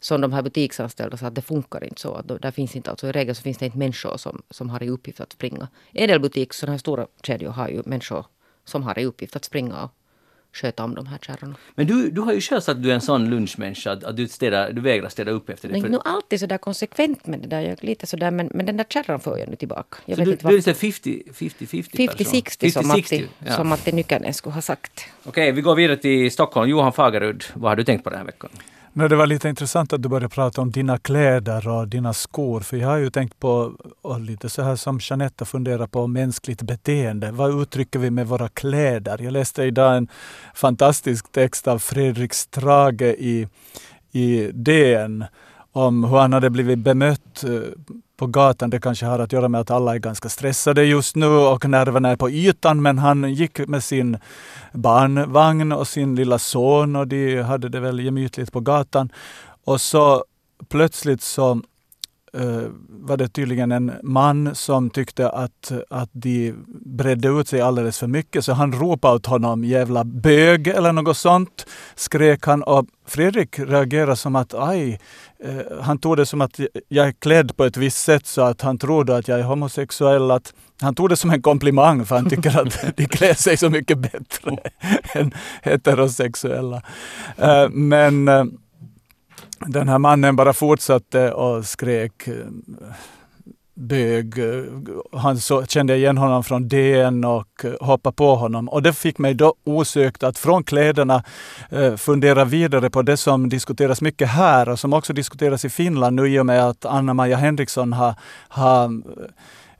Som 0.00 0.20
de 0.20 0.32
här 0.32 0.42
butiksanställda 0.42 1.16
sa 1.16 1.26
att 1.26 1.34
det 1.34 1.42
funkar 1.42 1.84
inte 1.84 2.00
så. 2.00 2.14
Att 2.14 2.42
där 2.42 2.50
finns 2.50 2.76
inte, 2.76 2.90
alltså 2.90 3.08
I 3.08 3.12
regel 3.12 3.34
så 3.34 3.42
finns 3.42 3.58
det 3.58 3.66
inte 3.66 3.78
människor 3.78 4.16
som, 4.16 4.42
som 4.50 4.70
har 4.70 4.82
i 4.82 4.90
uppgift 4.90 5.20
att 5.20 5.32
springa. 5.32 5.68
En 5.92 6.08
del 6.08 6.20
butiker, 6.20 6.54
sådana 6.54 6.72
här 6.72 6.78
stora 6.78 7.06
kedjor 7.22 7.50
har 7.50 7.68
ju 7.68 7.82
människor 7.86 8.26
som 8.64 8.82
har 8.82 8.98
i 8.98 9.04
uppgift 9.04 9.36
att 9.36 9.44
springa 9.44 9.82
och 9.82 9.90
sköta 10.52 10.84
om 10.84 10.94
de 10.94 11.06
här 11.06 11.18
kärrorna. 11.18 11.54
Men 11.74 11.86
du, 11.86 12.10
du 12.10 12.20
har 12.20 12.32
ju 12.32 12.40
själv 12.40 12.60
sagt 12.60 12.76
att 12.76 12.82
du 12.82 12.90
är 12.90 12.94
en 12.94 13.00
sån 13.00 13.30
lunchmänniska, 13.30 13.92
att, 13.92 14.04
att 14.04 14.16
du, 14.16 14.28
städar, 14.28 14.72
du 14.72 14.80
vägrar 14.80 15.08
städa 15.08 15.30
upp 15.30 15.48
efter 15.48 15.68
dig. 15.68 15.80
Men 15.80 15.90
nu 15.90 15.98
alltid 16.04 16.40
så 16.40 16.46
där 16.46 16.58
konsekvent 16.58 17.26
med 17.26 17.40
det 17.40 17.46
där. 17.46 17.60
Jag 17.60 17.70
är 17.70 17.86
lite 17.86 18.06
så 18.06 18.16
där, 18.16 18.30
men, 18.30 18.50
men 18.54 18.66
den 18.66 18.76
där 18.76 18.86
kärran 18.88 19.20
får 19.20 19.38
jag 19.38 19.48
nu 19.48 19.56
tillbaka. 19.56 19.98
Jag 20.04 20.18
så 20.18 20.24
du, 20.24 20.30
inte 20.30 20.48
du 20.48 20.56
är 20.56 20.60
så 20.60 20.70
50-50 20.70 21.28
person. 21.32 22.42
50-60 22.42 22.70
som, 22.70 22.88
Matti, 22.88 23.00
50-60, 23.02 23.26
ja. 23.46 23.56
som 23.56 23.68
Matti 23.68 23.92
Nykänen 23.92 24.34
skulle 24.34 24.54
ha 24.54 24.62
sagt. 24.62 25.04
Okej, 25.24 25.52
vi 25.52 25.60
går 25.60 25.74
vidare 25.74 25.96
till 25.96 26.30
Stockholm. 26.30 26.70
Johan 26.70 26.92
Fagerud, 26.92 27.44
vad 27.54 27.70
har 27.70 27.76
du 27.76 27.84
tänkt 27.84 28.04
på 28.04 28.10
den 28.10 28.18
här 28.18 28.26
veckan? 28.26 28.50
Nej, 28.98 29.08
det 29.08 29.16
var 29.16 29.26
lite 29.26 29.48
intressant 29.48 29.92
att 29.92 30.02
du 30.02 30.08
började 30.08 30.28
prata 30.28 30.62
om 30.62 30.70
dina 30.70 30.98
kläder 30.98 31.68
och 31.68 31.88
dina 31.88 32.12
skor. 32.12 32.60
För 32.60 32.76
jag 32.76 32.88
har 32.88 32.96
ju 32.96 33.10
tänkt 33.10 33.40
på, 33.40 33.72
och 34.02 34.20
lite 34.20 34.48
så 34.48 34.62
här 34.62 34.76
som 34.76 34.98
Jeanette 35.02 35.44
funderar 35.44 35.86
på, 35.86 36.06
mänskligt 36.06 36.62
beteende. 36.62 37.30
Vad 37.30 37.62
uttrycker 37.62 37.98
vi 37.98 38.10
med 38.10 38.26
våra 38.26 38.48
kläder? 38.48 39.18
Jag 39.22 39.32
läste 39.32 39.62
idag 39.62 39.96
en 39.96 40.08
fantastisk 40.54 41.32
text 41.32 41.68
av 41.68 41.78
Fredrik 41.78 42.34
Strage 42.34 43.02
i, 43.02 43.48
i 44.12 44.50
DN 44.52 45.24
om 45.72 46.04
hur 46.04 46.18
han 46.18 46.32
hade 46.32 46.50
blivit 46.50 46.78
bemött 46.78 47.44
eh, 47.44 47.50
på 48.18 48.26
gatan. 48.26 48.70
Det 48.70 48.80
kanske 48.80 49.06
har 49.06 49.18
att 49.18 49.32
göra 49.32 49.48
med 49.48 49.60
att 49.60 49.70
alla 49.70 49.94
är 49.94 49.98
ganska 49.98 50.28
stressade 50.28 50.84
just 50.84 51.16
nu 51.16 51.26
och 51.26 51.68
nerverna 51.68 52.08
är 52.08 52.16
på 52.16 52.30
ytan. 52.30 52.82
Men 52.82 52.98
han 52.98 53.34
gick 53.34 53.68
med 53.68 53.84
sin 53.84 54.18
barnvagn 54.72 55.72
och 55.72 55.88
sin 55.88 56.14
lilla 56.14 56.38
son 56.38 56.96
och 56.96 57.08
de 57.08 57.42
hade 57.42 57.68
det 57.68 57.80
väl 57.80 58.00
gemytligt 58.00 58.52
på 58.52 58.60
gatan. 58.60 59.12
Och 59.64 59.80
så 59.80 60.24
plötsligt 60.68 61.22
så 61.22 61.62
var 62.88 63.16
det 63.16 63.28
tydligen 63.28 63.72
en 63.72 63.92
man 64.02 64.54
som 64.54 64.90
tyckte 64.90 65.30
att, 65.30 65.72
att 65.90 66.10
de 66.12 66.54
bredde 66.84 67.28
ut 67.28 67.48
sig 67.48 67.60
alldeles 67.60 67.98
för 67.98 68.06
mycket, 68.06 68.44
så 68.44 68.52
han 68.52 68.72
ropade 68.72 69.14
åt 69.14 69.26
honom 69.26 69.64
”jävla 69.64 70.04
bög” 70.04 70.66
eller 70.66 70.92
något 70.92 71.16
sånt, 71.16 71.66
skrek 71.94 72.46
han. 72.46 72.62
Och 72.62 72.86
Fredrik 73.06 73.58
reagerade 73.58 74.16
som 74.16 74.36
att 74.36 74.54
aj, 74.54 75.00
eh, 75.44 75.80
han 75.80 75.98
tog 75.98 76.16
det 76.16 76.26
som 76.26 76.40
att 76.40 76.60
jag 76.88 77.06
är 77.06 77.12
klädd 77.12 77.56
på 77.56 77.64
ett 77.64 77.76
visst 77.76 78.04
sätt 78.04 78.26
så 78.26 78.42
att 78.42 78.62
han 78.62 78.78
trodde 78.78 79.16
att 79.16 79.28
jag 79.28 79.38
är 79.38 79.44
homosexuell. 79.44 80.30
Att 80.30 80.54
han 80.80 80.94
tog 80.94 81.08
det 81.08 81.16
som 81.16 81.30
en 81.30 81.42
komplimang 81.42 82.06
för 82.06 82.16
han 82.16 82.30
tycker 82.30 82.60
att 82.60 82.96
de 82.96 83.06
klär 83.06 83.34
sig 83.34 83.56
så 83.56 83.70
mycket 83.70 83.98
bättre 83.98 84.58
än 85.14 85.34
heterosexuella. 85.62 86.82
Eh, 87.36 87.68
men 87.68 88.28
eh, 88.28 88.44
den 89.66 89.88
här 89.88 89.98
mannen 89.98 90.36
bara 90.36 90.52
fortsatte 90.52 91.32
och 91.32 91.64
skrek 91.64 92.28
eh, 92.28 92.34
bög. 93.74 94.34
Han 95.12 95.38
så, 95.38 95.66
kände 95.66 95.96
igen 95.96 96.18
honom 96.18 96.44
från 96.44 96.68
DN 96.68 97.24
och 97.24 97.64
eh, 97.64 97.72
hoppade 97.80 98.16
på 98.16 98.34
honom. 98.34 98.68
Och 98.68 98.82
det 98.82 98.92
fick 98.92 99.18
mig 99.18 99.34
då 99.34 99.54
osökt 99.64 100.22
att 100.22 100.38
från 100.38 100.64
kläderna 100.64 101.24
eh, 101.70 101.96
fundera 101.96 102.44
vidare 102.44 102.90
på 102.90 103.02
det 103.02 103.16
som 103.16 103.48
diskuteras 103.48 104.00
mycket 104.00 104.28
här 104.28 104.68
och 104.68 104.78
som 104.78 104.92
också 104.92 105.12
diskuteras 105.12 105.64
i 105.64 105.70
Finland 105.70 106.16
nu 106.16 106.28
i 106.28 106.38
och 106.38 106.46
med 106.46 106.68
att 106.68 106.84
Anna-Maja 106.84 107.36
Henriksson 107.36 107.92
har, 107.92 108.14
har 108.48 109.02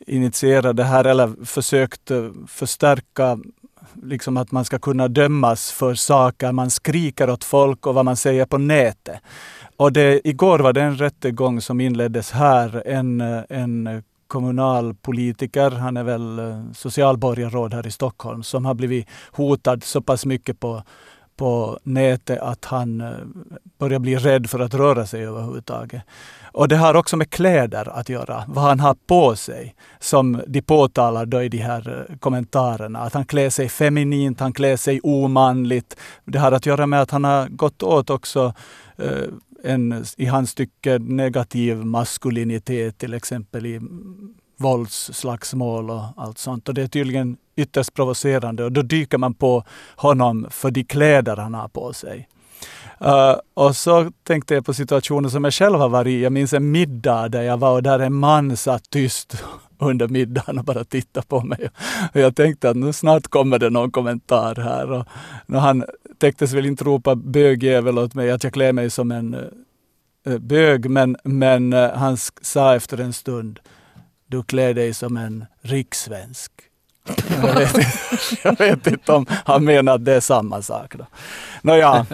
initierat 0.07 0.77
det 0.77 0.85
här 0.85 1.05
eller 1.05 1.45
försökt 1.45 2.11
förstärka 2.47 3.39
liksom 4.03 4.37
att 4.37 4.53
man 4.53 4.65
ska 4.65 4.79
kunna 4.79 5.09
dömas 5.09 5.71
för 5.71 5.95
saker 5.95 6.53
man 6.53 6.71
skriker 6.71 7.31
åt 7.31 7.45
folk 7.45 7.87
och 7.87 7.95
vad 7.95 8.05
man 8.05 8.17
säger 8.17 8.47
på 8.47 8.59
nätet. 8.59 9.21
Och 9.79 9.93
det, 9.93 10.29
igår 10.29 10.59
var 10.59 10.73
det 10.73 10.83
en 10.83 10.97
rättegång 10.97 11.61
som 11.61 11.81
inleddes 11.81 12.31
här. 12.31 12.83
En, 12.87 13.21
en 13.49 14.03
kommunalpolitiker, 14.27 15.71
han 15.71 15.97
är 15.97 16.05
väl 16.05 16.39
eh, 16.39 16.63
socialborgarråd 16.75 17.75
här 17.75 17.87
i 17.87 17.91
Stockholm, 17.91 18.43
som 18.43 18.65
har 18.65 18.75
blivit 18.75 19.09
hotad 19.33 19.85
så 19.85 20.01
pass 20.01 20.27
mycket 20.27 20.61
på, 20.61 20.83
på 21.37 21.79
nätet 21.83 22.39
att 22.39 22.65
han 22.65 23.01
eh, 23.01 23.11
börjar 23.79 23.99
bli 23.99 24.17
rädd 24.17 24.51
för 24.51 24.61
att 24.61 24.75
röra 24.75 25.07
sig 25.07 25.27
överhuvudtaget. 25.27 26.03
Och 26.53 26.69
det 26.69 26.77
har 26.77 26.95
också 26.95 27.17
med 27.17 27.31
kläder 27.31 27.89
att 27.89 28.09
göra, 28.09 28.45
vad 28.49 28.65
han 28.65 28.81
har 28.81 28.97
på 29.07 29.37
sig, 29.37 29.75
som 30.01 30.43
de 30.47 30.63
påtalar 30.63 31.27
då 31.27 31.43
i 31.43 31.49
de 31.49 31.59
här 31.59 32.07
eh, 32.11 32.17
kommentarerna. 32.17 32.99
Att 32.99 33.15
han 33.15 33.25
klär 33.25 33.51
sig 33.51 33.69
feminint, 33.69 34.41
han 34.41 34.53
klär 34.53 34.77
sig 34.77 35.01
omanligt. 35.03 35.97
Det 36.25 36.39
har 36.39 36.53
att 36.53 36.67
göra 36.67 36.87
med 36.87 37.03
att 37.03 37.11
han 37.11 37.25
har 37.25 37.49
gått 37.49 37.83
åt 37.83 38.11
också 38.11 38.55
en 39.69 40.05
i 40.17 40.27
hans 40.27 40.55
tycke 40.55 40.99
negativ 40.99 41.77
maskulinitet, 41.77 42.99
till 42.99 43.15
exempel 43.15 43.67
i 43.67 43.81
våldsslagsmål 44.57 45.91
och 45.91 46.03
allt 46.17 46.39
sånt. 46.39 46.69
Och 46.69 46.75
det 46.75 46.83
är 46.83 46.89
tydligen 46.89 47.37
ytterst 47.57 47.95
provocerande 47.95 48.65
och 48.65 48.73
då 48.73 48.83
dyker 48.83 49.19
man 49.19 49.35
på 49.35 49.65
honom 49.97 50.47
för 50.51 50.71
de 50.71 50.85
kläder 50.85 51.37
han 51.37 51.55
har 51.55 51.69
på 51.69 51.93
sig. 51.93 52.29
Uh, 53.05 53.37
och 53.55 53.77
så 53.77 54.11
tänkte 54.23 54.55
jag 54.55 54.67
på 54.67 54.75
situationer 54.75 55.29
som 55.29 55.45
jag 55.45 55.55
själv 55.55 55.79
har 55.79 55.89
varit 55.89 56.11
i. 56.11 56.23
Jag 56.23 56.33
minns 56.33 56.53
en 56.53 56.71
middag 56.71 57.29
där 57.29 57.43
jag 57.43 57.57
var 57.57 57.73
och 57.73 57.83
där 57.83 57.99
en 57.99 58.15
man 58.15 58.57
satt 58.57 58.91
tyst 58.91 59.45
under 59.79 60.09
middagen 60.09 60.59
och 60.59 60.65
bara 60.65 60.85
tittade 60.85 61.27
på 61.27 61.41
mig. 61.41 61.69
Och 62.15 62.21
jag 62.21 62.37
tänkte 62.37 62.71
att 62.71 62.77
nu 62.77 62.93
snart 62.93 63.29
kommer 63.29 63.59
det 63.59 63.71
någon 63.71 63.91
kommentar 63.91 64.55
här. 64.55 64.91
Och 64.91 65.07
han 65.61 65.85
täcktes 66.19 66.53
väl 66.53 66.67
inte 66.67 66.85
ropa 66.85 67.15
bögjävel 67.15 67.99
åt 67.99 68.15
mig, 68.15 68.31
att 68.31 68.45
jag 68.45 68.53
klär 68.53 68.73
mig 68.73 68.91
som 68.91 69.11
en 69.11 69.35
äh, 70.27 70.39
bög, 70.39 70.91
men, 70.91 71.17
men 71.25 71.73
äh, 71.73 71.91
han 71.91 72.17
sa 72.43 72.75
efter 72.75 73.01
en 73.01 73.13
stund, 73.13 73.61
du 74.27 74.43
klär 74.43 74.75
dig 74.75 74.95
som 74.95 75.17
en 75.17 75.45
rikssvensk. 75.63 76.53
Jag 77.43 77.55
vet, 77.55 77.77
jag 78.45 78.59
vet 78.59 78.87
inte 78.87 79.13
om 79.13 79.27
han 79.45 79.65
menar 79.65 79.95
att 79.95 80.05
det 80.05 80.15
är 80.15 80.21
samma 80.21 80.63
sak. 80.63 80.95
Då. 80.95 81.07
Nåja, 81.63 82.07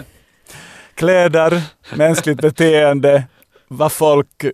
kläder, 0.93 1.61
mänskligt 1.95 2.41
beteende, 2.41 3.23
vad 3.67 3.91
folk 3.91 4.45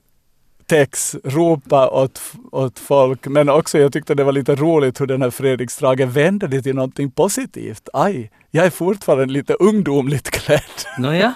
text, 0.71 1.15
ropa 1.23 1.89
åt, 1.89 2.21
åt 2.51 2.79
folk. 2.79 3.27
Men 3.27 3.49
också 3.49 3.79
jag 3.79 3.93
tyckte 3.93 4.15
det 4.15 4.23
var 4.23 4.31
lite 4.31 4.55
roligt 4.55 5.01
hur 5.01 5.05
den 5.05 5.21
här 5.21 5.29
Fredrik 5.29 5.71
Strage 5.71 6.05
vände 6.05 6.47
det 6.47 6.61
till 6.61 6.75
någonting 6.75 7.11
positivt. 7.11 7.89
Aj, 7.93 8.31
jag 8.51 8.65
är 8.65 8.69
fortfarande 8.69 9.33
lite 9.33 9.53
ungdomligt 9.53 10.29
klädd. 10.29 10.61
Nåja, 10.97 11.33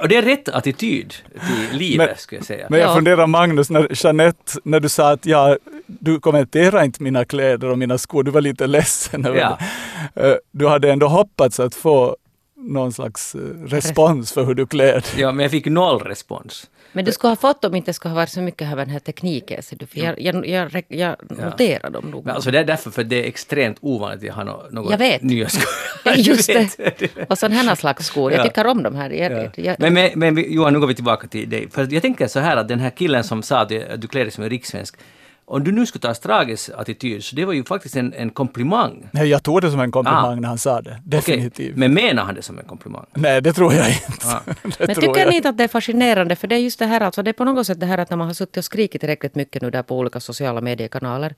och 0.00 0.08
det 0.08 0.16
är 0.16 0.22
rätt 0.22 0.48
attityd 0.48 1.14
till 1.30 1.78
livet 1.78 2.06
men, 2.08 2.16
skulle 2.16 2.38
jag 2.38 2.46
säga. 2.46 2.66
Men 2.70 2.80
jag 2.80 2.90
ja. 2.90 2.94
funderar 2.94 3.26
Magnus, 3.26 3.70
när 3.70 4.04
Jeanette, 4.04 4.52
när 4.64 4.80
du 4.80 4.88
sa 4.88 5.10
att 5.10 5.26
ja, 5.26 5.56
du 5.86 6.20
kommenterar 6.20 6.84
inte 6.84 7.02
mina 7.02 7.24
kläder 7.24 7.70
och 7.70 7.78
mina 7.78 7.98
skor, 7.98 8.22
du 8.22 8.30
var 8.30 8.40
lite 8.40 8.66
ledsen 8.66 9.26
över 9.26 9.38
ja. 9.38 9.58
det. 10.14 10.30
Eh, 10.30 10.36
du 10.50 10.68
hade 10.68 10.92
ändå 10.92 11.08
hoppats 11.08 11.60
att 11.60 11.74
få 11.74 12.16
någon 12.56 12.92
slags 12.92 13.34
eh, 13.34 13.40
respons 13.66 14.32
för 14.32 14.44
hur 14.44 14.54
du 14.54 14.66
klär 14.66 14.92
dig. 14.92 15.02
Ja, 15.16 15.32
men 15.32 15.42
jag 15.42 15.50
fick 15.50 15.66
noll 15.66 15.98
respons. 15.98 16.66
Men 16.92 17.04
du 17.04 17.12
skulle 17.12 17.30
ha 17.30 17.36
fått 17.36 17.64
om 17.64 17.74
inte 17.74 17.92
skulle 17.92 18.10
ha 18.10 18.16
varit 18.16 18.28
så 18.28 18.40
mycket 18.40 18.70
av 18.70 18.76
den 18.76 18.90
här 18.90 18.98
tekniken. 18.98 19.62
Så 19.62 19.74
du, 19.74 19.86
jag, 19.92 20.20
jag, 20.20 20.46
jag, 20.46 20.84
jag 20.88 21.16
noterar 21.28 21.90
dem 21.90 22.10
nog. 22.10 22.24
Men 22.24 22.34
alltså 22.34 22.50
det 22.50 22.58
är 22.58 22.64
därför 22.64 22.90
för 22.90 23.04
det 23.04 23.24
är 23.24 23.28
extremt 23.28 23.78
ovanligt 23.80 24.18
att 24.18 24.26
jag 24.26 24.34
har 24.34 24.44
något, 24.44 24.72
något 24.72 24.90
jag 24.90 24.98
vet. 24.98 25.22
nya 25.22 25.48
skor. 25.48 26.14
Just 26.16 26.46
det. 26.46 27.08
Och 27.28 27.38
sådana 27.38 27.62
här 27.62 27.74
slags 27.74 28.06
skor. 28.06 28.32
Jag 28.32 28.44
tycker 28.44 28.66
om 28.66 28.82
de 28.82 28.94
här. 28.94 29.10
Jag, 29.10 29.50
ja. 29.56 29.74
men, 29.78 29.94
men, 29.94 30.10
men 30.14 30.52
Johan, 30.52 30.72
nu 30.72 30.80
går 30.80 30.86
vi 30.86 30.94
tillbaka 30.94 31.26
till 31.26 31.50
dig. 31.50 31.70
För 31.70 31.92
jag 31.92 32.02
tänker 32.02 32.26
så 32.26 32.40
här 32.40 32.56
att 32.56 32.68
den 32.68 32.80
här 32.80 32.90
killen 32.90 33.24
som 33.24 33.42
sa 33.42 33.60
att 33.60 33.68
du 33.68 34.08
klär 34.08 34.22
dig 34.22 34.30
som 34.30 34.44
en 34.44 34.50
rikssvensk 34.50 34.96
om 35.44 35.64
du 35.64 35.72
nu 35.72 35.86
skulle 35.86 36.02
ta 36.02 36.14
Strages 36.14 36.70
attityd, 36.70 37.24
så 37.24 37.36
det 37.36 37.44
var 37.44 37.52
ju 37.52 37.64
faktiskt 37.64 37.96
en, 37.96 38.12
en 38.12 38.30
komplimang. 38.30 39.08
Nej, 39.12 39.28
jag 39.28 39.42
tog 39.42 39.60
det 39.60 39.70
som 39.70 39.80
en 39.80 39.92
komplimang 39.92 40.38
ah. 40.38 40.40
när 40.40 40.48
han 40.48 40.58
sa 40.58 40.80
det. 40.80 41.00
Definitivt. 41.04 41.54
Okay. 41.54 41.72
Men 41.76 41.94
menar 41.94 42.24
han 42.24 42.34
det 42.34 42.42
som 42.42 42.58
en 42.58 42.64
komplimang? 42.64 43.06
Nej, 43.14 43.40
det 43.40 43.52
tror 43.52 43.74
jag 43.74 43.88
inte. 43.88 44.26
Ah. 44.26 44.40
Men 44.78 44.94
tycker 44.94 45.26
ni 45.26 45.36
inte 45.36 45.48
att 45.48 45.58
det 45.58 45.64
är 45.64 45.68
fascinerande? 45.68 46.36
För 46.36 46.48
det 46.48 46.54
är 46.54 46.58
just 46.58 46.78
det 46.78 46.86
här, 46.86 47.00
alltså 47.00 47.22
det 47.22 47.30
är 47.30 47.32
på 47.32 47.44
något 47.44 47.66
sätt 47.66 47.80
det 47.80 47.86
här 47.86 47.98
att 47.98 48.10
när 48.10 48.16
man 48.16 48.26
har 48.26 48.34
suttit 48.34 48.56
och 48.56 48.64
skrikit 48.64 49.00
tillräckligt 49.00 49.34
mycket 49.34 49.62
nu 49.62 49.70
där 49.70 49.82
på 49.82 49.98
olika 49.98 50.20
sociala 50.20 50.60
mediekanaler 50.60 51.34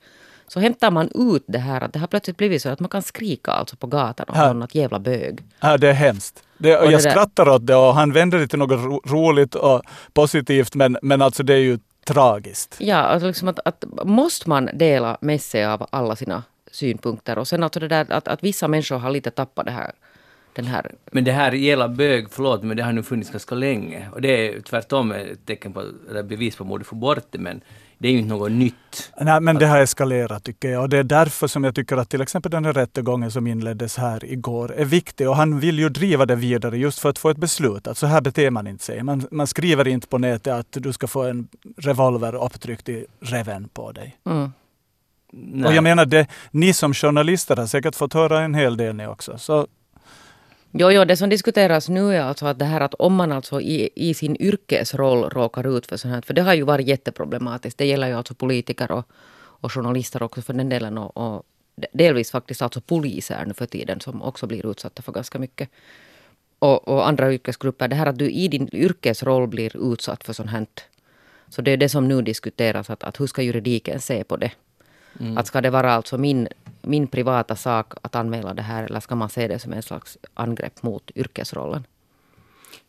så 0.49 0.61
hämtar 0.61 0.91
man 0.91 1.09
ut 1.15 1.45
det 1.49 1.59
här 1.59 1.81
att 1.81 1.93
det 1.93 1.99
har 1.99 2.07
plötsligt 2.07 2.37
blivit 2.37 2.63
så 2.63 2.69
att 2.69 2.81
man 2.81 2.91
kan 2.91 3.03
skrika 3.03 3.51
alltså 3.51 3.77
på 3.77 3.87
gatan 3.87 4.27
om 4.29 4.39
någon 4.39 4.63
att 4.63 4.75
jävla 4.75 4.99
bög. 4.99 5.43
Ja, 5.61 5.77
det 5.77 5.89
är 5.89 5.93
hemskt. 5.93 6.43
Det, 6.59 6.77
och 6.77 6.85
jag 6.85 6.93
det 6.93 7.11
skrattar 7.11 7.49
åt 7.49 7.67
det 7.67 7.77
och 7.77 7.95
han 7.95 8.13
vänder 8.13 8.39
det 8.39 8.49
till 8.49 8.59
något 8.59 8.81
ro 8.81 9.01
roligt 9.07 9.55
och 9.55 9.83
positivt 10.13 10.75
men, 10.75 10.99
men 11.03 11.23
alltså 11.23 11.43
det 11.43 11.55
är 11.55 11.59
ju 11.59 11.79
tragiskt. 12.05 12.77
Ja, 12.81 12.97
alltså 12.97 13.27
liksom 13.27 13.49
att, 13.49 13.59
att 13.65 13.85
måste 14.05 14.49
man 14.49 14.71
dela 14.75 15.19
med 15.21 15.41
sig 15.41 15.65
av 15.65 15.87
alla 15.91 16.17
sina 16.17 16.43
synpunkter 16.71 17.39
och 17.39 17.49
sen 17.49 17.63
alltså 17.63 17.81
det 17.81 17.89
där 17.89 18.13
att, 18.13 18.29
att 18.29 18.45
vissa 18.45 18.69
människor 18.69 18.99
har 18.99 19.11
lite 19.11 19.31
tappat 19.31 19.67
det 19.67 19.73
här 19.73 19.93
den 20.55 20.65
här... 20.65 20.93
Men 21.13 21.25
det 21.25 21.33
här 21.33 21.53
gäller 21.53 21.89
bög, 21.89 22.31
förlåt, 22.31 22.63
men 22.63 22.77
det 22.77 22.83
har 22.83 22.93
nu 22.93 23.03
funnits 23.03 23.31
ganska 23.31 23.55
länge. 23.55 24.09
Och 24.13 24.21
det 24.21 24.29
är 24.29 24.61
tvärtom 24.61 25.13
ett 25.13 25.47
tecken 25.47 25.73
på, 25.73 25.83
eller 26.11 26.23
bevis 26.23 26.57
på 26.57 26.75
att 26.75 26.81
du 26.81 26.85
får 26.85 26.97
bort 26.97 27.27
det, 27.31 27.39
men 27.39 27.61
det 27.99 28.09
är 28.09 28.13
ju 28.13 28.19
inte 28.19 28.35
något 28.35 28.53
nytt. 28.53 29.13
Nej, 29.21 29.41
men 29.41 29.57
det 29.57 29.67
har 29.67 29.81
eskalerat 29.81 30.45
tycker 30.45 30.69
jag. 30.69 30.83
Och 30.83 30.89
det 30.89 30.99
är 30.99 31.05
därför 31.05 31.47
som 31.47 31.65
jag 31.65 31.75
tycker 31.75 31.97
att 31.97 32.09
till 32.09 32.21
exempel 32.21 32.51
den 32.51 32.65
här 32.65 32.73
rättegången 32.73 33.31
som 33.31 33.47
inleddes 33.47 33.97
här 33.97 34.25
igår 34.25 34.75
är 34.75 34.85
viktig. 34.85 35.29
Och 35.29 35.37
han 35.37 35.61
vill 35.61 35.79
ju 35.79 35.89
driva 35.89 36.27
det 36.27 36.37
vidare 36.37 36.79
just 36.79 36.99
för 36.99 37.09
att 37.09 37.19
få 37.19 37.31
ett 37.31 37.37
beslut. 37.37 37.87
Att 37.87 37.99
så 37.99 38.07
här 38.07 38.21
beter 38.21 38.51
man 38.51 38.67
inte 38.67 38.85
sig. 38.85 39.03
Man, 39.03 39.27
man 39.31 39.47
skriver 39.47 39.89
inte 39.89 40.07
på 40.07 40.19
nätet 40.19 40.53
att 40.53 40.67
du 40.71 40.93
ska 40.93 41.07
få 41.07 41.23
en 41.23 41.49
revolver 41.77 42.35
upptryckt 42.35 42.89
i 42.89 43.07
reven 43.21 43.69
på 43.69 43.93
dig. 43.93 44.17
Mm. 44.27 44.53
Och 45.67 45.75
jag 45.75 45.85
menar, 45.85 46.07
det, 46.07 46.27
ni 46.51 46.73
som 46.73 46.95
journalister 46.95 47.57
har 47.57 47.67
säkert 47.67 47.97
fått 47.97 48.13
höra 48.13 48.41
en 48.41 48.55
hel 48.55 48.77
del 48.77 48.95
ni 48.95 49.07
också. 49.07 49.39
Så 49.39 49.67
Jo, 50.77 50.91
jo, 50.91 51.05
det 51.05 51.17
som 51.17 51.29
diskuteras 51.29 51.89
nu 51.89 52.17
är 52.17 52.21
alltså 52.21 52.47
att 52.47 52.59
det 52.59 52.65
här 52.65 52.81
att 52.81 52.95
om 52.95 53.15
man 53.15 53.33
alltså 53.33 53.61
i, 53.61 53.91
i 53.95 54.15
sin 54.15 54.37
yrkesroll 54.37 55.31
råkar 55.31 55.77
ut 55.77 55.87
för 55.87 55.97
sånt 55.97 56.15
här, 56.15 56.21
för 56.21 56.35
det 56.35 56.43
har 56.43 56.55
ju 56.55 56.63
varit 56.63 56.87
jätteproblematiskt. 56.87 57.79
Det 57.79 57.87
gäller 57.87 58.09
ju 58.09 58.15
alltså 58.15 58.35
politiker 58.35 58.93
och, 58.93 59.05
och 59.37 59.73
journalister 59.73 60.23
också 60.23 60.43
för 60.43 60.53
den 60.53 60.69
delen 60.69 60.99
och, 60.99 61.17
och 61.17 61.43
delvis 61.93 62.31
faktiskt 62.31 62.63
alltså 62.63 62.81
poliser 62.81 63.45
nu 63.47 63.55
för 63.55 63.67
tiden 63.67 64.01
som 64.01 64.23
också 64.23 64.47
blir 64.47 64.71
utsatta 64.71 65.03
för 65.03 65.13
ganska 65.13 65.39
mycket. 65.39 65.69
Och, 66.59 66.89
och, 66.89 67.09
andra 67.09 67.33
yrkesgrupper. 67.33 67.89
Det 67.89 67.97
här 67.97 68.07
att 68.07 68.19
du 68.19 68.31
i 68.31 68.49
din 68.49 68.69
yrkesroll 68.73 69.49
blir 69.49 69.93
utsatt 69.93 70.25
för 70.25 70.33
sånt 70.33 70.51
här. 70.51 70.67
Så 71.49 71.63
det 71.63 71.71
är 71.71 71.77
det 71.77 71.89
som 71.89 72.09
nu 72.09 72.23
diskuteras, 72.23 72.91
att, 72.91 73.05
att 73.05 73.21
hur 73.21 73.27
ska 73.27 73.43
juridiken 73.43 74.01
se 74.01 74.25
på 74.25 74.37
det? 74.37 74.51
Mm. 75.21 75.39
Att 75.39 75.47
ska 75.47 75.61
det 75.61 75.71
vara 75.71 75.93
alltså 75.93 76.19
min, 76.19 76.49
min 76.85 77.07
privata 77.07 77.57
sak 77.57 77.93
att 78.03 78.15
anmäla 78.15 78.55
det 78.55 78.63
här 78.63 78.85
eller 78.85 79.01
ska 79.01 79.15
man 79.15 79.29
se 79.29 79.49
det 79.49 79.59
som 79.59 79.73
en 79.73 79.83
slags 79.83 80.19
angrepp 80.35 80.83
mot 80.83 81.11
yrkesrollen? 81.15 81.87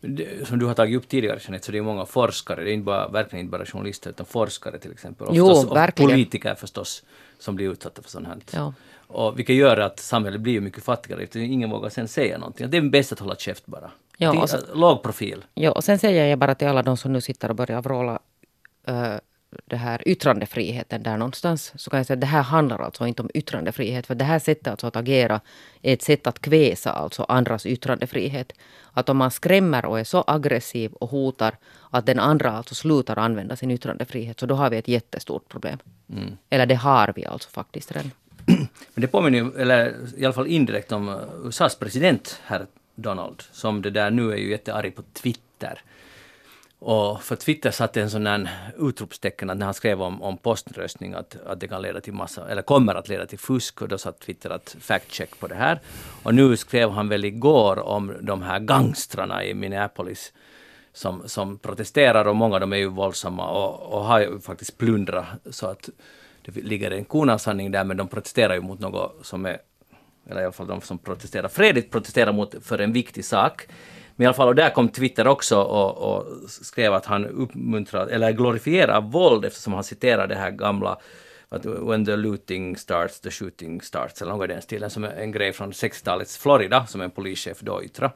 Det, 0.01 0.47
som 0.47 0.59
du 0.59 0.65
har 0.65 0.73
tagit 0.73 0.97
upp 0.97 1.07
tidigare 1.07 1.39
Jeanette, 1.41 1.65
så 1.65 1.71
det 1.71 1.77
är 1.77 1.81
många 1.81 2.05
forskare, 2.05 2.63
det 2.63 2.71
är 2.71 2.73
inte 2.73 2.85
bara, 2.85 3.07
verkligen 3.07 3.45
inte 3.45 3.51
bara 3.51 3.65
journalister 3.65 4.09
utan 4.09 4.25
forskare 4.25 4.79
till 4.79 4.91
exempel. 4.91 5.27
Jo, 5.31 5.45
och 5.45 5.75
verkligen. 5.75 6.11
politiker 6.11 6.55
förstås 6.55 7.03
som 7.39 7.55
blir 7.55 7.71
utsatta 7.71 8.01
för 8.01 8.09
sånt 8.09 8.27
här. 8.27 8.37
Ja. 8.51 8.73
Och 9.07 9.39
vilket 9.39 9.55
gör 9.55 9.77
att 9.77 9.99
samhället 9.99 10.41
blir 10.41 10.61
mycket 10.61 10.83
fattigare, 10.83 11.27
ingen 11.33 11.69
vågar 11.69 11.89
sen 11.89 12.07
säga 12.07 12.37
någonting. 12.37 12.69
Det 12.69 12.77
är 12.77 12.81
bäst 12.81 13.11
att 13.11 13.19
hålla 13.19 13.35
käft 13.35 13.65
bara. 13.65 13.91
Ja, 14.17 14.41
och 14.41 14.49
så, 14.49 14.57
låg 14.73 15.03
profil. 15.03 15.45
Ja, 15.53 15.71
och 15.71 15.83
sen 15.83 15.99
säger 15.99 16.25
jag 16.25 16.39
bara 16.39 16.55
till 16.55 16.67
alla 16.67 16.83
de 16.83 16.97
som 16.97 17.13
nu 17.13 17.21
sitter 17.21 17.49
och 17.49 17.55
börjar 17.55 17.81
vråla 17.81 18.19
uh, 18.89 19.15
det 19.65 19.75
här 19.75 20.07
yttrandefriheten 20.07 21.03
där 21.03 21.17
någonstans 21.17 21.73
så 21.75 21.89
kan 21.89 21.97
jag 21.97 22.07
säga 22.07 22.15
att 22.15 22.21
det 22.21 22.27
här 22.27 22.41
handlar 22.41 22.79
alltså 22.79 23.07
inte 23.07 23.21
om 23.21 23.29
yttrandefrihet. 23.33 24.07
För 24.07 24.15
det 24.15 24.25
här 24.25 24.39
sättet 24.39 24.67
alltså 24.67 24.87
att 24.87 24.95
agera 24.95 25.41
är 25.81 25.93
ett 25.93 26.01
sätt 26.01 26.27
att 26.27 26.39
kväsa 26.39 26.91
alltså 26.91 27.23
andras 27.23 27.65
yttrandefrihet. 27.65 28.53
Att 28.93 29.09
om 29.09 29.17
man 29.17 29.31
skrämmer 29.31 29.85
och 29.85 29.99
är 29.99 30.03
så 30.03 30.23
aggressiv 30.27 30.91
och 30.91 31.09
hotar 31.09 31.57
att 31.89 32.05
den 32.05 32.19
andra 32.19 32.51
alltså 32.51 32.75
slutar 32.75 33.19
använda 33.19 33.55
sin 33.55 33.71
yttrandefrihet 33.71 34.39
så 34.39 34.45
då 34.45 34.55
har 34.55 34.69
vi 34.69 34.77
ett 34.77 34.87
jättestort 34.87 35.49
problem. 35.49 35.79
Mm. 36.09 36.37
Eller 36.49 36.65
det 36.65 36.75
har 36.75 37.13
vi 37.15 37.25
alltså 37.25 37.49
faktiskt 37.49 37.91
redan. 37.91 38.11
Men 38.93 39.01
det 39.01 39.07
påminner 39.07 39.39
ju, 39.39 39.61
eller 39.61 39.93
i 40.17 40.25
alla 40.25 40.33
fall 40.33 40.47
indirekt 40.47 40.91
om 40.91 41.09
uh, 41.09 41.15
USAs 41.43 41.75
president, 41.75 42.41
herr 42.45 42.65
Donald, 42.95 43.43
som 43.51 43.81
det 43.81 43.89
där 43.89 44.11
nu 44.11 44.31
är 44.31 44.37
ju 44.37 44.49
jättearg 44.49 44.95
på 44.95 45.01
Twitter. 45.13 45.81
Och 46.79 47.23
för 47.23 47.35
Twitter 47.35 47.71
satte 47.71 48.01
en 48.01 48.09
sån 48.09 48.27
här 48.27 48.49
utropstecken 48.77 49.49
att 49.49 49.57
när 49.57 49.65
han 49.65 49.73
skrev 49.73 50.01
om, 50.01 50.21
om 50.21 50.37
poströstning 50.37 51.13
att, 51.13 51.37
att 51.45 51.59
det 51.59 51.67
kan 51.67 51.81
leda 51.81 52.01
till 52.01 52.13
massa, 52.13 52.49
eller 52.49 52.61
kommer 52.61 52.95
att 52.95 53.09
leda 53.09 53.25
till 53.25 53.39
fusk 53.39 53.81
och 53.81 53.87
då 53.87 53.97
satt 53.97 54.19
Twitter 54.19 54.49
att 54.49 54.75
fact 54.79 55.11
check 55.11 55.39
på 55.39 55.47
det 55.47 55.55
här. 55.55 55.79
Och 56.23 56.35
nu 56.35 56.57
skrev 56.57 56.89
han 56.89 57.09
väl 57.09 57.25
igår 57.25 57.79
om 57.79 58.13
de 58.21 58.41
här 58.41 58.59
gangstrarna 58.59 59.43
i 59.45 59.53
Minneapolis 59.53 60.33
som, 60.93 61.23
som 61.25 61.57
protesterar 61.57 62.25
och 62.27 62.35
många 62.35 62.55
av 62.55 62.61
dem 62.61 62.73
är 62.73 62.77
ju 62.77 62.87
våldsamma 62.87 63.49
och, 63.49 63.93
och 63.93 64.05
har 64.05 64.19
ju 64.19 64.39
faktiskt 64.39 64.77
plundrat 64.77 65.25
så 65.49 65.67
att 65.67 65.89
det 66.45 66.55
ligger 66.55 66.91
en 66.91 67.05
kornavsanning 67.05 67.71
där 67.71 67.83
men 67.83 67.97
de 67.97 68.07
protesterar 68.07 68.53
ju 68.53 68.61
mot 68.61 68.79
något 68.79 69.25
som 69.25 69.45
är, 69.45 69.57
eller 70.29 70.41
i 70.41 70.43
alla 70.43 70.53
fall 70.53 70.67
de 70.67 70.81
som 70.81 70.97
protesterar 70.97 71.47
fredligt 71.47 71.91
protesterar 71.91 72.33
mot 72.33 72.55
för 72.61 72.79
en 72.79 72.93
viktig 72.93 73.25
sak. 73.25 73.67
Men 74.15 74.23
i 74.23 74.27
alla 74.27 74.33
fall, 74.33 74.47
och 74.47 74.55
där 74.55 74.69
kom 74.69 74.89
Twitter 74.89 75.27
också 75.27 75.61
och, 75.61 76.17
och 76.17 76.25
skrev 76.49 76.93
att 76.93 77.05
han 77.05 77.25
uppmuntrar, 77.25 78.07
eller 78.07 78.31
glorifierar 78.31 79.01
våld 79.01 79.45
eftersom 79.45 79.73
han 79.73 79.83
citerar 79.83 80.27
det 80.27 80.35
här 80.35 80.51
gamla 80.51 80.97
att 81.49 81.65
when 81.65 82.05
the 82.05 82.15
looting 82.15 82.77
starts, 82.77 83.19
the 83.19 83.31
shooting 83.31 83.81
starts, 83.81 84.21
eller 84.21 84.31
något 84.31 84.49
i 84.49 84.53
den 84.53 84.61
stilen, 84.61 84.89
som 84.89 85.03
är 85.03 85.09
en 85.09 85.31
grej 85.31 85.53
från 85.53 85.71
60-talets 85.71 86.37
Florida, 86.37 86.85
som 86.85 87.01
en 87.01 87.11
polischef 87.11 87.59
då 87.59 87.83
yttrade. 87.83 88.13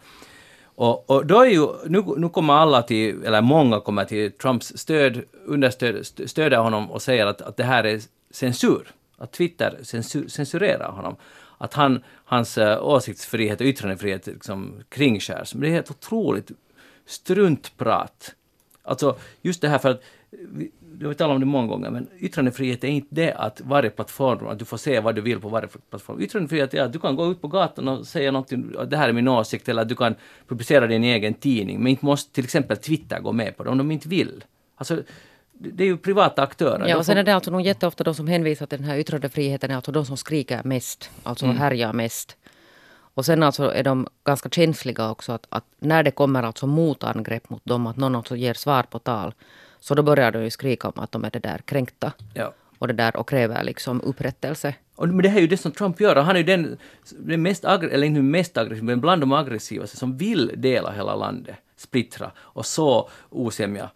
Och, 0.63 1.09
och 1.09 1.25
då 1.25 1.41
är 1.41 1.49
ju, 1.49 1.67
nu, 1.85 2.03
nu 2.17 2.29
kommer 2.29 2.53
alla 2.53 2.81
till, 2.81 3.23
eller 3.23 3.41
många 3.41 3.79
kommer 3.79 4.05
till 4.05 4.31
Trumps 4.31 4.77
stöd, 4.77 5.23
understöd, 5.45 6.05
stöder 6.05 6.57
honom 6.57 6.91
och 6.91 7.01
säger 7.01 7.25
att, 7.25 7.41
att 7.41 7.57
det 7.57 7.63
här 7.63 7.83
är 7.83 7.99
censur. 8.31 8.91
Att 9.17 9.31
Twitter 9.31 9.79
censur, 9.83 10.27
censurerar 10.27 10.91
honom 10.91 11.15
att 11.61 11.73
han, 11.73 12.03
hans 12.25 12.57
eh, 12.57 12.83
åsiktsfrihet 12.83 13.61
och 13.61 13.67
yttrandefrihet 13.67 14.27
liksom 14.27 14.73
kringskärs. 14.89 15.53
Men 15.53 15.61
det 15.61 15.67
är 15.67 15.71
helt 15.71 15.91
otroligt 15.91 16.51
struntprat. 17.05 18.35
Alltså 18.83 19.17
just 19.41 19.61
det 19.61 19.69
här 19.69 19.77
för 19.77 19.89
att, 19.89 20.01
vi 20.99 21.05
har 21.05 21.13
talat 21.13 21.33
om 21.33 21.39
det 21.39 21.45
många 21.45 21.67
gånger, 21.67 21.89
men 21.89 22.07
yttrandefrihet 22.19 22.83
är 22.83 22.87
inte 22.87 23.15
det 23.15 23.33
att 23.33 23.61
varje 23.61 23.89
plattform, 23.89 24.47
att 24.47 24.59
du 24.59 24.65
får 24.65 24.77
säga 24.77 25.01
vad 25.01 25.15
du 25.15 25.21
vill 25.21 25.39
på 25.39 25.49
varje 25.49 25.67
plattform. 25.89 26.21
Yttrandefrihet 26.21 26.73
är 26.73 26.83
att 26.83 26.93
du 26.93 26.99
kan 26.99 27.15
gå 27.15 27.31
ut 27.31 27.41
på 27.41 27.47
gatan 27.47 27.87
och 27.87 28.07
säga 28.07 28.31
någonting, 28.31 28.71
det 28.87 28.97
här 28.97 29.09
är 29.09 29.13
min 29.13 29.27
åsikt, 29.27 29.69
eller 29.69 29.81
att 29.81 29.89
du 29.89 29.95
kan 29.95 30.15
publicera 30.47 30.87
din 30.87 31.03
egen 31.03 31.33
tidning, 31.33 31.79
men 31.79 31.87
inte 31.87 32.05
måste 32.05 32.33
till 32.33 32.43
exempel 32.43 32.77
Twitter 32.77 33.19
gå 33.19 33.31
med 33.31 33.57
på 33.57 33.63
det 33.63 33.69
om 33.69 33.77
de 33.77 33.91
inte 33.91 34.09
vill. 34.09 34.43
Alltså, 34.75 35.03
det 35.59 35.83
är 35.83 35.87
ju 35.87 35.97
privata 35.97 36.41
aktörer. 36.41 36.87
Ja, 36.87 36.97
och 36.97 37.05
sen 37.05 37.17
är 37.17 37.23
det 37.23 37.35
alltså 37.35 37.51
nog 37.51 37.61
jätteofta 37.61 38.03
de 38.03 38.15
som 38.15 38.27
hänvisar 38.27 38.65
till 38.65 38.77
den 38.77 38.87
här 38.87 38.97
yttrandefriheten 38.97 39.71
är 39.71 39.75
alltså 39.75 39.91
de 39.91 40.05
som 40.05 40.17
skriker 40.17 40.61
mest, 40.63 41.11
alltså 41.23 41.45
mm. 41.45 41.57
härjar 41.57 41.93
mest. 41.93 42.37
Och 43.13 43.25
sen 43.25 43.43
alltså 43.43 43.73
är 43.73 43.83
de 43.83 44.07
ganska 44.23 44.49
känsliga 44.49 45.09
också 45.09 45.31
att, 45.31 45.45
att, 45.49 45.65
när 45.79 46.03
det 46.03 46.11
kommer 46.11 46.43
alltså 46.43 46.67
motangrepp 46.67 47.49
mot 47.49 47.65
dem, 47.65 47.87
att 47.87 47.97
någon 47.97 48.15
alltså 48.15 48.35
ger 48.35 48.53
svar 48.53 48.83
på 48.83 48.99
tal, 48.99 49.33
så 49.79 49.95
då 49.95 50.03
börjar 50.03 50.31
de 50.31 50.43
ju 50.43 50.49
skrika 50.49 50.87
om 50.87 51.03
att 51.03 51.11
de 51.11 51.25
är 51.25 51.31
det 51.31 51.39
där 51.39 51.57
kränkta. 51.57 52.11
Ja. 52.33 52.53
Och 52.77 52.87
det 52.87 52.93
där 52.93 53.15
och 53.15 53.29
kräver 53.29 53.63
liksom 53.63 54.01
upprättelse. 54.01 54.75
Och, 54.95 55.07
men 55.07 55.21
det 55.23 55.29
här 55.29 55.37
är 55.37 55.41
ju 55.41 55.47
det 55.47 55.57
som 55.57 55.71
Trump 55.71 56.01
gör. 56.01 56.15
Han 56.15 56.35
är 56.35 56.39
ju 56.39 56.45
den, 56.45 56.77
den 57.19 57.41
mest, 57.41 57.65
eller 57.65 58.03
inte 58.03 58.21
mest 58.21 58.57
aggressiva, 58.57 58.85
men 58.85 59.01
bland 59.01 59.21
de 59.21 59.33
aggressivaste 59.33 59.97
som 59.97 60.17
vill 60.17 60.51
dela 60.55 60.91
hela 60.91 61.15
landet, 61.15 61.55
splittra 61.75 62.31
och 62.37 62.65
så 62.65 63.09
osämja 63.29 63.89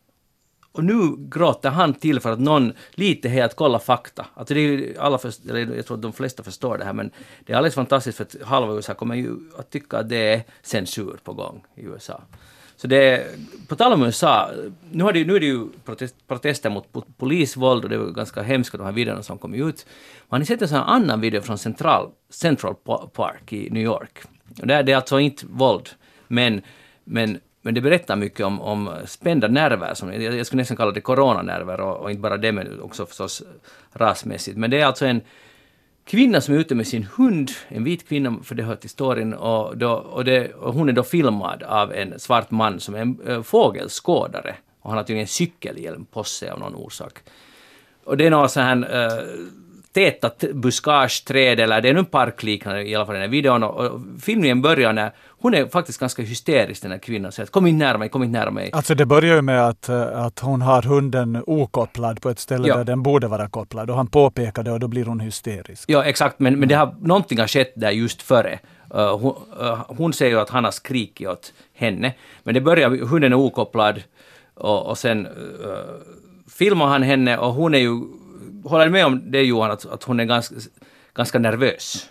och 0.73 0.83
nu 0.83 1.15
gråter 1.17 1.69
han 1.69 1.93
till 1.93 2.19
för 2.19 2.31
att 2.31 2.39
någon 2.39 2.73
lite 2.91 3.29
helt 3.29 3.51
att 3.51 3.57
kolla 3.57 3.79
fakta. 3.79 4.25
Alltså 4.33 4.53
det 4.53 4.59
är 4.59 4.99
alla 4.99 5.17
först, 5.17 5.45
eller 5.45 5.75
jag 5.75 5.85
tror 5.85 5.97
att 5.97 6.01
de 6.01 6.13
flesta 6.13 6.43
förstår 6.43 6.77
det 6.77 6.85
här, 6.85 6.93
men 6.93 7.11
det 7.45 7.53
är 7.53 7.57
alldeles 7.57 7.75
fantastiskt 7.75 8.17
för 8.17 8.23
att 8.23 8.35
halva 8.43 8.73
USA 8.73 8.93
kommer 8.93 9.15
ju 9.15 9.35
att 9.57 9.69
tycka 9.69 9.97
att 9.97 10.09
det 10.09 10.33
är 10.33 10.43
censur 10.61 11.19
på 11.23 11.33
gång 11.33 11.65
i 11.75 11.81
USA. 11.81 12.21
Så 12.75 12.87
det 12.87 12.97
är, 12.97 13.27
på 13.67 13.75
tal 13.75 13.93
om 13.93 14.03
USA, 14.03 14.49
nu, 14.91 15.03
har 15.03 15.13
det, 15.13 15.25
nu 15.25 15.35
är 15.35 15.39
det 15.39 15.45
ju 15.45 15.67
protest, 15.85 16.15
protester 16.27 16.69
mot 16.69 17.17
polisvåld 17.17 17.83
och 17.83 17.89
det 17.89 17.97
var 17.97 18.11
ganska 18.11 18.41
hemska 18.41 18.77
de 18.77 18.83
här 18.83 18.91
videorna 18.91 19.23
som 19.23 19.37
kom 19.37 19.53
ut. 19.53 19.85
har 20.29 20.39
ni 20.39 20.45
sett 20.45 20.61
en 20.61 20.67
sån 20.67 20.77
här 20.77 20.85
annan 20.85 21.21
video 21.21 21.41
från 21.41 21.57
Central, 21.57 22.11
Central 22.29 22.75
Park 23.13 23.53
i 23.53 23.69
New 23.69 23.83
York? 23.83 24.19
Och 24.61 24.67
där, 24.67 24.83
det 24.83 24.91
är 24.91 24.95
alltså 24.95 25.19
inte 25.19 25.45
våld, 25.45 25.89
men, 26.27 26.61
men 27.03 27.39
men 27.65 27.73
det 27.73 27.81
berättar 27.81 28.15
mycket 28.15 28.45
om, 28.45 28.61
om 28.61 28.89
spända 29.05 29.47
nerver, 29.47 29.93
som, 29.93 30.13
jag, 30.13 30.35
jag 30.35 30.45
skulle 30.45 30.61
nästan 30.61 30.77
kalla 30.77 30.91
det 30.91 31.01
coronanerver, 31.01 31.79
och, 31.79 31.97
och 31.97 32.11
inte 32.11 32.21
bara 32.21 32.37
det, 32.37 32.51
men 32.51 32.81
också 32.81 33.05
förstås 33.05 33.43
rasmässigt. 33.93 34.57
Men 34.57 34.69
det 34.69 34.81
är 34.81 34.85
alltså 34.85 35.05
en 35.05 35.21
kvinna 36.05 36.41
som 36.41 36.55
är 36.55 36.59
ute 36.59 36.75
med 36.75 36.87
sin 36.87 37.07
hund, 37.17 37.51
en 37.67 37.83
vit 37.83 38.07
kvinna, 38.07 38.37
för 38.43 38.55
det 38.55 38.63
hör 38.63 38.75
till 38.75 38.89
storyn, 38.89 39.33
och, 39.33 39.77
då, 39.77 39.91
och, 39.91 40.25
det, 40.25 40.53
och 40.53 40.73
hon 40.73 40.89
är 40.89 40.93
då 40.93 41.03
filmad 41.03 41.63
av 41.63 41.93
en 41.93 42.19
svart 42.19 42.51
man 42.51 42.79
som 42.79 42.95
är 42.95 42.99
en 42.99 43.19
äh, 43.27 43.41
fågelskådare. 43.41 44.55
Och 44.81 44.89
han 44.89 44.97
har 44.97 45.03
tydligen 45.03 45.27
cykelhjälm 45.27 46.05
på 46.05 46.23
sig 46.23 46.49
av 46.49 46.59
någon 46.59 46.75
orsak. 46.75 47.19
Och 48.03 48.17
det 48.17 48.25
är 48.25 48.29
någon 48.29 48.49
sån 48.49 48.63
här 48.63 49.05
äh, 49.05 49.23
täta 49.93 50.31
buskageträd 50.53 51.59
eller 51.59 51.81
det 51.81 51.89
är 51.89 51.95
en 51.95 52.05
parkliknande 52.05 52.89
i 52.89 52.95
alla 52.95 53.05
fall 53.05 53.15
i 53.15 53.17
den 53.17 53.29
här 53.29 53.31
videon 53.31 53.63
och, 53.63 53.85
och 53.85 54.01
filmningen 54.21 54.61
börjar 54.61 54.93
när 54.93 55.11
hon 55.27 55.53
är 55.53 55.65
faktiskt 55.65 55.99
ganska 55.99 56.21
hysterisk 56.21 56.81
den 56.81 56.91
här 56.91 56.97
kvinnan 56.97 57.31
säger 57.31 57.47
kom 57.47 57.67
inte 57.67 57.85
nära 57.85 57.97
mig, 57.97 58.09
kom 58.09 58.23
inte 58.23 58.39
nära 58.39 58.51
mig. 58.51 58.69
Alltså 58.73 58.95
det 58.95 59.05
börjar 59.05 59.35
ju 59.35 59.41
med 59.41 59.67
att, 59.67 59.89
eh, 59.89 60.25
att 60.25 60.39
hon 60.39 60.61
har 60.61 60.81
hunden 60.81 61.43
okopplad 61.47 62.21
på 62.21 62.29
ett 62.29 62.39
ställe 62.39 62.67
ja. 62.67 62.77
där 62.77 62.83
den 62.83 63.03
borde 63.03 63.27
vara 63.27 63.49
kopplad 63.49 63.89
och 63.89 63.95
han 63.95 64.07
påpekar 64.07 64.63
det 64.63 64.71
och 64.71 64.79
då 64.79 64.87
blir 64.87 65.05
hon 65.05 65.19
hysterisk. 65.19 65.83
Ja 65.87 66.03
exakt 66.03 66.39
men, 66.39 66.59
men 66.59 66.69
det 66.69 66.75
har, 66.75 66.95
någonting 67.01 67.39
har 67.39 67.47
skett 67.47 67.73
där 67.75 67.91
just 67.91 68.21
före. 68.21 68.59
Uh, 68.95 69.17
hon, 69.17 69.35
uh, 69.61 69.83
hon 69.87 70.13
säger 70.13 70.31
ju 70.31 70.39
att 70.39 70.49
han 70.49 70.63
har 70.63 70.71
skrikit 70.71 71.27
åt 71.27 71.53
henne 71.73 72.13
men 72.43 72.53
det 72.53 72.61
börjar, 72.61 72.89
hunden 72.89 73.31
är 73.31 73.37
okopplad 73.37 74.03
och, 74.53 74.85
och 74.85 74.97
sen 74.97 75.27
uh, 75.27 75.31
filmar 76.57 76.85
han 76.85 77.03
henne 77.03 77.37
och 77.37 77.53
hon 77.53 77.75
är 77.75 77.79
ju 77.79 78.01
håller 78.63 78.89
med 78.89 79.05
om 79.05 79.31
det 79.31 79.43
Johan, 79.43 79.71
att, 79.71 79.85
att 79.85 80.03
hon 80.03 80.19
är 80.19 80.25
ganska, 80.25 80.55
ganska 81.13 81.39
nervös? 81.39 82.09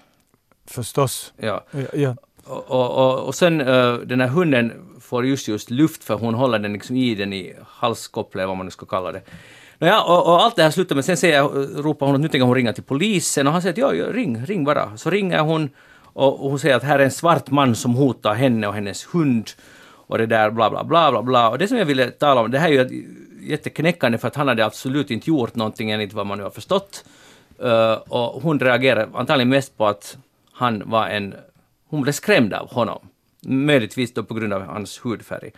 Förstås. 0.66 1.32
Ja. 1.36 1.64
ja. 1.92 2.16
Och, 2.44 2.90
och, 2.90 3.26
och 3.26 3.34
sen 3.34 3.60
uh, 3.60 3.98
den 3.98 4.20
här 4.20 4.28
hunden 4.28 4.72
får 5.00 5.26
just 5.26 5.48
just 5.48 5.70
luft 5.70 6.04
för 6.04 6.14
hon 6.14 6.34
håller 6.34 6.58
den 6.58 6.72
liksom 6.72 6.96
i 6.96 7.14
den 7.14 7.32
i 7.32 7.54
halskopplet, 7.66 8.48
vad 8.48 8.56
man 8.56 8.66
nu 8.66 8.70
ska 8.70 8.86
kalla 8.86 9.12
det. 9.12 9.22
Nåja, 9.78 10.02
och, 10.02 10.26
och 10.26 10.42
allt 10.42 10.56
det 10.56 10.62
här 10.62 10.70
slutar 10.70 10.94
men 10.94 11.04
sen 11.04 11.16
säger, 11.16 11.42
ropar 11.82 12.06
hon 12.06 12.14
att 12.14 12.20
nu 12.20 12.28
tänker 12.28 12.46
hon 12.46 12.54
ringa 12.54 12.72
till 12.72 12.82
polisen 12.82 13.46
och 13.46 13.52
han 13.52 13.62
säger 13.62 13.72
att 13.72 13.78
ja, 13.78 13.94
ja, 13.94 14.12
ring, 14.12 14.46
ring 14.46 14.64
bara. 14.64 14.96
Så 14.96 15.10
ringer 15.10 15.38
hon 15.38 15.70
och, 16.14 16.44
och 16.44 16.50
hon 16.50 16.58
säger 16.58 16.76
att 16.76 16.82
här 16.82 16.98
är 16.98 17.04
en 17.04 17.10
svart 17.10 17.50
man 17.50 17.74
som 17.74 17.94
hotar 17.94 18.34
henne 18.34 18.66
och 18.66 18.74
hennes 18.74 19.14
hund 19.14 19.50
och 20.12 20.18
det 20.18 20.26
där 20.26 20.50
bla 20.50 20.70
bla 20.70 20.84
bla 20.84 21.10
bla 21.10 21.22
bla. 21.22 21.50
Och 21.50 21.58
det 21.58 21.68
som 21.68 21.78
jag 21.78 21.84
ville 21.84 22.10
tala 22.10 22.40
om, 22.40 22.50
det 22.50 22.58
här 22.58 22.68
är 22.68 22.72
ju 22.72 23.08
jätteknäckande 23.40 24.18
för 24.18 24.28
att 24.28 24.36
han 24.36 24.48
hade 24.48 24.64
absolut 24.64 25.10
inte 25.10 25.30
gjort 25.30 25.54
någonting 25.54 25.90
enligt 25.90 26.12
vad 26.12 26.26
man 26.26 26.38
nu 26.38 26.44
har 26.44 26.50
förstått. 26.50 27.04
Uh, 27.64 27.92
och 27.92 28.42
hon 28.42 28.60
reagerade 28.60 29.08
antagligen 29.14 29.48
mest 29.48 29.76
på 29.78 29.86
att 29.86 30.16
han 30.52 30.82
var 30.86 31.08
en... 31.08 31.34
Hon 31.88 32.02
blev 32.02 32.12
skrämd 32.12 32.54
av 32.54 32.72
honom. 32.72 33.08
Möjligtvis 33.46 34.14
då 34.14 34.24
på 34.24 34.34
grund 34.34 34.52
av 34.52 34.62
hans 34.62 35.04
hudfärg. 35.04 35.50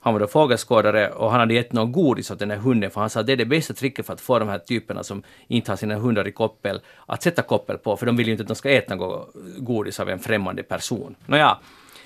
Han 0.00 0.12
var 0.12 0.20
då 0.20 0.26
fågelskådare 0.26 1.10
och 1.10 1.30
han 1.30 1.40
hade 1.40 1.54
gett 1.54 1.72
någon 1.72 1.92
godis 1.92 2.30
åt 2.30 2.38
den 2.38 2.50
här 2.50 2.58
hunden 2.58 2.90
för 2.90 3.00
han 3.00 3.10
sa 3.10 3.20
att 3.20 3.26
det 3.26 3.32
är 3.32 3.36
det 3.36 3.44
bästa 3.44 3.74
tricket 3.74 4.06
för 4.06 4.12
att 4.12 4.20
få 4.20 4.38
de 4.38 4.48
här 4.48 4.58
typerna 4.58 5.02
som 5.02 5.22
inte 5.48 5.72
har 5.72 5.76
sina 5.76 5.94
hundar 5.94 6.28
i 6.28 6.32
koppel 6.32 6.80
att 7.06 7.22
sätta 7.22 7.42
koppel 7.42 7.78
på 7.78 7.96
för 7.96 8.06
de 8.06 8.16
vill 8.16 8.26
ju 8.26 8.32
inte 8.32 8.42
att 8.42 8.48
de 8.48 8.54
ska 8.54 8.70
äta 8.70 8.94
något 8.94 9.34
godis 9.58 10.00
av 10.00 10.08
en 10.08 10.18
främmande 10.18 10.62
person. 10.62 11.16
Nåja, 11.26 11.58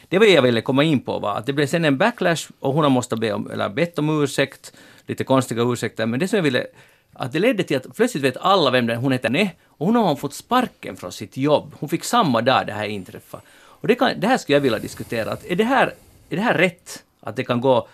det 0.09 0.19
var 0.19 0.27
det 0.27 0.33
jag 0.33 0.43
ville 0.43 0.61
komma 0.61 0.85
in 0.85 1.01
på 1.01 1.19
var 1.19 1.37
att 1.37 1.47
det 1.47 1.53
blev 1.53 1.67
sen 1.67 1.85
en 1.85 1.99
backlash 1.99 2.51
och 2.61 2.75
hon 2.75 2.83
har 2.83 2.91
måste 2.91 3.17
be 3.17 3.33
om, 3.33 3.51
eller 3.51 3.69
bett 3.69 3.99
om 3.99 4.23
ursäkt 4.23 4.73
lite 5.07 5.25
konstiga 5.25 5.63
ursäkter, 5.63 6.07
men 6.07 6.21
det 6.21 6.29
som 6.29 6.37
jag 6.37 6.43
ville 6.43 6.67
att 7.13 7.33
det 7.33 7.39
ledde 7.39 7.63
till 7.63 7.77
att 7.77 7.97
plötsligt 7.97 8.25
vet 8.25 8.37
alla 8.37 8.71
vem 8.71 8.87
den. 8.87 8.99
Hon 8.99 9.13
heter 9.13 9.31
Nej! 9.31 9.59
och 9.67 9.87
hon 9.87 9.97
har 9.97 10.17
fått 10.17 10.35
sparken 10.35 10.97
från 10.97 11.13
sitt 11.13 11.37
jobb. 11.37 11.75
Hon 11.81 11.89
fick 11.89 12.05
samma 12.05 12.43
dag 12.43 12.67
det 12.67 12.73
här 12.73 12.87
inträffade. 12.87 13.43
Och 13.57 13.89
det, 13.89 13.95
kan, 13.95 14.21
det 14.21 14.27
här 14.27 14.39
skulle 14.39 14.57
jag 14.57 14.61
vilja 14.61 14.79
diskutera. 14.79 15.33
Att 15.33 15.45
är, 15.47 15.57
det 15.57 15.65
här, 15.65 15.95
är 16.31 16.37
det 16.37 16.43
här 16.43 16.55
rätt? 16.55 17.05
Att 17.21 17.37
det 17.37 17.45
kan 17.45 17.61
gå... 17.61 17.89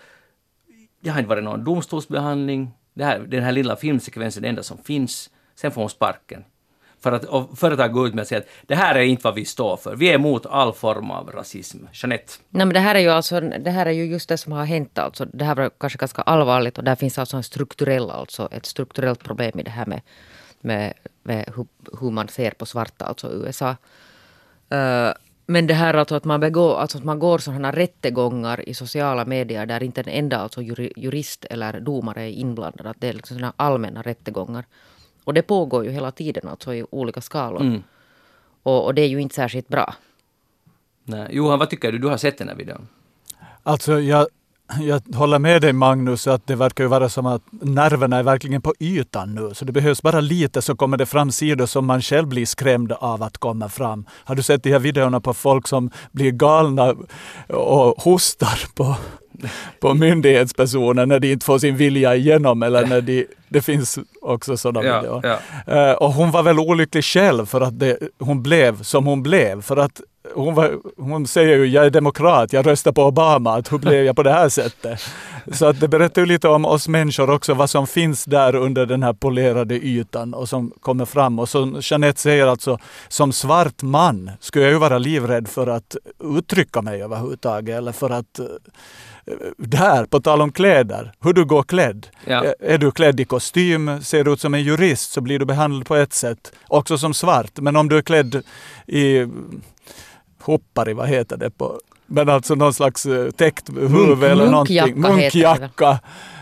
Det 0.99 1.09
har 1.09 1.19
inte 1.19 1.29
varit 1.29 1.43
någon 1.43 1.63
domstolsbehandling. 1.63 2.71
Det 2.93 3.03
här, 3.03 3.19
den 3.19 3.43
här 3.43 3.51
lilla 3.51 3.75
filmsekvensen 3.75 4.43
är 4.43 4.47
det 4.47 4.49
enda 4.49 4.63
som 4.63 4.77
finns. 4.77 5.29
Sen 5.55 5.71
får 5.71 5.81
hon 5.81 5.89
sparken. 5.89 6.43
För 7.05 7.11
att 7.11 7.59
företag 7.59 7.91
går 7.91 8.07
ut 8.07 8.13
med 8.13 8.21
att 8.21 8.27
säga 8.27 8.39
att 8.39 8.47
det 8.67 8.75
här 8.75 8.95
är 8.95 9.01
inte 9.01 9.23
vad 9.23 9.35
vi 9.35 9.45
står 9.45 9.77
för. 9.77 9.95
Vi 9.95 10.09
är 10.09 10.13
emot 10.13 10.45
all 10.45 10.73
form 10.73 11.11
av 11.11 11.31
rasism. 11.31 11.77
Jeanette? 11.93 12.33
Nej, 12.49 12.65
men 12.65 12.73
det 12.73 12.79
här 12.79 12.95
är 12.95 12.99
ju 12.99 13.09
alltså, 13.09 13.39
det 13.39 13.71
här 13.71 13.85
är 13.85 13.91
ju 13.91 14.05
just 14.05 14.29
det 14.29 14.37
som 14.37 14.51
har 14.51 14.65
hänt 14.65 14.97
alltså. 14.97 15.25
Det 15.25 15.45
här 15.45 15.55
var 15.55 15.69
kanske 15.79 15.97
ganska 15.99 16.21
allvarligt 16.21 16.77
och 16.77 16.83
där 16.83 16.95
finns 16.95 17.19
alltså 17.19 17.37
en 17.37 17.43
strukturell, 17.43 18.09
alltså 18.09 18.47
ett 18.51 18.65
strukturellt 18.65 19.23
problem 19.23 19.59
i 19.59 19.63
det 19.63 19.71
här 19.71 19.85
med, 19.85 20.01
med, 20.61 20.93
med 21.23 21.53
hur, 21.55 21.65
hur 21.99 22.11
man 22.11 22.27
ser 22.27 22.51
på 22.51 22.65
svarta, 22.65 23.05
alltså 23.05 23.31
USA. 23.33 23.69
Uh, 24.73 25.13
men 25.45 25.67
det 25.67 25.73
här 25.73 25.93
alltså 25.93 26.15
att 26.15 26.25
man, 26.25 26.39
begår, 26.39 26.77
alltså 26.77 26.97
att 26.97 27.03
man 27.03 27.19
går 27.19 27.37
sådana 27.37 27.71
rättegångar 27.71 28.69
i 28.69 28.73
sociala 28.73 29.25
medier 29.25 29.65
där 29.65 29.83
inte 29.83 30.01
en 30.01 30.09
enda 30.09 30.37
alltså 30.37 30.61
jurist 30.95 31.45
eller 31.45 31.79
domare 31.79 32.23
är 32.23 32.31
inblandad. 32.31 32.87
Att 32.87 33.01
det 33.01 33.07
är 33.07 33.13
liksom 33.13 33.37
sådana 33.37 33.53
allmänna 33.57 34.01
rättegångar. 34.01 34.65
Och 35.25 35.33
det 35.33 35.41
pågår 35.41 35.85
ju 35.85 35.91
hela 35.91 36.11
tiden 36.11 36.47
alltså 36.47 36.73
i 36.73 36.85
olika 36.89 37.21
skalor. 37.21 37.61
Mm. 37.61 37.83
Och, 38.63 38.85
och, 38.85 38.93
det 38.93 39.01
är 39.01 39.07
ju 39.07 39.21
inte 39.21 39.35
särskilt 39.35 39.67
bra. 39.67 39.95
Nej. 41.03 41.27
Johan, 41.31 41.59
vad 41.59 41.69
tycker 41.69 41.91
du? 41.91 41.97
Du 41.97 42.07
har 42.07 42.17
sett 42.17 42.37
den 42.37 42.47
här 42.47 42.55
videon. 42.55 42.87
Alltså 43.63 43.99
jag, 43.99 44.27
jag 44.81 45.01
håller 45.15 45.39
med 45.39 45.61
dig 45.61 45.73
Magnus 45.73 46.27
att 46.27 46.47
det 46.47 46.55
verkar 46.55 46.83
ju 46.83 46.87
vara 46.87 47.09
som 47.09 47.25
att 47.25 47.41
nerverna 47.51 48.17
är 48.17 48.23
verkligen 48.23 48.61
på 48.61 48.73
ytan 48.79 49.35
nu. 49.35 49.49
Så 49.53 49.65
det 49.65 49.71
behövs 49.71 50.01
bara 50.01 50.19
lite 50.19 50.61
så 50.61 50.75
kommer 50.75 50.97
det 50.97 51.05
fram 51.05 51.31
sidor 51.31 51.65
som 51.65 51.85
man 51.85 52.01
själv 52.01 52.27
blir 52.27 52.45
skrämd 52.45 52.91
av 52.91 53.23
att 53.23 53.37
komma 53.37 53.69
fram. 53.69 54.05
Har 54.09 54.35
du 54.35 54.43
sett 54.43 54.63
de 54.63 54.71
här 54.71 54.79
videorna 54.79 55.19
på 55.19 55.33
folk 55.33 55.67
som 55.67 55.89
blir 56.11 56.31
galna 56.31 56.95
och 57.47 58.03
hostar 58.03 58.75
på, 58.75 58.95
på 59.79 59.93
myndighetspersoner 59.93 61.05
när 61.05 61.19
de 61.19 61.31
inte 61.31 61.45
får 61.45 61.59
sin 61.59 61.77
vilja 61.77 62.15
igenom 62.15 62.63
eller 62.63 62.87
när 62.87 63.01
de, 63.01 63.25
det 63.49 63.61
finns 63.61 63.99
också 64.21 64.57
sådana 64.57 64.87
ja, 64.87 65.01
videor. 65.01 65.39
Ja. 65.67 65.91
Uh, 65.91 65.95
och 65.95 66.13
hon 66.13 66.31
var 66.31 66.43
väl 66.43 66.59
olycklig 66.59 67.03
själv 67.03 67.45
för 67.45 67.61
att 67.61 67.79
det, 67.79 67.97
hon 68.19 68.43
blev 68.43 68.83
som 68.83 69.05
hon 69.05 69.23
blev. 69.23 69.61
För 69.61 69.77
att 69.77 70.01
hon, 70.35 70.55
var, 70.55 70.79
hon 70.97 71.27
säger 71.27 71.57
ju 71.57 71.65
jag 71.65 71.85
är 71.85 71.89
demokrat, 71.89 72.53
jag 72.53 72.67
röstar 72.67 72.91
på 72.91 73.03
Obama, 73.03 73.53
att 73.53 73.71
hur 73.71 73.77
blev 73.77 74.05
jag 74.05 74.15
på 74.15 74.23
det 74.23 74.31
här 74.31 74.49
sättet? 74.49 75.01
Så 75.51 75.65
att 75.65 75.79
det 75.79 75.87
berättar 75.87 76.21
ju 76.21 76.25
lite 76.25 76.47
om 76.47 76.65
oss 76.65 76.87
människor 76.87 77.29
också, 77.29 77.53
vad 77.53 77.69
som 77.69 77.87
finns 77.87 78.25
där 78.25 78.55
under 78.55 78.85
den 78.85 79.03
här 79.03 79.13
polerade 79.13 79.75
ytan 79.75 80.33
och 80.33 80.49
som 80.49 80.71
kommer 80.81 81.05
fram. 81.05 81.39
Och 81.39 81.49
som 81.49 81.77
Jeanette 81.81 82.21
säger 82.21 82.47
alltså, 82.47 82.79
som 83.07 83.31
svart 83.31 83.81
man 83.81 84.31
skulle 84.39 84.65
jag 84.65 84.73
ju 84.73 84.79
vara 84.79 84.97
livrädd 84.97 85.47
för 85.47 85.67
att 85.67 85.95
uttrycka 86.23 86.81
mig 86.81 87.03
överhuvudtaget 87.03 87.77
eller 87.77 87.91
för 87.91 88.09
att 88.09 88.39
eh, 88.39 88.45
där, 89.57 90.05
på 90.05 90.21
tal 90.21 90.41
om 90.41 90.51
kläder, 90.51 91.11
hur 91.21 91.33
du 91.33 91.45
går 91.45 91.63
klädd. 91.63 92.07
Ja. 92.25 92.45
Är 92.59 92.77
du 92.77 92.91
klädd 92.91 93.19
i 93.19 93.25
kostym, 93.25 94.01
ser 94.01 94.23
du 94.23 94.33
ut 94.33 94.41
som 94.41 94.53
en 94.53 94.63
jurist 94.63 95.11
så 95.11 95.21
blir 95.21 95.39
du 95.39 95.45
behandlad 95.45 95.87
på 95.87 95.95
ett 95.95 96.13
sätt, 96.13 96.51
också 96.67 96.97
som 96.97 97.13
svart. 97.13 97.51
Men 97.59 97.75
om 97.75 97.89
du 97.89 97.97
är 97.97 98.01
klädd 98.01 98.43
i 98.87 99.27
hoppari, 100.45 100.93
vad 100.93 101.09
heter 101.09 101.37
det 101.37 101.49
på 101.49 101.79
men 102.05 102.29
alltså 102.29 102.55
någon 102.55 102.73
slags 102.73 103.05
eh, 103.05 103.31
täckt 103.31 103.69
huvud 103.69 104.23
eller 104.23 104.51
någonting, 104.51 105.01
munkjacka, 105.01 105.99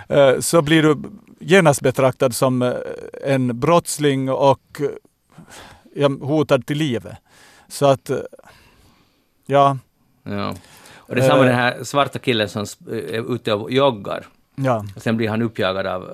eh, 0.09 0.39
så 0.39 0.61
blir 0.61 0.83
du 0.83 0.97
genast 1.39 1.81
betraktad 1.81 2.35
som 2.35 2.61
eh, 2.61 2.73
en 3.23 3.59
brottsling 3.59 4.29
och 4.29 4.81
hotad 6.21 6.65
till 6.65 6.77
livet. 6.77 7.17
Så 7.67 7.85
att, 7.85 8.11
ja. 9.45 9.77
ja. 10.23 10.55
Och 10.97 11.15
det 11.15 11.21
är 11.21 11.29
samma 11.29 11.43
den 11.43 11.55
här 11.55 11.83
svarta 11.83 12.19
killen 12.19 12.49
som 12.49 12.65
är 12.91 13.33
ute 13.33 13.53
och 13.53 13.71
joggar. 13.71 14.25
Ja. 14.55 14.85
Och 14.95 15.01
sen 15.01 15.17
blir 15.17 15.29
han 15.29 15.41
uppjagad 15.41 15.87
av 15.87 16.09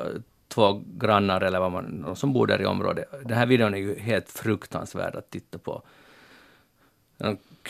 två 0.48 0.82
grannar 0.86 1.42
eller 1.42 1.60
vad 1.60 1.72
man, 1.72 2.16
som 2.16 2.34
bor 2.34 2.48
där 2.48 2.62
i 2.62 2.66
området. 2.66 3.06
Den 3.26 3.38
här 3.38 3.46
videon 3.46 3.74
är 3.74 3.78
ju 3.78 4.00
helt 4.00 4.30
fruktansvärd 4.30 5.16
att 5.16 5.30
titta 5.30 5.58
på 5.58 5.82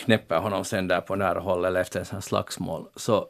knäpper 0.04 0.38
honom 0.38 0.64
sen 0.64 0.88
där 0.88 1.00
på 1.00 1.16
nära 1.16 1.40
håll 1.40 1.64
eller 1.64 1.80
efter 1.80 2.00
en 2.00 2.06
sån 2.06 2.16
här 2.16 2.20
slagsmål. 2.20 2.88
Så 2.96 3.26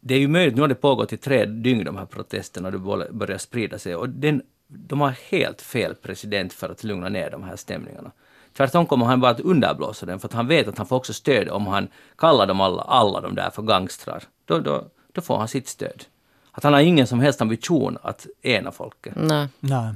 det 0.00 0.14
är 0.14 0.18
ju 0.18 0.28
möjligt, 0.28 0.54
nu 0.54 0.60
har 0.60 0.68
det 0.68 0.74
pågått 0.74 1.12
i 1.12 1.16
tre 1.16 1.44
dygn 1.44 1.84
de 1.84 1.96
här 1.96 2.06
protesterna 2.06 2.68
och 2.68 2.72
det 2.98 3.12
börjar 3.12 3.38
sprida 3.38 3.78
sig 3.78 3.96
och 3.96 4.08
den, 4.08 4.42
de 4.66 5.00
har 5.00 5.14
helt 5.30 5.62
fel 5.62 5.94
president 5.94 6.52
för 6.52 6.68
att 6.68 6.84
lugna 6.84 7.08
ner 7.08 7.30
de 7.30 7.42
här 7.42 7.56
stämningarna. 7.56 8.10
Tvärtom 8.56 8.86
kommer 8.86 9.06
han 9.06 9.20
bara 9.20 9.30
att 9.30 9.40
underblåsa 9.40 10.06
den 10.06 10.20
för 10.20 10.28
att 10.28 10.34
han 10.34 10.46
vet 10.46 10.68
att 10.68 10.78
han 10.78 10.86
får 10.86 10.96
också 10.96 11.12
stöd 11.12 11.48
om 11.48 11.66
han 11.66 11.88
kallar 12.16 12.46
dem 12.46 12.60
alla, 12.60 12.82
alla 12.82 13.20
de 13.20 13.34
där 13.34 13.50
för 13.50 13.62
gangstrar. 13.62 14.22
Då, 14.44 14.58
då, 14.58 14.84
då 15.12 15.20
får 15.20 15.38
han 15.38 15.48
sitt 15.48 15.68
stöd. 15.68 16.04
Att 16.52 16.64
han 16.64 16.72
har 16.72 16.80
ingen 16.80 17.06
som 17.06 17.20
helst 17.20 17.42
ambition 17.42 17.98
att 18.02 18.26
ena 18.42 18.72
folket. 18.72 19.14
Nej. 19.16 19.48
Nej. 19.60 19.94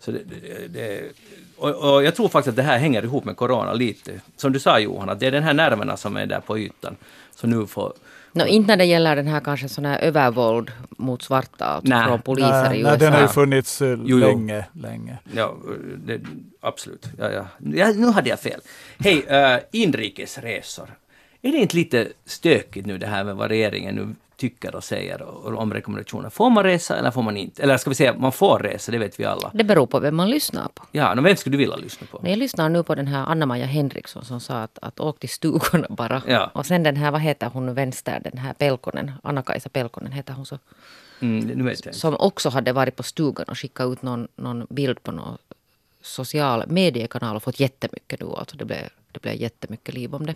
Så 0.00 0.10
det, 0.10 0.18
det, 0.18 0.68
det 0.68 1.12
och, 1.56 1.94
och, 1.94 2.04
jag 2.04 2.14
tror 2.14 2.28
faktiskt 2.28 2.48
att 2.48 2.56
det 2.56 2.62
här 2.62 2.78
hänger 2.78 3.04
ihop 3.04 3.24
med 3.24 3.36
corona 3.36 3.72
lite. 3.72 4.12
Som 4.36 4.52
du 4.52 4.58
sa 4.60 4.78
Johan, 4.78 5.08
att 5.08 5.20
det 5.20 5.26
är 5.26 5.30
den 5.30 5.42
här 5.42 5.54
nerverna 5.54 5.96
som 5.96 6.16
är 6.16 6.26
där 6.26 6.40
på 6.40 6.58
ytan. 6.58 6.96
Så 7.34 7.46
nu 7.46 7.66
får... 7.66 7.92
No, 8.32 8.46
inte 8.46 8.68
när 8.68 8.76
det 8.76 8.84
gäller 8.84 9.16
den 9.16 9.26
här 9.26 9.40
kanske 9.40 9.68
sån 9.68 9.84
här 9.84 9.98
övervåld 9.98 10.72
mot 10.90 11.22
svarta 11.22 11.64
alltså 11.64 12.02
från 12.06 12.22
poliser 12.22 12.68
nej, 12.68 12.78
i 12.78 12.80
USA. 12.80 12.90
Nej, 12.90 12.98
den 12.98 13.12
har 13.12 13.20
ju 13.20 13.28
funnits 13.28 13.82
uh, 13.82 14.00
jo, 14.04 14.18
länge, 14.18 14.64
länge. 14.72 15.18
Ja, 15.34 15.54
det, 15.96 16.20
absolut. 16.60 17.06
Ja, 17.18 17.30
ja. 17.30 17.46
ja, 17.58 17.92
nu 17.92 18.06
hade 18.06 18.28
jag 18.28 18.40
fel. 18.40 18.60
Hej, 18.98 19.16
uh, 19.16 19.60
inrikesresor. 19.72 20.90
Är 21.42 21.52
det 21.52 21.58
inte 21.58 21.76
lite 21.76 22.08
stökigt 22.24 22.86
nu 22.86 22.98
det 22.98 23.06
här 23.06 23.24
med 23.24 23.36
vad 23.36 23.48
regeringen 23.48 23.94
nu 23.94 24.14
tycker 24.36 24.74
och 24.74 24.84
säger 24.84 25.22
om 25.58 25.74
rekommendationer. 25.74 26.30
Får 26.30 26.50
man 26.50 26.64
resa 26.64 26.96
eller 26.96 27.10
får 27.10 27.22
man 27.22 27.36
inte? 27.36 27.62
Eller 27.62 27.76
ska 27.76 27.90
vi 27.90 27.96
säga, 27.96 28.14
man 28.18 28.32
får 28.32 28.58
resa, 28.58 28.92
det 28.92 28.98
vet 28.98 29.20
vi 29.20 29.24
alla. 29.24 29.50
Det 29.54 29.64
beror 29.64 29.86
på 29.86 30.00
vem 30.00 30.16
man 30.16 30.30
lyssnar 30.30 30.68
på. 30.68 30.82
Ja, 30.92 31.14
men 31.14 31.24
vem 31.24 31.36
skulle 31.36 31.54
du 31.54 31.58
vilja 31.58 31.76
lyssna 31.76 32.06
på? 32.10 32.20
Jag 32.24 32.38
lyssnar 32.38 32.68
nu 32.68 32.82
på 32.82 32.94
den 32.94 33.06
här 33.06 33.26
Anna-Maja 33.26 33.66
Henriksson 33.66 34.24
som 34.24 34.40
sa 34.40 34.54
att, 34.62 34.78
att 34.82 35.00
åk 35.00 35.18
till 35.20 35.28
stugorna 35.28 35.86
bara. 35.88 36.22
Ja. 36.28 36.50
Och 36.54 36.66
sen 36.66 36.82
den 36.82 36.96
här, 36.96 37.10
vad 37.10 37.20
heter 37.20 37.46
hon 37.52 37.74
vänster, 37.74 38.20
den 38.24 38.38
här 38.38 38.52
Pelkonen, 38.52 39.12
Anna-Kajsa 39.22 39.68
Pelkonen 39.68 40.12
heter 40.12 40.32
hon 40.32 40.46
så. 40.46 40.58
Mm, 41.20 41.76
Som 41.92 42.16
också 42.18 42.48
hade 42.48 42.72
varit 42.72 42.96
på 42.96 43.02
stugan 43.02 43.44
och 43.48 43.58
skickat 43.58 43.92
ut 43.92 44.02
någon, 44.02 44.28
någon 44.36 44.66
bild 44.70 45.02
på 45.02 45.12
någon 45.12 45.38
social 46.02 46.64
mediekanal 46.68 47.36
och 47.36 47.42
fått 47.42 47.60
jättemycket 47.60 48.20
nu. 48.20 48.26
Alltså 48.36 48.56
det 48.56 48.64
blev, 48.64 48.88
det 49.12 49.22
blev 49.22 49.34
jättemycket 49.34 49.94
liv 49.94 50.14
om 50.14 50.26
det. 50.26 50.34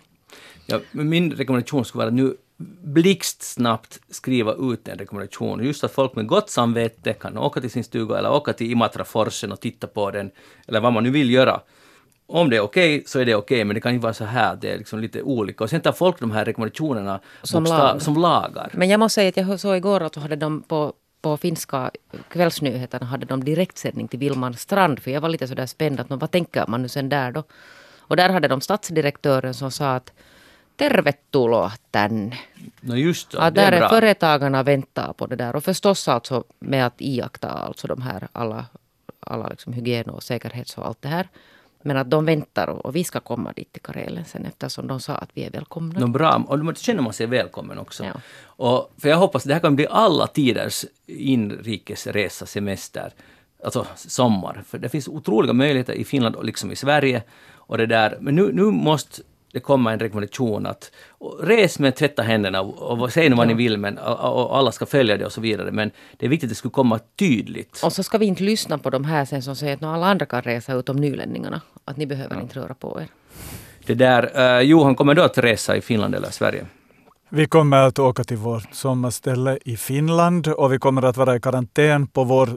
Ja, 0.65 0.79
min 0.91 1.31
rekommendation 1.31 1.85
skulle 1.85 1.99
vara 1.99 2.07
att 2.07 2.13
nu 2.13 2.35
blixtsnabbt 2.83 3.99
skriva 4.09 4.53
ut 4.53 4.87
en 4.87 4.97
rekommendation. 4.97 5.63
Just 5.63 5.83
att 5.83 5.91
folk 5.91 6.15
med 6.15 6.27
gott 6.27 6.49
samvete 6.49 7.13
kan 7.13 7.37
åka 7.37 7.61
till 7.61 7.71
sin 7.71 7.83
stuga 7.83 8.17
eller 8.17 8.31
åka 8.31 8.53
till 8.53 8.71
Imatraforsen 8.71 9.51
och 9.51 9.59
titta 9.59 9.87
på 9.87 10.11
den, 10.11 10.31
eller 10.67 10.79
vad 10.79 10.93
man 10.93 11.03
nu 11.03 11.09
vill 11.09 11.31
göra. 11.31 11.61
Om 12.27 12.49
det 12.49 12.55
är 12.55 12.61
okej 12.61 12.95
okay, 12.95 13.07
så 13.07 13.19
är 13.19 13.25
det 13.25 13.35
okej, 13.35 13.55
okay, 13.55 13.65
men 13.65 13.73
det 13.73 13.81
kan 13.81 13.93
ju 13.93 13.99
vara 13.99 14.13
så 14.13 14.25
här, 14.25 14.55
det 14.61 14.71
är 14.71 14.77
liksom 14.77 14.99
lite 14.99 15.21
olika. 15.21 15.63
Och 15.63 15.69
sen 15.69 15.81
tar 15.81 15.91
folk 15.91 16.19
de 16.19 16.31
här 16.31 16.45
rekommendationerna 16.45 17.19
som, 17.43 17.63
lag. 17.63 18.01
som 18.01 18.17
lagar. 18.17 18.69
Men 18.73 18.89
jag 18.89 18.99
måste 18.99 19.15
säga 19.15 19.29
att 19.29 19.37
jag 19.37 19.59
såg 19.59 19.75
igår 19.77 20.03
att 20.03 20.15
hade 20.15 20.35
de 20.35 20.61
på 20.61 20.93
på 21.21 21.37
finska 21.37 21.91
kvällsnyheterna 22.29 23.05
hade 23.05 23.25
de 23.25 23.43
direktsändning 23.43 24.07
till 24.07 24.19
Vilman 24.19 24.53
strand. 24.53 24.99
För 24.99 25.11
jag 25.11 25.21
var 25.21 25.29
lite 25.29 25.47
sådär 25.47 25.65
spänd 25.65 25.99
att 25.99 26.09
vad 26.09 26.31
tänker 26.31 26.67
man 26.67 26.81
nu 26.81 26.89
sen 26.89 27.09
där 27.09 27.31
då? 27.31 27.43
Och 27.99 28.15
där 28.15 28.29
hade 28.29 28.47
de 28.47 28.61
stadsdirektören 28.61 29.53
som 29.53 29.71
sa 29.71 29.95
att 29.95 30.13
tervetuloa 30.81 31.71
tänne. 31.91 32.37
No 32.81 32.95
just 32.95 33.33
ja, 33.33 33.49
där 33.49 33.71
det 33.71 33.77
är, 33.77 33.81
är 33.81 33.89
företagarna 33.89 34.63
väntar 34.63 35.13
på 35.13 35.27
det 35.27 35.35
där. 35.35 35.55
Och 35.55 35.63
förstås 35.63 36.07
alltså 36.07 36.43
med 36.59 36.85
att 36.85 37.01
iaktta 37.01 37.49
alltså 37.49 37.87
de 37.87 38.01
här 38.01 38.27
alla, 38.31 38.65
alla 39.19 39.47
liksom 39.47 39.73
hygien 39.73 40.09
och 40.09 40.23
säkerhets 40.23 40.77
och 40.77 40.85
allt 40.85 41.01
det 41.01 41.07
här. 41.07 41.27
Men 41.83 41.97
att 41.97 42.09
de 42.09 42.25
väntar 42.25 42.67
och, 42.67 42.85
och 42.85 42.95
vi 42.95 43.03
ska 43.03 43.19
komma 43.19 43.53
dit 43.53 43.73
till 43.73 43.81
Karelen 43.81 44.25
sen 44.25 44.45
eftersom 44.45 44.87
de 44.87 44.99
sa 44.99 45.13
att 45.13 45.29
vi 45.33 45.43
är 45.43 45.51
välkomna. 45.51 45.99
No, 45.99 46.07
bra, 46.07 46.43
och 46.47 46.59
då 46.59 46.73
känner 46.73 47.01
man 47.01 47.13
sig 47.13 47.27
välkommen 47.27 47.79
också. 47.79 48.03
Ja. 48.03 48.13
Och, 48.43 48.93
för 48.97 49.09
jag 49.09 49.17
hoppas 49.17 49.43
att 49.43 49.47
det 49.47 49.53
här 49.53 49.61
kan 49.61 49.75
bli 49.75 49.87
alla 49.89 50.27
tiders 50.27 50.85
inrikesresa, 51.07 52.45
semester, 52.45 53.13
alltså 53.63 53.85
sommar. 53.95 54.63
För 54.67 54.77
det 54.77 54.89
finns 54.89 55.07
otroliga 55.07 55.53
möjligheter 55.53 55.93
i 55.93 56.03
Finland 56.03 56.35
och 56.35 56.45
liksom 56.45 56.71
i 56.71 56.75
Sverige. 56.75 57.23
Och 57.71 57.77
det 57.77 57.85
där. 57.85 58.17
Men 58.21 58.35
nu, 58.35 58.51
nu 58.53 58.63
måste 58.63 59.21
det 59.53 59.59
kommer 59.59 59.91
en 59.91 59.99
rekommendation 59.99 60.65
att 60.65 60.91
res 61.41 61.79
med 61.79 61.95
tvätta 61.95 62.21
händerna 62.21 62.61
och, 62.61 63.01
och 63.01 63.13
säg 63.13 63.29
nu 63.29 63.35
vad 63.35 63.47
ni 63.47 63.53
vill 63.53 63.77
men, 63.77 63.97
och, 63.97 64.49
och, 64.49 64.57
alla 64.57 64.71
ska 64.71 64.85
följa 64.85 65.17
det 65.17 65.25
och 65.25 65.31
så 65.31 65.41
vidare. 65.41 65.71
Men 65.71 65.91
det 66.17 66.25
är 66.25 66.29
viktigt 66.29 66.47
att 66.47 66.49
det 66.49 66.55
skulle 66.55 66.71
komma 66.71 66.99
tydligt. 67.19 67.81
Och 67.83 67.93
så 67.93 68.03
ska 68.03 68.17
vi 68.17 68.25
inte 68.25 68.43
lyssna 68.43 68.77
på 68.77 68.89
de 68.89 69.05
här 69.05 69.25
sen 69.25 69.41
som 69.41 69.55
säger 69.55 69.73
att 69.73 69.83
alla 69.83 70.07
andra 70.07 70.25
kan 70.25 70.41
resa 70.41 70.73
utom 70.73 70.95
nylänningarna. 70.95 71.61
Att 71.85 71.97
ni 71.97 72.05
behöver 72.05 72.35
ja. 72.35 72.41
inte 72.41 72.59
röra 72.59 72.73
på 72.73 73.01
er. 73.01 73.07
Det 73.85 73.93
där, 73.93 74.57
uh, 74.57 74.61
Johan, 74.61 74.95
kommer 74.95 75.13
du 75.13 75.23
att 75.23 75.37
resa 75.37 75.75
i 75.75 75.81
Finland 75.81 76.15
eller 76.15 76.29
Sverige? 76.29 76.65
Vi 77.29 77.45
kommer 77.45 77.77
att 77.77 77.99
åka 77.99 78.23
till 78.23 78.37
vårt 78.37 78.73
sommarställe 78.73 79.57
i 79.65 79.77
Finland 79.77 80.47
och 80.47 80.73
vi 80.73 80.79
kommer 80.79 81.01
att 81.01 81.17
vara 81.17 81.35
i 81.35 81.39
karantän 81.39 82.07
på 82.07 82.23
vår 82.23 82.49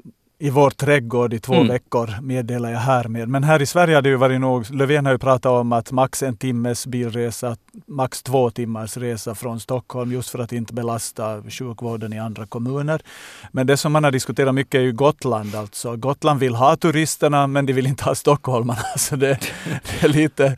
i 0.44 0.50
vår 0.50 0.70
trädgård 0.70 1.34
i 1.34 1.38
två 1.38 1.54
Mm. 1.54 1.68
veckor 1.68 2.20
meddelar 2.22 2.70
jag 2.70 2.78
härmed. 2.78 3.28
Men 3.28 3.44
här 3.44 3.62
i 3.62 3.66
Sverige 3.66 3.94
har 3.94 4.02
det 4.02 4.08
ju 4.08 4.16
varit 4.16 4.40
nog, 4.40 4.70
Löfven 4.70 5.06
har 5.06 5.12
ju 5.12 5.18
pratat 5.18 5.50
om 5.50 5.72
att 5.72 5.92
max 5.92 6.22
en 6.22 6.36
timmes 6.36 6.86
bilresa, 6.86 7.56
max 7.86 8.22
två 8.22 8.50
timmars 8.50 8.96
resa 8.96 9.34
från 9.34 9.60
Stockholm 9.60 10.12
just 10.12 10.30
för 10.30 10.38
att 10.38 10.52
inte 10.52 10.74
belasta 10.74 11.42
sjukvården 11.48 12.12
i 12.12 12.18
andra 12.18 12.46
kommuner. 12.46 13.00
Men 13.52 13.66
det 13.66 13.76
som 13.76 13.92
man 13.92 14.04
har 14.04 14.10
diskuterat 14.10 14.54
mycket 14.54 14.74
är 14.74 14.82
ju 14.82 14.92
Gotland 14.92 15.54
alltså. 15.54 15.96
Gotland 15.96 16.40
vill 16.40 16.54
ha 16.54 16.76
turisterna 16.76 17.46
men 17.46 17.66
de 17.66 17.72
vill 17.72 17.86
inte 17.86 18.04
ha 18.04 18.14
stockholmarna. 18.14 18.80
Så 18.96 19.16
det, 19.16 19.38
det 19.64 20.06
är 20.06 20.08
lite 20.08 20.56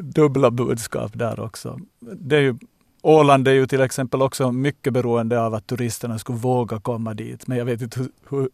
dubbla 0.00 0.50
budskap 0.50 1.10
där 1.14 1.40
också. 1.40 1.78
Det 2.00 2.36
är 2.36 2.40
ju, 2.40 2.54
Åland 3.02 3.48
är 3.48 3.52
ju 3.52 3.66
till 3.66 3.80
exempel 3.80 4.22
också 4.22 4.52
mycket 4.52 4.92
beroende 4.92 5.40
av 5.40 5.54
att 5.54 5.66
turisterna 5.66 6.18
skulle 6.18 6.38
våga 6.38 6.80
komma 6.80 7.14
dit. 7.14 7.46
Men 7.46 7.58
jag 7.58 7.64
vet 7.64 7.80
inte 7.82 8.00
hur, 8.00 8.08
hur 8.30 8.48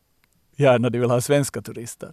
gärna 0.58 0.90
de 0.90 0.98
vill 0.98 1.10
ha 1.10 1.20
svenska 1.20 1.62
turister. 1.62 2.12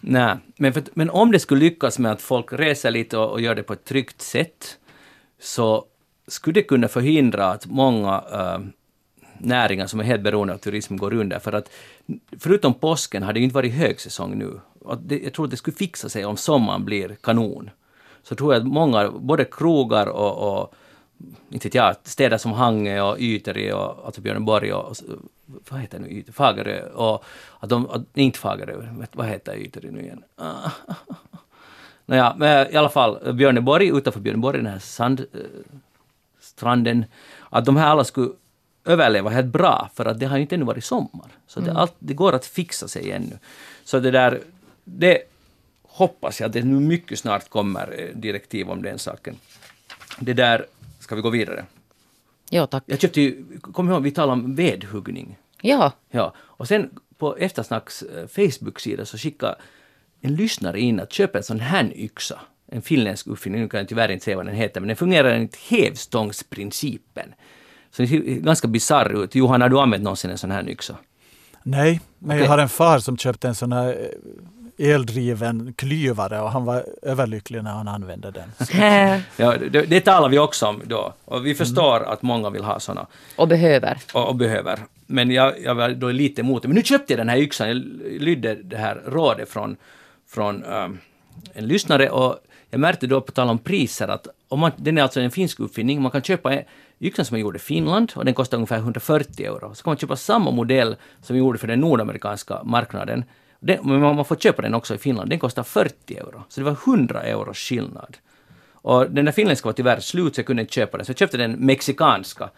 Nej, 0.00 0.36
men, 0.56 0.72
för, 0.72 0.82
men 0.94 1.10
om 1.10 1.32
det 1.32 1.38
skulle 1.38 1.60
lyckas 1.60 1.98
med 1.98 2.12
att 2.12 2.22
folk 2.22 2.52
reser 2.52 2.90
lite 2.90 3.18
och, 3.18 3.32
och 3.32 3.40
gör 3.40 3.54
det 3.54 3.62
på 3.62 3.72
ett 3.72 3.84
tryggt 3.84 4.20
sätt, 4.22 4.78
så 5.40 5.84
skulle 6.26 6.54
det 6.54 6.62
kunna 6.62 6.88
förhindra 6.88 7.46
att 7.46 7.66
många 7.66 8.24
äh, 8.32 8.58
näringar 9.38 9.86
som 9.86 10.00
är 10.00 10.04
helt 10.04 10.22
beroende 10.22 10.54
av 10.54 10.58
turism 10.58 10.96
går 10.96 11.14
under. 11.14 11.38
För 11.38 11.52
att 11.52 11.70
förutom 12.38 12.74
påsken 12.74 13.22
har 13.22 13.32
det 13.32 13.38
ju 13.38 13.44
inte 13.44 13.54
varit 13.54 13.72
högsäsong 13.72 14.38
nu. 14.38 14.60
Och 14.80 14.98
det, 14.98 15.18
jag 15.18 15.32
tror 15.32 15.44
att 15.44 15.50
det 15.50 15.56
skulle 15.56 15.76
fixa 15.76 16.08
sig 16.08 16.24
om 16.24 16.36
sommaren 16.36 16.84
blir 16.84 17.16
kanon. 17.20 17.70
Så 18.22 18.34
tror 18.34 18.54
jag 18.54 18.60
att 18.60 18.68
många, 18.68 19.10
både 19.10 19.44
krogar 19.44 20.06
och, 20.06 20.60
och 20.60 20.74
inte 21.50 21.68
vet 21.68 21.74
jag, 21.74 21.96
städer 22.02 22.38
som 22.38 22.52
Hangö 22.52 23.00
och 23.00 23.16
Yteri 23.18 23.72
och 23.72 24.06
alltså 24.06 24.20
Björneborg 24.20 24.72
och, 24.72 24.88
och 24.88 24.96
vad 25.70 25.80
heter 25.80 25.98
nu, 25.98 26.08
Yteri, 26.08 26.32
Fagerö 26.32 26.88
och 26.88 27.24
att 27.60 27.70
de, 27.70 27.90
att, 27.90 28.02
inte 28.14 28.38
Fagerö, 28.38 29.04
vad 29.12 29.26
heter 29.26 29.56
Yteri 29.56 29.90
nu 29.90 30.00
igen? 30.00 30.24
Ah, 30.36 30.70
Nåja, 32.06 32.34
men 32.38 32.72
i 32.72 32.76
alla 32.76 32.88
fall 32.88 33.34
Björneborg, 33.34 33.88
utanför 33.88 34.20
Björneborg, 34.20 34.58
den 34.58 34.66
här 34.66 34.78
sandstranden, 34.78 37.04
att 37.50 37.64
de 37.64 37.76
här 37.76 37.88
alla 37.88 38.04
skulle 38.04 38.30
överleva 38.84 39.30
helt 39.30 39.46
bra, 39.46 39.90
för 39.94 40.06
att 40.06 40.20
det 40.20 40.26
har 40.26 40.36
ju 40.36 40.42
inte 40.42 40.54
ännu 40.54 40.64
varit 40.64 40.84
sommar. 40.84 41.28
Så 41.46 41.60
det, 41.60 41.72
allt, 41.72 41.94
det 41.98 42.14
går 42.14 42.32
att 42.32 42.46
fixa 42.46 42.88
sig 42.88 43.10
ännu. 43.10 43.38
Så 43.84 44.00
det 44.00 44.10
där, 44.10 44.40
det 44.84 45.18
hoppas 45.82 46.40
jag 46.40 46.46
att 46.46 46.52
det 46.52 46.62
nu 46.62 46.80
mycket 46.80 47.18
snart 47.18 47.48
kommer 47.48 47.94
eh, 47.98 48.16
direktiv 48.16 48.70
om 48.70 48.82
den 48.82 48.98
saken. 48.98 49.36
Det 50.18 50.32
där, 50.32 50.66
ska 51.04 51.14
vi 51.14 51.22
gå 51.22 51.30
vidare? 51.30 51.64
Ja, 52.50 52.66
tack. 52.66 52.82
Jag 52.86 53.00
köpte 53.00 53.20
ju, 53.20 53.44
kom 53.60 53.90
ihåg, 53.90 54.02
vi 54.02 54.10
talade 54.10 54.42
om 54.42 54.54
vedhuggning. 54.54 55.38
Ja, 55.60 55.92
Ja, 56.10 56.34
och 56.38 56.68
sen 56.68 56.90
på 57.18 57.36
Eftersnacks 57.36 58.02
eh, 58.02 58.26
Facebook-sida 58.26 59.04
så 59.04 59.18
skickade 59.18 59.56
en 60.20 60.34
lyssnare 60.34 60.80
in 60.80 61.00
att 61.00 61.12
köpa 61.12 61.38
en 61.38 61.44
sån 61.44 61.60
här 61.60 61.92
yxa. 61.96 62.40
En 62.66 62.82
finländsk 62.82 63.26
uppfinning, 63.26 63.60
nu 63.60 63.68
kan 63.68 63.78
jag 63.78 63.88
tyvärr 63.88 64.08
inte 64.08 64.24
säga 64.24 64.36
vad 64.36 64.46
den 64.46 64.54
heter, 64.54 64.80
men 64.80 64.88
den 64.88 64.96
fungerar 64.96 65.28
enligt 65.28 65.56
hävstångsprincipen. 65.56 67.34
Så 67.90 68.02
den 68.02 68.08
ser 68.08 68.18
ganska 68.18 68.68
bisarr 68.68 69.24
ut. 69.24 69.34
Johan, 69.34 69.60
har 69.60 69.68
du 69.68 69.78
använt 69.78 70.02
någonsin 70.02 70.30
en 70.30 70.38
sån 70.38 70.50
här 70.50 70.68
yxa? 70.68 70.96
Nej, 71.62 72.00
men 72.18 72.30
Okej. 72.30 72.42
jag 72.42 72.50
har 72.50 72.58
en 72.58 72.68
far 72.68 72.98
som 72.98 73.16
köpte 73.16 73.48
en 73.48 73.54
sån 73.54 73.72
här 73.72 73.88
eh, 73.88 74.63
eldriven 74.78 75.74
klyvare 75.76 76.40
och 76.40 76.50
han 76.50 76.64
var 76.64 76.84
överlycklig 77.02 77.62
när 77.62 77.72
han 77.72 77.88
använde 77.88 78.30
den. 78.30 78.52
Ja, 79.36 79.56
det, 79.70 79.82
det 79.82 80.00
talar 80.00 80.28
vi 80.28 80.38
också 80.38 80.66
om 80.66 80.82
då. 80.84 81.14
Och 81.24 81.46
vi 81.46 81.54
förstår 81.54 82.04
att 82.04 82.22
många 82.22 82.50
vill 82.50 82.64
ha 82.64 82.80
såna. 82.80 83.06
och 83.36 83.48
behöver. 83.48 83.98
och, 84.12 84.28
och 84.28 84.36
behöver. 84.36 84.78
Men 85.06 85.30
jag, 85.30 85.62
jag 85.62 85.74
var 85.74 85.88
då 85.88 86.10
lite 86.10 86.40
emot 86.40 86.62
det. 86.62 86.68
Men 86.68 86.74
nu 86.74 86.82
köpte 86.82 87.12
jag 87.12 87.20
den 87.20 87.28
här 87.28 87.36
yxan. 87.36 87.68
Jag 87.68 87.76
lydde 88.22 88.54
det 88.54 88.76
här 88.76 89.02
rådet 89.06 89.48
från, 89.48 89.76
från 90.28 90.64
ehm, 90.64 90.98
en 91.52 91.66
lyssnare 91.66 92.10
och 92.10 92.38
jag 92.70 92.80
märkte 92.80 93.06
då 93.06 93.20
på 93.20 93.32
tal 93.32 93.48
om 93.48 93.58
priser 93.58 94.08
att 94.08 94.26
om 94.48 94.60
man, 94.60 94.70
den 94.76 94.98
är 94.98 95.02
alltså 95.02 95.20
en 95.20 95.30
finsk 95.30 95.60
uppfinning. 95.60 96.02
Man 96.02 96.10
kan 96.10 96.22
köpa 96.22 96.54
en 96.54 96.64
yxan 97.00 97.24
som 97.24 97.36
är 97.36 97.40
gjord 97.40 97.56
i 97.56 97.58
Finland 97.58 98.12
och 98.16 98.24
den 98.24 98.34
kostar 98.34 98.56
ungefär 98.56 98.78
140 98.78 99.46
euro. 99.46 99.74
Så 99.74 99.82
kan 99.82 99.90
man 99.90 99.98
köpa 99.98 100.16
samma 100.16 100.50
modell 100.50 100.96
som 101.22 101.34
vi 101.34 101.38
gjorde 101.40 101.58
för 101.58 101.66
den 101.66 101.80
nordamerikanska 101.80 102.60
marknaden. 102.64 103.24
Den, 103.66 103.78
men 103.82 104.00
man 104.00 104.24
får 104.24 104.36
köpa 104.36 104.62
den 104.62 104.74
också 104.74 104.94
i 104.94 104.98
Finland. 104.98 105.30
Den 105.30 105.38
kostar 105.38 105.62
40 105.62 106.16
euro. 106.16 106.44
Så 106.48 106.60
det 106.60 106.64
var 106.64 106.76
100 106.86 107.22
euros 107.22 107.58
skillnad. 107.58 108.16
Och 108.72 109.10
den 109.10 109.24
där 109.24 109.32
finländska 109.32 109.68
var 109.68 109.72
tyvärr 109.72 110.00
slut 110.00 110.34
så 110.34 110.38
jag 110.38 110.46
kunde 110.46 110.62
inte 110.62 110.74
köpa 110.74 110.96
den. 110.96 111.06
Så 111.06 111.10
jag 111.10 111.18
köpte 111.18 111.36
den 111.36 111.52
mexikanska. 111.52 112.50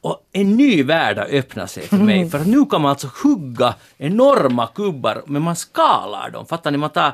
Och 0.00 0.28
en 0.32 0.56
ny 0.56 0.82
värld 0.82 1.18
har 1.18 1.24
öppnat 1.24 1.70
sig 1.70 1.82
för 1.82 1.96
mig. 1.96 2.30
För 2.30 2.38
att 2.38 2.46
nu 2.46 2.64
kan 2.66 2.80
man 2.80 2.90
alltså 2.90 3.08
hugga 3.22 3.74
enorma 3.98 4.66
kubbar, 4.66 5.22
men 5.26 5.42
man 5.42 5.56
skalar 5.56 6.30
dem. 6.30 6.46
Fattar 6.46 6.70
ni? 6.70 6.78
Man 6.78 6.90
tar, 6.90 7.12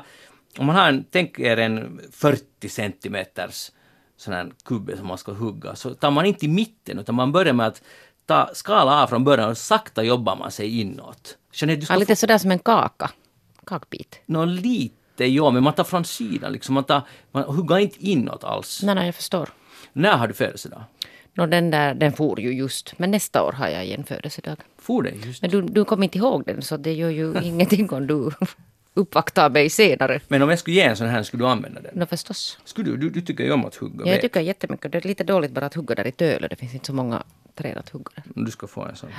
om 0.57 0.65
man 0.65 0.75
har 0.75 0.89
en, 0.89 1.05
tänk 1.11 1.39
er 1.39 1.57
en 1.57 2.01
40 2.11 2.69
centimeters 2.69 3.71
sån 4.17 4.33
här 4.33 4.51
kubbe 4.65 4.97
som 4.97 5.07
man 5.07 5.17
ska 5.17 5.31
hugga, 5.31 5.75
så 5.75 5.93
tar 5.93 6.11
man 6.11 6.25
inte 6.25 6.45
i 6.45 6.47
mitten, 6.47 6.99
utan 6.99 7.15
man 7.15 7.31
börjar 7.31 7.53
med 7.53 7.67
att 7.67 7.81
ta, 8.25 8.49
skala 8.53 9.03
av 9.03 9.07
från 9.07 9.23
början 9.23 9.49
och 9.49 9.57
sakta 9.57 10.03
jobbar 10.03 10.35
man 10.35 10.51
sig 10.51 10.81
inåt. 10.81 11.37
Jeanette, 11.53 11.79
du 11.79 11.85
ska 11.85 11.93
Ja, 11.93 11.95
få 11.95 11.99
lite 11.99 12.15
sådär 12.15 12.37
som 12.37 12.51
en 12.51 12.59
kaka. 12.59 13.11
Kakbit. 13.69 14.21
nå 14.25 14.45
lite, 14.45 15.25
ja, 15.25 15.51
men 15.51 15.63
man 15.63 15.73
tar 15.73 15.83
från 15.83 16.05
sidan 16.05 16.51
liksom. 16.51 16.75
Man, 16.75 16.83
tar, 16.83 17.01
man 17.31 17.43
hugger 17.43 17.77
inte 17.77 18.05
inåt 18.05 18.43
alls. 18.43 18.81
Nej, 18.83 18.95
nej, 18.95 19.05
jag 19.05 19.15
förstår. 19.15 19.49
När 19.93 20.17
har 20.17 20.27
du 20.27 20.33
födelsedag? 20.33 20.83
Nå, 21.33 21.45
den 21.45 21.71
där, 21.71 21.93
den 21.93 22.13
for 22.13 22.39
ju 22.39 22.53
just. 22.53 22.99
Men 22.99 23.11
nästa 23.11 23.43
år 23.43 23.51
har 23.51 23.67
jag 23.67 23.85
igen 23.85 24.03
födelsedag. 24.03 24.57
For 24.77 25.03
det 25.03 25.11
just? 25.25 25.41
Men 25.41 25.51
du, 25.51 25.61
du 25.61 25.85
kommer 25.85 26.03
inte 26.03 26.17
ihåg 26.17 26.43
den, 26.45 26.61
så 26.61 26.77
det 26.77 26.93
gör 26.93 27.09
ju 27.09 27.33
ingenting 27.43 27.89
om 27.89 28.07
du 28.07 28.31
uppvaktar 28.93 29.49
mig 29.49 29.69
senare. 29.69 30.19
Men 30.27 30.41
om 30.41 30.49
jag 30.49 30.59
skulle 30.59 30.75
ge 30.75 30.83
en 30.83 30.97
sån 30.97 31.07
här, 31.07 31.23
skulle 31.23 31.43
du 31.43 31.47
använda 31.47 31.81
den? 31.81 31.91
Nå, 31.95 32.05
förstås. 32.05 32.59
Skulle 32.63 32.91
du, 32.91 32.97
du, 32.97 33.09
du 33.09 33.21
tycker 33.21 33.43
ju 33.43 33.51
om 33.51 33.65
att 33.65 33.75
hugga 33.75 34.05
Ja, 34.05 34.11
jag 34.11 34.21
tycker 34.21 34.41
jättemycket. 34.41 34.91
Det 34.91 34.97
är 34.97 35.07
lite 35.07 35.23
dåligt 35.23 35.51
bara 35.51 35.65
att 35.65 35.73
hugga 35.73 35.95
där 35.95 36.07
i 36.07 36.11
Töle. 36.11 36.47
Det 36.47 36.55
finns 36.55 36.73
inte 36.73 36.85
så 36.85 36.93
många 36.93 37.23
träd 37.55 37.77
att 37.77 37.89
hugga 37.89 38.11
där. 38.15 38.43
Du 38.43 38.51
ska 38.51 38.67
få 38.67 38.85
en 38.85 38.95
sån. 38.95 39.09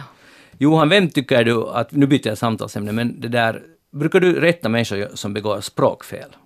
Johan, 0.58 0.88
vem 0.88 1.10
tycker 1.10 1.44
du 1.44 1.68
att, 1.68 1.92
nu 1.92 2.06
byter 2.06 2.28
jag 2.28 2.38
samtalsämne, 2.38 2.92
men 2.92 3.20
det 3.20 3.28
där, 3.28 3.62
brukar 3.90 4.20
du 4.20 4.40
rätta 4.40 4.68
människor 4.68 5.08
som 5.14 5.34
begår 5.34 5.60
språkfel? 5.60 6.36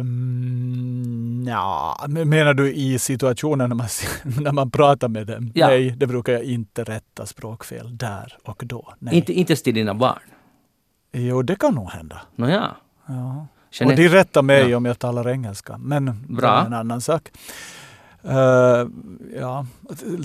Um, 0.00 1.44
ja, 1.48 2.04
men 2.08 2.28
menar 2.28 2.54
du 2.54 2.72
i 2.74 2.98
situationen 2.98 3.68
när 3.68 3.76
man, 3.76 3.86
när 4.42 4.52
man 4.52 4.70
pratar 4.70 5.08
med 5.08 5.26
dem? 5.26 5.50
Ja. 5.54 5.66
Nej, 5.66 5.90
det 5.90 6.06
brukar 6.06 6.32
jag 6.32 6.42
inte 6.44 6.84
rätta 6.84 7.26
språkfel 7.26 7.96
där 7.96 8.36
och 8.44 8.62
då. 8.66 8.94
Nej. 8.98 9.14
Inte, 9.14 9.32
inte 9.32 9.56
till 9.56 9.74
dina 9.74 9.94
barn? 9.94 10.18
Jo, 11.12 11.42
det 11.42 11.56
kan 11.56 11.74
nog 11.74 11.90
hända. 11.90 12.20
Nåja. 12.36 12.70
Ja. 13.06 13.46
Och 13.70 13.74
Jeanette, 13.80 14.02
de 14.02 14.08
rättar 14.08 14.42
mig 14.42 14.70
Ja. 14.70 14.76
om 14.76 14.84
jag 14.84 14.98
talar 14.98 15.28
engelska, 15.28 15.78
men 15.78 16.26
Bra. 16.28 16.50
det 16.50 16.56
är 16.62 16.66
en 16.66 16.72
annan 16.72 17.00
sak. 17.00 17.30
Eh, 18.22 18.86
ja. 19.36 19.66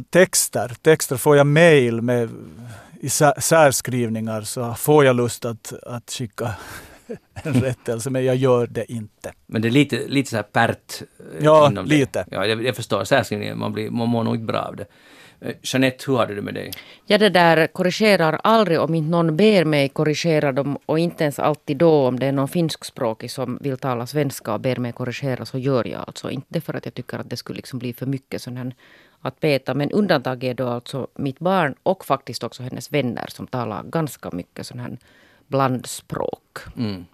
Texter. 0.09 0.71
Texter 0.81 1.17
får 1.17 1.37
jag 1.37 1.47
mail 1.47 2.01
med 2.01 2.29
i 3.01 3.07
sä- 3.07 3.39
särskrivningar 3.39 4.41
så 4.41 4.73
får 4.73 5.05
jag 5.05 5.15
lust 5.15 5.45
att, 5.45 5.73
att 5.83 6.11
skicka 6.11 6.53
en 7.43 7.53
rättelse, 7.53 8.09
men 8.09 8.25
jag 8.25 8.35
gör 8.35 8.67
det 8.67 8.91
inte. 8.91 9.33
Men 9.47 9.61
det 9.61 9.67
är 9.67 9.71
lite, 9.71 10.07
lite 10.07 10.29
så 10.29 10.35
här 10.35 10.43
pärt 10.43 11.01
eh, 11.19 11.43
Ja, 11.45 11.67
inom 11.67 11.85
lite. 11.85 12.25
Det. 12.29 12.35
Ja, 12.35 12.45
jag, 12.45 12.65
jag 12.65 12.75
förstår. 12.75 13.03
Särskrivningen, 13.03 13.59
man, 13.59 13.73
blir, 13.73 13.89
man 13.89 14.09
mår 14.09 14.23
nog 14.23 14.35
inte 14.35 14.45
bra 14.45 14.61
av 14.61 14.75
det. 14.75 14.85
Eh, 15.41 15.55
Jeanette, 15.61 16.03
hur 16.07 16.17
har 16.17 16.25
du 16.25 16.35
det 16.35 16.41
med 16.41 16.53
dig? 16.53 16.71
Jag 17.05 17.19
det 17.19 17.29
där 17.29 17.67
korrigerar 17.67 18.39
aldrig 18.43 18.79
om 18.79 18.95
inte 18.95 19.09
någon 19.09 19.37
ber 19.37 19.65
mig 19.65 19.89
korrigera 19.89 20.51
dem 20.51 20.77
och 20.85 20.99
inte 20.99 21.23
ens 21.23 21.39
alltid 21.39 21.77
då 21.77 22.07
om 22.07 22.19
det 22.19 22.25
är 22.25 22.31
någon 22.31 22.47
finskspråkig 22.47 23.31
som 23.31 23.57
vill 23.61 23.77
tala 23.77 24.07
svenska 24.07 24.53
och 24.53 24.59
ber 24.59 24.75
mig 24.77 24.91
korrigera 24.91 25.45
så 25.45 25.57
gör 25.57 25.87
jag 25.87 26.03
alltså 26.07 26.31
inte 26.31 26.61
för 26.61 26.73
att 26.73 26.85
jag 26.85 26.93
tycker 26.93 27.17
att 27.17 27.29
det 27.29 27.37
skulle 27.37 27.57
liksom 27.57 27.79
bli 27.79 27.93
för 27.93 28.05
mycket 28.05 28.41
sån 28.41 28.57
här 28.57 28.75
att 29.21 29.43
veta. 29.43 29.73
Men 29.73 29.91
undantag 29.91 30.43
är 30.43 30.53
då 30.53 30.67
alltså 30.67 31.07
mitt 31.15 31.39
barn 31.39 31.75
och 31.83 32.05
faktiskt 32.05 32.43
också 32.43 32.63
hennes 32.63 32.91
vänner 32.91 33.25
som 33.27 33.47
talar 33.47 33.83
ganska 33.83 34.29
mycket 34.31 34.67
sån 34.67 34.79
här 34.79 34.97
blandspråk. 35.47 36.57
Mm. 36.77 37.05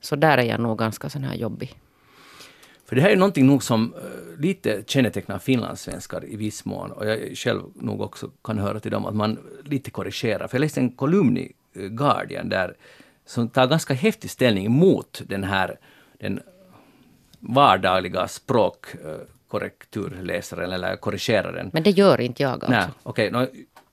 Så 0.00 0.16
där 0.16 0.38
är 0.38 0.42
jag 0.42 0.60
nog 0.60 0.78
ganska 0.78 1.08
sån 1.08 1.24
här 1.24 1.34
jobbig. 1.34 1.76
För 2.86 2.96
det 2.96 3.02
här 3.02 3.10
är 3.10 3.16
någonting 3.16 3.46
nog 3.46 3.62
som 3.62 3.94
eh, 3.94 4.40
lite 4.40 4.84
kännetecknar 4.86 5.38
finlandssvenskar 5.38 6.24
i 6.24 6.36
viss 6.36 6.64
mån. 6.64 6.92
Och 6.92 7.06
jag 7.06 7.36
själv 7.36 7.62
nog 7.74 8.00
också 8.00 8.30
kan 8.44 8.58
höra 8.58 8.80
till 8.80 8.90
dem 8.90 9.06
att 9.06 9.14
man 9.14 9.38
lite 9.64 9.90
korrigerar. 9.90 10.48
För 10.48 10.56
jag 10.56 10.60
läste 10.60 10.80
en 10.80 10.90
kolumn 10.90 11.36
i 11.36 11.52
eh, 11.72 11.82
Guardian 11.82 12.48
där 12.48 12.74
som 13.26 13.48
tar 13.48 13.66
ganska 13.66 13.94
häftig 13.94 14.30
ställning 14.30 14.70
mot 14.70 15.22
den 15.26 15.44
här 15.44 15.78
den 16.18 16.40
vardagliga 17.40 18.28
språkkorrekturläsaren 19.50 20.72
eller 20.72 20.96
korrigeraren. 20.96 21.70
Men 21.72 21.82
det 21.82 21.90
gör 21.90 22.20
inte 22.20 22.42
jag 22.42 22.52
alltså. 22.52 22.70
Nej, 22.70 22.86
okej, 23.02 23.30
nå, 23.30 23.46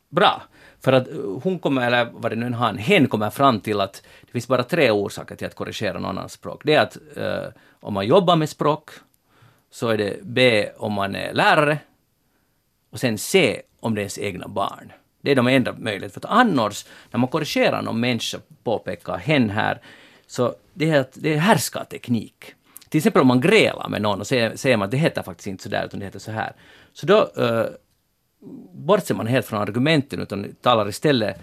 bra. 0.09 0.41
För 0.79 0.93
att 0.93 1.07
uh, 1.07 1.39
hon 1.43 1.59
kommer, 1.59 1.87
eller 1.87 2.09
vad 2.13 2.31
det 2.31 2.35
nu 2.35 2.45
än 2.45 2.53
han, 2.53 2.77
hen 2.77 3.07
kommer 3.07 3.29
fram 3.29 3.59
till 3.59 3.81
att 3.81 4.03
det 4.25 4.31
finns 4.31 4.47
bara 4.47 4.63
tre 4.63 4.91
orsaker 4.91 5.35
till 5.35 5.47
att 5.47 5.55
korrigera 5.55 5.93
någon 5.93 6.05
annans 6.05 6.33
språk. 6.33 6.61
Det 6.65 6.73
är 6.73 6.81
att 6.81 6.97
eh, 7.15 7.53
om 7.81 7.93
man 7.93 8.07
jobbar 8.07 8.35
med 8.35 8.49
språk, 8.49 8.89
så 9.71 9.89
är 9.89 9.97
det 9.97 10.19
B 10.23 10.69
om 10.77 10.93
man 10.93 11.15
är 11.15 11.33
lärare, 11.33 11.79
och 12.91 12.99
sen 12.99 13.17
C 13.17 13.61
om 13.79 13.95
det 13.95 13.99
är 13.99 14.03
ens 14.03 14.19
egna 14.19 14.47
barn. 14.47 14.91
Det 15.21 15.31
är 15.31 15.35
de 15.35 15.47
enda 15.47 15.73
möjligheterna. 15.73 16.09
För 16.09 16.19
att 16.19 16.39
annars, 16.39 16.85
när 17.11 17.19
man 17.19 17.29
korrigerar 17.29 17.81
någon 17.81 17.99
människa, 17.99 18.37
påpekar 18.63 19.17
hen 19.17 19.49
här, 19.49 19.81
så 20.27 20.55
det 20.73 20.89
är, 20.89 21.05
det 21.13 21.33
är 21.33 21.37
härskarteknik. 21.37 22.53
Till 22.89 22.97
exempel 22.97 23.21
om 23.21 23.27
man 23.27 23.41
grälar 23.41 23.89
med 23.89 24.01
någon 24.01 24.19
och 24.19 24.27
säger, 24.27 24.55
säger 24.55 24.77
man 24.77 24.85
att 24.85 24.91
det 24.91 24.97
heter 24.97 25.23
faktiskt 25.23 25.47
inte 25.47 25.63
så 25.63 25.69
där 25.69 25.85
utan 25.85 25.99
det 25.99 26.05
heter 26.05 26.19
så 26.19 26.31
här. 26.31 26.53
Så 26.93 27.05
då 27.05 27.29
uh, 27.39 27.65
bortser 28.73 29.15
man 29.15 29.27
helt 29.27 29.45
från 29.45 29.61
argumenten 29.61 30.19
utan 30.21 30.55
talar 30.61 30.89
istället 30.89 31.37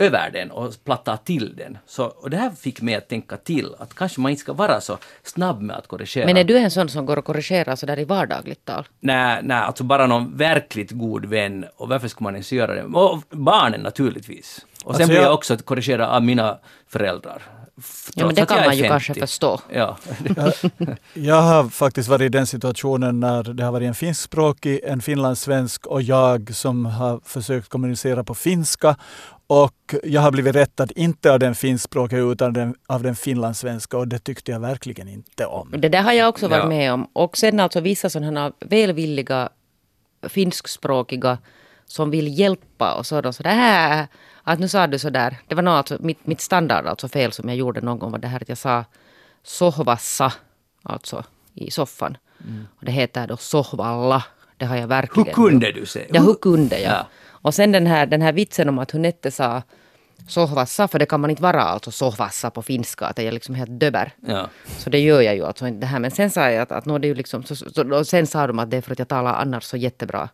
över 0.00 0.30
den 0.32 0.50
och 0.50 0.74
plattar 0.84 1.16
till 1.16 1.56
den. 1.56 1.78
Så, 1.86 2.04
och 2.04 2.30
det 2.30 2.36
här 2.36 2.50
fick 2.50 2.82
mig 2.82 2.94
att 2.94 3.08
tänka 3.08 3.36
till 3.36 3.74
att 3.78 3.94
kanske 3.94 4.20
man 4.20 4.30
inte 4.30 4.40
ska 4.40 4.52
vara 4.52 4.80
så 4.80 4.98
snabb 5.22 5.62
med 5.62 5.76
att 5.76 5.86
korrigera. 5.86 6.26
Men 6.26 6.36
är 6.36 6.44
du 6.44 6.58
en 6.58 6.70
sån 6.70 6.88
som 6.88 7.06
går 7.06 7.16
och 7.16 7.24
korrigerar 7.24 7.76
sådär 7.76 7.98
i 7.98 8.04
vardagligt 8.04 8.64
tal? 8.64 8.86
Nej, 9.00 9.40
nej, 9.42 9.56
alltså 9.58 9.84
bara 9.84 10.06
någon 10.06 10.36
verkligt 10.36 10.90
god 10.90 11.24
vän. 11.24 11.64
Och 11.76 11.88
varför 11.88 12.08
skulle 12.08 12.24
man 12.24 12.34
ens 12.34 12.52
göra 12.52 12.74
det? 12.74 12.82
Och 12.82 13.22
barnen 13.30 13.80
naturligtvis. 13.80 14.66
Och 14.84 14.94
sen 14.94 15.02
Alltså 15.02 15.06
blir 15.06 15.16
jag 15.16 15.24
jag- 15.24 15.34
också 15.34 15.54
att 15.54 15.64
korrigera 15.64 16.08
av 16.08 16.22
mina 16.22 16.58
föräldrar. 16.86 17.42
Ja, 18.14 18.26
men 18.26 18.34
det 18.34 18.46
kan 18.46 18.64
man 18.64 18.76
ju 18.76 18.82
50. 18.82 18.88
kanske 18.88 19.14
förstå. 19.14 19.60
Ja. 19.72 19.96
Jag 21.14 21.40
har 21.42 21.68
faktiskt 21.68 22.08
varit 22.08 22.22
i 22.22 22.28
den 22.28 22.46
situationen 22.46 23.20
när 23.20 23.42
det 23.42 23.64
har 23.64 23.72
varit 23.72 23.88
en 23.88 23.94
finskspråkig, 23.94 24.80
en 24.84 25.00
finlandssvensk 25.00 25.86
och 25.86 26.02
jag 26.02 26.54
som 26.54 26.86
har 26.86 27.20
försökt 27.24 27.68
kommunicera 27.68 28.24
på 28.24 28.34
finska. 28.34 28.96
Och 29.46 29.94
jag 30.04 30.20
har 30.20 30.30
blivit 30.30 30.56
rättad, 30.56 30.92
inte 30.96 31.32
av 31.32 31.38
den 31.38 31.54
finskspråkiga 31.54 32.20
utan 32.20 32.52
den, 32.52 32.74
av 32.86 33.02
den 33.02 33.16
finlandssvenska 33.16 33.98
och 33.98 34.08
det 34.08 34.18
tyckte 34.18 34.50
jag 34.52 34.60
verkligen 34.60 35.08
inte 35.08 35.46
om. 35.46 35.74
Det 35.78 35.88
där 35.88 36.02
har 36.02 36.12
jag 36.12 36.28
också 36.28 36.48
varit 36.48 36.62
Ja. 36.62 36.68
med 36.68 36.92
om. 36.92 37.08
Och 37.12 37.36
sen 37.36 37.60
alltså 37.60 37.80
vissa 37.80 38.10
sådana 38.10 38.52
välvilliga 38.60 39.48
finskspråkiga 40.28 41.38
som 41.86 42.10
vill 42.10 42.38
hjälpa 42.38 42.94
och 42.94 43.06
så 43.06 43.20
då 43.20 43.32
sådär 43.32 44.00
äh, 44.00 44.06
att 44.52 44.58
nu 44.58 44.68
sa 44.68 44.86
du 44.86 44.98
sådär. 44.98 45.36
Det 45.46 45.54
var 45.54 45.62
nog 45.62 45.74
alltså 45.74 45.96
mitt, 46.00 46.26
mitt 46.26 46.40
standard 46.40 46.86
alltså 46.86 47.08
fel 47.08 47.32
som 47.32 47.48
jag 47.48 47.58
gjorde 47.58 47.80
någon 47.80 47.98
gång 47.98 48.10
var 48.12 48.18
det 48.18 48.28
här 48.28 48.42
att 48.42 48.48
jag 48.48 48.58
sa 48.58 48.84
sohvassa 49.42 50.32
alltså 50.82 51.24
i 51.54 51.70
soffan. 51.70 52.16
Och 52.78 52.84
det 52.84 52.92
heter 52.92 53.26
då 53.26 53.36
sohvalla. 53.36 54.24
Det 54.56 54.64
har 54.66 54.74
jag 54.76 54.82
Hur 54.82 54.88
verkligen. 54.88 55.34
kunde 55.34 55.72
du 55.72 55.86
säga? 55.86 56.06
Ja, 56.12 56.22
hur 56.22 56.34
kunde 56.34 56.78
jag? 56.80 56.92
Ja. 56.92 57.06
Och 57.28 57.54
sen 57.54 57.72
den 57.72 57.86
här, 57.86 58.06
den 58.06 58.22
här 58.22 58.32
vitsen 58.32 58.68
om 58.68 58.78
att 58.78 58.90
Hunette 58.90 59.30
sa 59.30 59.62
sohvassa, 60.28 60.88
för 60.88 60.98
det 60.98 61.06
kan 61.06 61.20
man 61.20 61.30
inte 61.30 61.42
vara 61.42 61.62
alltså 61.62 61.90
sohvassa 61.90 62.50
på 62.50 62.62
finska, 62.62 63.06
att 63.06 63.18
jag 63.18 63.26
är 63.26 63.32
liksom 63.32 63.54
helt 63.54 63.80
döber. 63.80 64.12
Ja. 64.26 64.48
Så 64.78 64.90
det 64.90 64.98
gör 65.00 65.20
jag 65.20 65.34
ju 65.36 65.44
alltså 65.46 65.66
inte 65.66 65.80
det 65.80 65.86
här. 65.86 65.98
Men 65.98 66.10
sen 66.10 66.30
sa 66.30 66.50
jag 66.50 66.62
att, 66.62 66.72
att 66.72 66.84
nå, 66.84 66.98
det 66.98 67.06
är 67.06 67.08
ju 67.08 67.14
liksom, 67.14 67.44
så, 67.44 67.56
så, 67.56 67.94
och 67.94 68.06
sen 68.06 68.26
sa 68.26 68.46
de 68.46 68.58
att 68.58 68.70
det 68.70 68.76
är 68.76 68.80
för 68.80 68.92
att 68.92 68.98
jag 68.98 69.08
talar 69.08 69.34
annars 69.34 69.64
så 69.64 69.76
jättebra 69.76 70.28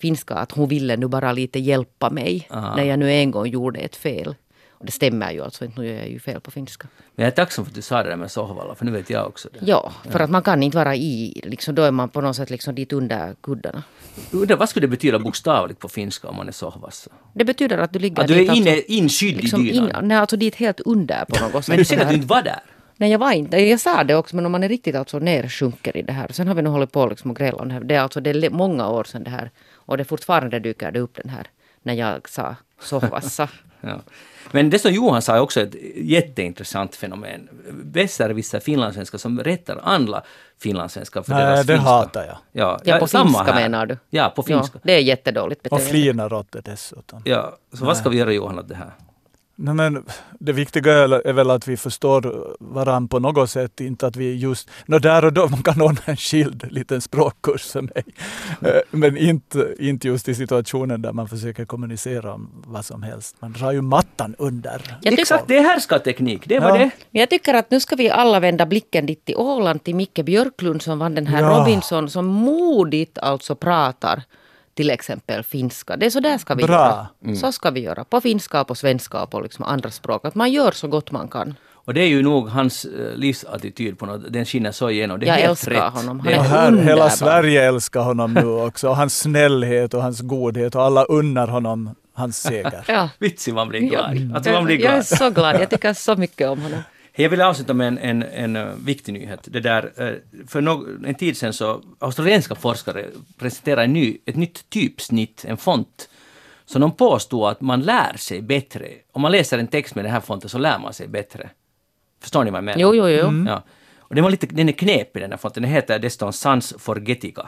finska, 0.00 0.34
att 0.34 0.52
hon 0.52 0.68
ville 0.68 0.96
nu 0.96 1.08
bara 1.08 1.32
lite 1.32 1.58
hjälpa 1.58 2.10
mig 2.10 2.48
Aha. 2.50 2.76
när 2.76 2.84
jag 2.84 2.98
nu 2.98 3.12
en 3.12 3.30
gång 3.30 3.46
gjorde 3.46 3.80
ett 3.80 3.96
fel. 3.96 4.34
Och 4.70 4.86
det 4.86 4.92
stämmer 4.92 5.32
ju 5.32 5.44
alltså 5.44 5.64
inte, 5.64 5.80
nu 5.80 5.86
gör 5.86 5.94
jag 5.94 6.08
ju 6.08 6.18
fel 6.18 6.40
på 6.40 6.50
finska. 6.50 6.88
Men 7.14 7.24
jag 7.24 7.32
är 7.32 7.36
tacksam 7.36 7.64
för 7.64 7.70
att 7.70 7.74
du 7.74 7.82
sa 7.82 8.02
det 8.02 8.08
där 8.08 8.16
med 8.16 8.30
Sohvalla, 8.30 8.74
för 8.74 8.84
nu 8.84 8.90
vet 8.90 9.10
jag 9.10 9.26
också 9.26 9.48
det. 9.52 9.58
Ja, 9.62 9.92
för 10.10 10.20
att 10.20 10.30
man 10.30 10.42
kan 10.42 10.62
inte 10.62 10.76
vara 10.76 10.96
i, 10.96 11.40
liksom, 11.44 11.74
då 11.74 11.82
är 11.82 11.90
man 11.90 12.08
på 12.08 12.20
något 12.20 12.36
sätt 12.36 12.50
liksom 12.50 12.74
dit 12.74 12.92
under 12.92 13.34
kuddarna. 13.40 13.82
Undrar, 14.30 14.56
vad 14.56 14.68
skulle 14.68 14.86
det 14.86 14.90
betyda 14.90 15.18
bokstavligt 15.18 15.80
på 15.80 15.88
finska 15.88 16.28
om 16.28 16.36
man 16.36 16.48
är 16.48 16.52
Sohvassa? 16.52 17.10
Det 17.34 17.44
betyder 17.44 17.78
att 17.78 17.92
du 17.92 17.98
ligger 17.98 18.22
Att 18.22 18.28
du 18.28 18.34
är 18.34 18.38
dit 18.38 18.56
inne, 18.56 18.70
alltså, 18.70 18.86
inskydd 18.88 19.36
liksom 19.36 19.66
i 19.66 19.72
dynan? 19.72 20.02
in, 20.02 20.08
nej, 20.08 20.16
alltså 20.16 20.36
dit 20.36 20.54
helt 20.54 20.80
under 20.80 21.24
på 21.24 21.44
något 21.44 21.64
sätt. 21.64 21.68
Men 21.68 21.78
du 21.78 21.84
säger 21.84 22.02
att 22.02 22.08
du 22.08 22.14
inte 22.14 22.26
var 22.26 22.42
där? 22.42 22.60
Nej, 22.96 23.10
jag 23.10 23.18
var 23.18 23.32
inte. 23.32 23.56
Jag 23.56 23.80
sa 23.80 24.04
det 24.04 24.14
också, 24.14 24.36
men 24.36 24.46
om 24.46 24.52
man 24.52 24.64
är 24.64 24.68
riktigt 24.68 24.94
alltså 24.94 25.18
nersjunker 25.18 25.96
i 25.96 26.02
det 26.02 26.12
här. 26.12 26.28
Sen 26.32 26.48
har 26.48 26.54
vi 26.54 26.62
nog 26.62 26.72
hållit 26.72 26.92
på 26.92 27.06
liksom 27.06 27.30
och 27.30 27.36
grälat 27.36 27.60
om 27.60 27.68
det 27.68 27.74
här. 27.74 27.80
Det 27.80 27.94
är 27.94 28.00
alltså 28.00 28.20
det 28.20 28.30
är 28.30 28.50
många 28.50 28.88
år 28.88 29.04
sedan 29.04 29.24
det 29.24 29.30
här. 29.30 29.50
Och 29.88 29.96
det 29.96 30.04
fortfarande 30.04 30.58
dyker 30.58 30.90
det 30.92 31.00
upp 31.00 31.14
den 31.22 31.28
här. 31.30 31.46
När 31.82 31.94
jag 31.94 32.28
sa 32.28 32.56
sohvassa. 32.80 33.48
Ja. 33.80 34.00
Men 34.52 34.70
det 34.70 34.78
som 34.78 34.92
Johan 34.92 35.22
sa 35.22 35.34
är 35.36 35.40
också 35.40 35.60
ett 35.60 35.74
jätteintressant 35.96 36.96
fenomen. 36.96 37.48
Besserwisser 37.84 38.60
finlandssvenskar 38.60 39.18
som 39.18 39.40
rättar 39.40 39.80
andra 39.82 40.22
finlandssvenskar 40.60 41.22
för 41.22 41.32
Nej, 41.32 41.44
deras 41.44 41.66
det 41.66 41.72
finska. 41.72 41.90
hatar 41.90 42.24
jag. 42.26 42.36
Ja, 42.52 42.80
Ja, 42.84 42.98
på 42.98 43.06
samma 43.06 43.24
finska 43.24 43.52
här. 43.52 43.54
menar 43.62 43.86
du? 43.86 43.98
Ja, 44.10 44.32
på 44.36 44.42
finska. 44.42 44.70
Ja, 44.78 44.80
det 44.84 44.92
är 44.92 44.98
jättedåligt 45.00 45.60
Och 45.66 45.70
beteende. 45.70 45.90
flinar 45.90 46.32
åt 46.32 46.52
det 46.52 46.60
dessutom. 46.60 47.22
Ja, 47.24 47.56
så 47.72 47.84
vad 47.84 47.96
ska 47.96 48.08
vi 48.08 48.16
göra 48.18 48.32
Johan 48.32 48.58
åt 48.58 48.68
det 48.68 48.74
här? 48.74 48.92
Nej, 49.60 49.74
men 49.74 50.04
det 50.38 50.52
viktiga 50.52 50.92
är 50.94 51.32
väl 51.32 51.50
att 51.50 51.68
vi 51.68 51.76
förstår 51.76 52.46
varandra 52.60 53.08
på 53.08 53.18
något 53.18 53.50
sätt, 53.50 53.80
inte 53.80 54.06
att 54.06 54.16
vi 54.16 54.34
just... 54.34 54.70
Nå, 54.86 54.98
där 54.98 55.24
och 55.24 55.32
då 55.32 55.48
man 55.48 55.62
kan 55.62 55.82
ordna 55.88 56.00
en 56.04 56.16
skild 56.16 56.72
liten 56.72 57.00
språkkurs 57.00 57.70
för 57.72 57.82
mig. 57.82 58.04
Eh, 58.62 58.80
Men 58.90 59.16
inte, 59.16 59.74
inte 59.78 60.08
just 60.08 60.28
i 60.28 60.34
situationen 60.34 61.02
där 61.02 61.12
man 61.12 61.28
försöker 61.28 61.64
kommunicera 61.64 62.34
om 62.34 62.50
vad 62.66 62.84
som 62.84 63.02
helst. 63.02 63.36
Man 63.40 63.52
drar 63.52 63.72
ju 63.72 63.80
mattan 63.82 64.34
under. 64.38 64.82
Jag 65.02 65.10
tycker- 65.10 65.22
Exakt, 65.22 65.44
det 65.48 65.56
är 65.58 65.62
härskarteknik. 65.62 66.42
Det 66.48 66.58
var 66.60 66.68
Ja. 66.68 66.74
det. 66.74 66.90
Men 67.10 67.20
jag 67.20 67.30
tycker 67.30 67.54
att 67.54 67.70
nu 67.70 67.80
ska 67.80 67.96
vi 67.96 68.10
alla 68.10 68.40
vända 68.40 68.66
blicken 68.66 69.06
dit 69.06 69.24
till 69.24 69.36
Åland, 69.36 69.84
till 69.84 69.94
Micke 69.94 70.20
Björklund 70.24 70.82
som 70.82 70.98
vann 70.98 71.14
den 71.14 71.26
här 71.26 71.42
Ja. 71.42 71.58
Robinson, 71.60 72.10
som 72.10 72.26
modigt 72.26 73.18
alltså 73.18 73.54
pratar 73.54 74.22
till 74.78 74.90
exempel 74.90 75.42
finska. 75.42 75.96
Det 75.96 76.06
är 76.06 76.10
så 76.10 76.20
där 76.20 76.38
ska 76.38 76.54
vi 76.54 76.62
Bra. 76.64 77.08
göra. 77.24 77.36
Så 77.36 77.52
ska 77.52 77.70
vi 77.70 77.80
göra. 77.80 78.04
På 78.04 78.20
finska, 78.20 78.64
på 78.64 78.74
svenska 78.74 79.22
och 79.22 79.30
på 79.30 79.40
liksom 79.40 79.64
andra 79.64 79.90
språk. 79.90 80.24
Att 80.24 80.34
man 80.34 80.52
gör 80.52 80.70
så 80.72 80.88
gott 80.88 81.10
man 81.10 81.28
kan. 81.28 81.54
Och 81.86 81.94
det 81.94 82.00
är 82.00 82.06
ju 82.06 82.22
nog 82.22 82.48
hans 82.48 82.84
eh, 82.84 83.16
livsattityd 83.16 83.98
på 83.98 84.06
något, 84.06 84.32
den 84.32 84.44
skiner 84.44 84.72
så 84.72 84.90
igenom. 84.90 85.20
Det 85.20 85.26
är 85.26 85.28
Jag 85.28 85.34
helt 85.36 85.50
älskar 85.50 85.70
rätt. 85.72 85.92
honom. 85.92 86.20
Han 86.20 86.32
är 86.32 86.38
Och 86.38 86.44
här, 86.44 86.68
underbar. 86.68 86.90
hela 86.90 87.10
Sverige 87.10 87.68
älskar 87.68 88.00
honom 88.00 88.34
nu 88.34 88.46
också. 88.46 88.88
Och 88.88 88.96
hans 88.96 89.18
snällhet 89.18 89.94
och 89.94 90.02
hans 90.02 90.20
godhet 90.20 90.74
och 90.74 90.82
alla 90.82 91.04
unnar 91.04 91.48
honom 91.48 91.94
hans 92.14 92.42
seger. 92.42 92.84
Ja. 92.88 93.08
vitsig 93.18 93.54
man 93.54 93.68
blir 93.68 93.80
glad. 93.80 94.04
Alltså 94.34 94.50
man 94.50 94.54
jag, 94.54 94.64
blir 94.64 94.76
jag 94.80 94.84
är 94.86 94.90
glad. 94.92 95.06
så 95.06 95.30
glad. 95.30 95.60
Jag 95.60 95.70
tycker 95.70 95.92
så 95.94 96.16
mycket 96.16 96.48
om 96.48 96.62
honom. 96.62 96.80
Jag 97.20 97.30
vill 97.30 97.40
avsluta 97.40 97.74
med 97.74 97.88
en, 97.88 97.98
en, 97.98 98.22
en 98.22 98.56
eh, 98.56 98.74
viktig 98.84 99.12
nyhet. 99.12 99.40
Det 99.42 99.60
där, 99.60 99.92
eh, 99.96 100.14
för 100.48 100.58
en 101.06 101.14
tid 101.14 101.36
sedan 101.36 101.52
så 101.52 101.82
australienska 101.98 102.54
forskare 102.54 103.04
presenterade 103.38 103.82
en 103.82 103.92
ny, 103.92 104.18
ett 104.26 104.36
nytt 104.36 104.70
typsnitt, 104.70 105.44
en 105.48 105.56
font. 105.56 106.08
Så 106.66 106.78
de 106.78 106.92
påstod 106.92 107.48
att 107.48 107.60
man 107.60 107.80
lär 107.80 108.16
sig 108.16 108.42
bättre. 108.42 108.88
Om 109.12 109.22
man 109.22 109.32
läser 109.32 109.58
en 109.58 109.66
text 109.66 109.94
med 109.94 110.04
den 110.04 110.12
här 110.12 110.20
fonten 110.20 110.50
så 110.50 110.58
lär 110.58 110.78
man 110.78 110.92
sig 110.92 111.08
bättre. 111.08 111.50
Förstår 112.20 112.44
ni 112.44 112.50
vad 112.50 112.58
jag 112.58 112.64
menar? 112.64 112.80
Jo, 112.80 112.94
jo, 112.94 113.08
jo. 113.08 113.44
Ja. 113.46 113.62
Och 113.98 114.14
den, 114.14 114.24
var 114.24 114.30
lite, 114.30 114.46
den 114.46 114.68
är 114.68 114.72
knepig 114.72 115.22
den 115.22 115.30
här 115.30 115.38
fonten. 115.38 115.62
Den 115.62 115.72
heter 115.72 115.98
dessutom 115.98 116.32
Sans 116.32 116.74
Forgetica. 116.78 117.46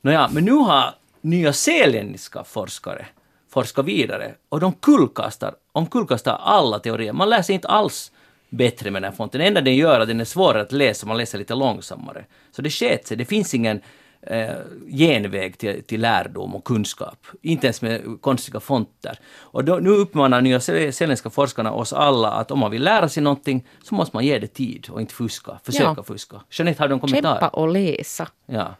Nåja, 0.00 0.28
men 0.32 0.44
nu 0.44 0.52
har 0.52 0.94
nyzeeländska 1.20 2.44
forskare 2.44 3.06
forskat 3.50 3.86
vidare 3.86 4.34
och 4.48 4.60
de 4.60 4.72
kullkastar, 4.72 5.54
omkullkastar 5.72 6.40
alla 6.42 6.78
teorier. 6.78 7.12
Man 7.12 7.30
lär 7.30 7.42
sig 7.42 7.54
inte 7.54 7.68
alls 7.68 8.12
bättre 8.52 8.90
med 8.90 9.02
den 9.02 9.10
här 9.10 9.16
fonten. 9.16 9.38
Det 9.40 9.46
enda 9.46 9.60
den 9.60 9.76
gör 9.76 9.94
är 9.96 10.00
att 10.00 10.08
den 10.08 10.20
är 10.20 10.24
svårare 10.24 10.62
att 10.62 10.72
läsa, 10.72 11.06
man 11.06 11.16
läser 11.16 11.38
lite 11.38 11.54
långsammare. 11.54 12.24
Så 12.50 12.62
det 12.62 12.70
sket 12.70 13.06
sig. 13.06 13.16
Det 13.16 13.24
finns 13.24 13.54
ingen 13.54 13.80
eh, 14.22 14.50
genväg 14.88 15.58
till, 15.58 15.82
till 15.82 16.00
lärdom 16.00 16.54
och 16.54 16.64
kunskap. 16.64 17.26
Inte 17.42 17.66
ens 17.66 17.82
med 17.82 18.18
konstiga 18.20 18.60
fonter. 18.60 19.18
Och 19.38 19.64
då, 19.64 19.76
nu 19.76 19.90
uppmanar 19.90 20.40
nya 20.40 20.60
zeeländska 20.60 21.30
forskarna 21.30 21.72
oss 21.72 21.92
alla 21.92 22.30
att 22.32 22.50
om 22.50 22.58
man 22.58 22.70
vill 22.70 22.82
lära 22.82 23.08
sig 23.08 23.22
någonting 23.22 23.66
så 23.82 23.94
måste 23.94 24.16
man 24.16 24.24
ge 24.24 24.38
det 24.38 24.46
tid 24.46 24.88
och 24.90 25.00
inte 25.00 25.14
fuska. 25.14 25.58
Försöka 25.64 25.94
Ja. 25.96 26.02
fuska. 26.02 26.40
Jeanette, 26.50 26.82
har 26.82 26.88
du 26.88 26.94
en 26.94 27.00
kommentar? 27.00 27.40
Kämpa 27.40 27.48
och 27.48 27.68
läsa. 27.68 28.28
Ja. 28.46 28.74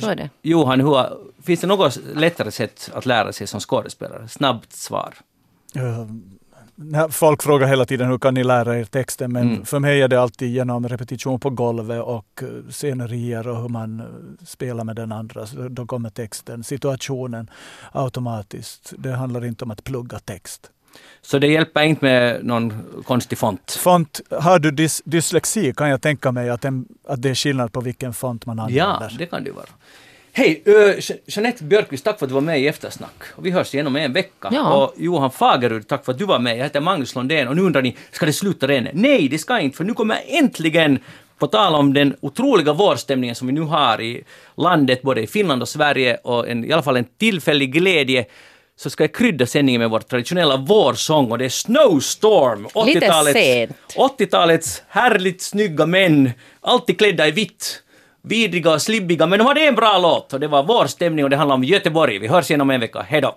Så 0.00 0.08
är 0.08 0.16
det. 0.16 0.30
Johan, 0.42 0.80
hur, 0.80 1.04
finns 1.42 1.60
det 1.60 1.66
något 1.66 1.98
lättare 2.14 2.50
sätt 2.50 2.90
att 2.94 3.06
lära 3.06 3.32
sig 3.32 3.46
som 3.46 3.60
skådespelare? 3.60 4.28
Snabbt 4.28 4.72
svar. 4.72 5.14
När 5.74 6.08
folk 7.10 7.42
frågar 7.42 7.66
hela 7.68 7.84
tiden 7.84 8.08
hur 8.08 8.18
kan 8.18 8.34
ni 8.34 8.44
lära 8.44 8.78
er 8.78 8.84
texten, 8.84 9.32
men 9.32 9.48
Mm. 9.48 9.64
för 9.64 9.78
mig 9.78 10.02
är 10.02 10.08
det 10.08 10.20
alltid 10.20 10.50
genom 10.50 10.88
repetition 10.88 11.40
på 11.40 11.50
golvet 11.50 12.02
och 12.02 12.42
eh, 12.42 12.48
scenerier 12.70 13.48
och 13.48 13.62
hur 13.62 13.68
man 13.68 14.00
eh, 14.00 14.06
spelar 14.46 14.84
med 14.84 14.96
den 14.96 15.12
andra. 15.12 15.46
Så 15.46 15.68
då 15.68 15.86
kommer 15.86 16.10
texten, 16.10 16.64
situationen 16.64 17.50
automatiskt. 17.92 18.92
Det 18.98 19.12
handlar 19.12 19.44
inte 19.44 19.64
om 19.64 19.70
att 19.70 19.84
plugga 19.84 20.18
text. 20.18 20.70
Så 21.22 21.38
det 21.38 21.46
hjälper 21.46 21.82
inte 21.82 22.04
med 22.04 22.44
någon 22.44 22.72
konstig 23.04 23.38
font? 23.38 23.72
Font, 23.72 24.20
har 24.30 24.58
du 24.58 24.70
dys, 24.70 25.02
dyslexi 25.04 25.72
kan 25.76 25.88
jag 25.90 26.02
tänka 26.02 26.32
mig 26.32 26.50
att, 26.50 26.64
en, 26.64 26.86
att 27.08 27.22
det 27.22 27.30
är 27.30 27.34
skillnad 27.34 27.72
på 27.72 27.80
vilken 27.80 28.12
font 28.12 28.46
man 28.46 28.56
Ja, 28.70 28.84
använder. 28.84 29.18
det 29.18 29.26
kan 29.26 29.44
det 29.44 29.50
vara. 29.50 29.66
Hej, 30.38 30.62
uh, 30.66 30.94
Jeanette 31.26 31.64
Björkqvist, 31.64 32.04
tack 32.04 32.18
för 32.18 32.26
att 32.26 32.30
du 32.30 32.34
var 32.34 32.40
med 32.40 32.60
i 32.60 32.66
Eftersnack. 32.66 33.22
Och 33.34 33.46
vi 33.46 33.50
hörs 33.50 33.74
igen 33.74 33.86
om 33.86 33.96
en 33.96 34.12
vecka. 34.12 34.48
Ja. 34.52 34.74
Och 34.74 34.94
Johan 34.96 35.30
Fagerud, 35.30 35.88
tack 35.88 36.04
för 36.04 36.12
att 36.12 36.18
du 36.18 36.24
var 36.24 36.38
med. 36.38 36.58
Jag 36.58 36.64
heter 36.64 36.80
Magnus 36.80 37.14
Lundén 37.14 37.48
och 37.48 37.56
nu 37.56 37.62
undrar 37.62 37.82
ni, 37.82 37.96
ska 38.10 38.26
det 38.26 38.32
sluta 38.32 38.66
redan? 38.66 38.88
Nej, 38.92 39.28
det 39.28 39.38
ska 39.38 39.60
inte, 39.60 39.76
för 39.76 39.84
nu 39.84 39.94
kommer 39.94 40.20
äntligen 40.26 40.98
på 41.38 41.46
tal 41.46 41.74
om 41.74 41.94
den 41.94 42.16
otroliga 42.20 42.72
vårstämningen 42.72 43.34
som 43.34 43.46
vi 43.46 43.52
nu 43.52 43.60
har 43.60 44.00
i 44.00 44.24
landet, 44.56 45.02
både 45.02 45.22
i 45.22 45.26
Finland 45.26 45.62
och 45.62 45.68
Sverige, 45.68 46.16
och 46.16 46.48
en, 46.48 46.64
i 46.64 46.72
alla 46.72 46.82
fall 46.82 46.96
en 46.96 47.06
tillfällig 47.18 47.72
glädje, 47.72 48.26
så 48.76 48.90
ska 48.90 49.04
jag 49.04 49.14
krydda 49.14 49.46
sändningen 49.46 49.80
med 49.80 49.90
vår 49.90 50.00
traditionella 50.00 50.56
vårsång 50.56 51.30
och 51.30 51.38
det 51.38 51.44
är 51.44 51.48
Snowstorm. 51.48 52.68
Lite 52.86 53.00
80-talets 53.00 53.32
sent. 53.32 53.76
80-talets 53.96 54.82
härligt 54.88 55.42
snygga 55.42 55.86
män, 55.86 56.30
alltid 56.60 56.98
klädda 56.98 57.28
i 57.28 57.30
vitt. 57.30 57.82
Vidriga 58.28 58.72
och 58.72 58.82
slibbiga, 58.82 59.26
men 59.26 59.38
de 59.38 59.44
hade 59.44 59.60
en 59.60 59.74
bra 59.74 59.98
låt 59.98 60.32
och 60.32 60.40
det 60.40 60.48
var 60.48 60.62
vår 60.62 60.86
stämning 60.86 61.24
och 61.24 61.30
det 61.30 61.36
handlar 61.36 61.54
om 61.54 61.64
Göteborg. 61.64 62.18
Vi 62.18 62.28
hörs 62.28 62.50
igen 62.50 62.60
om 62.60 62.70
en 62.70 62.80
vecka. 62.80 63.06
Hej 63.08 63.20
då! 63.20 63.36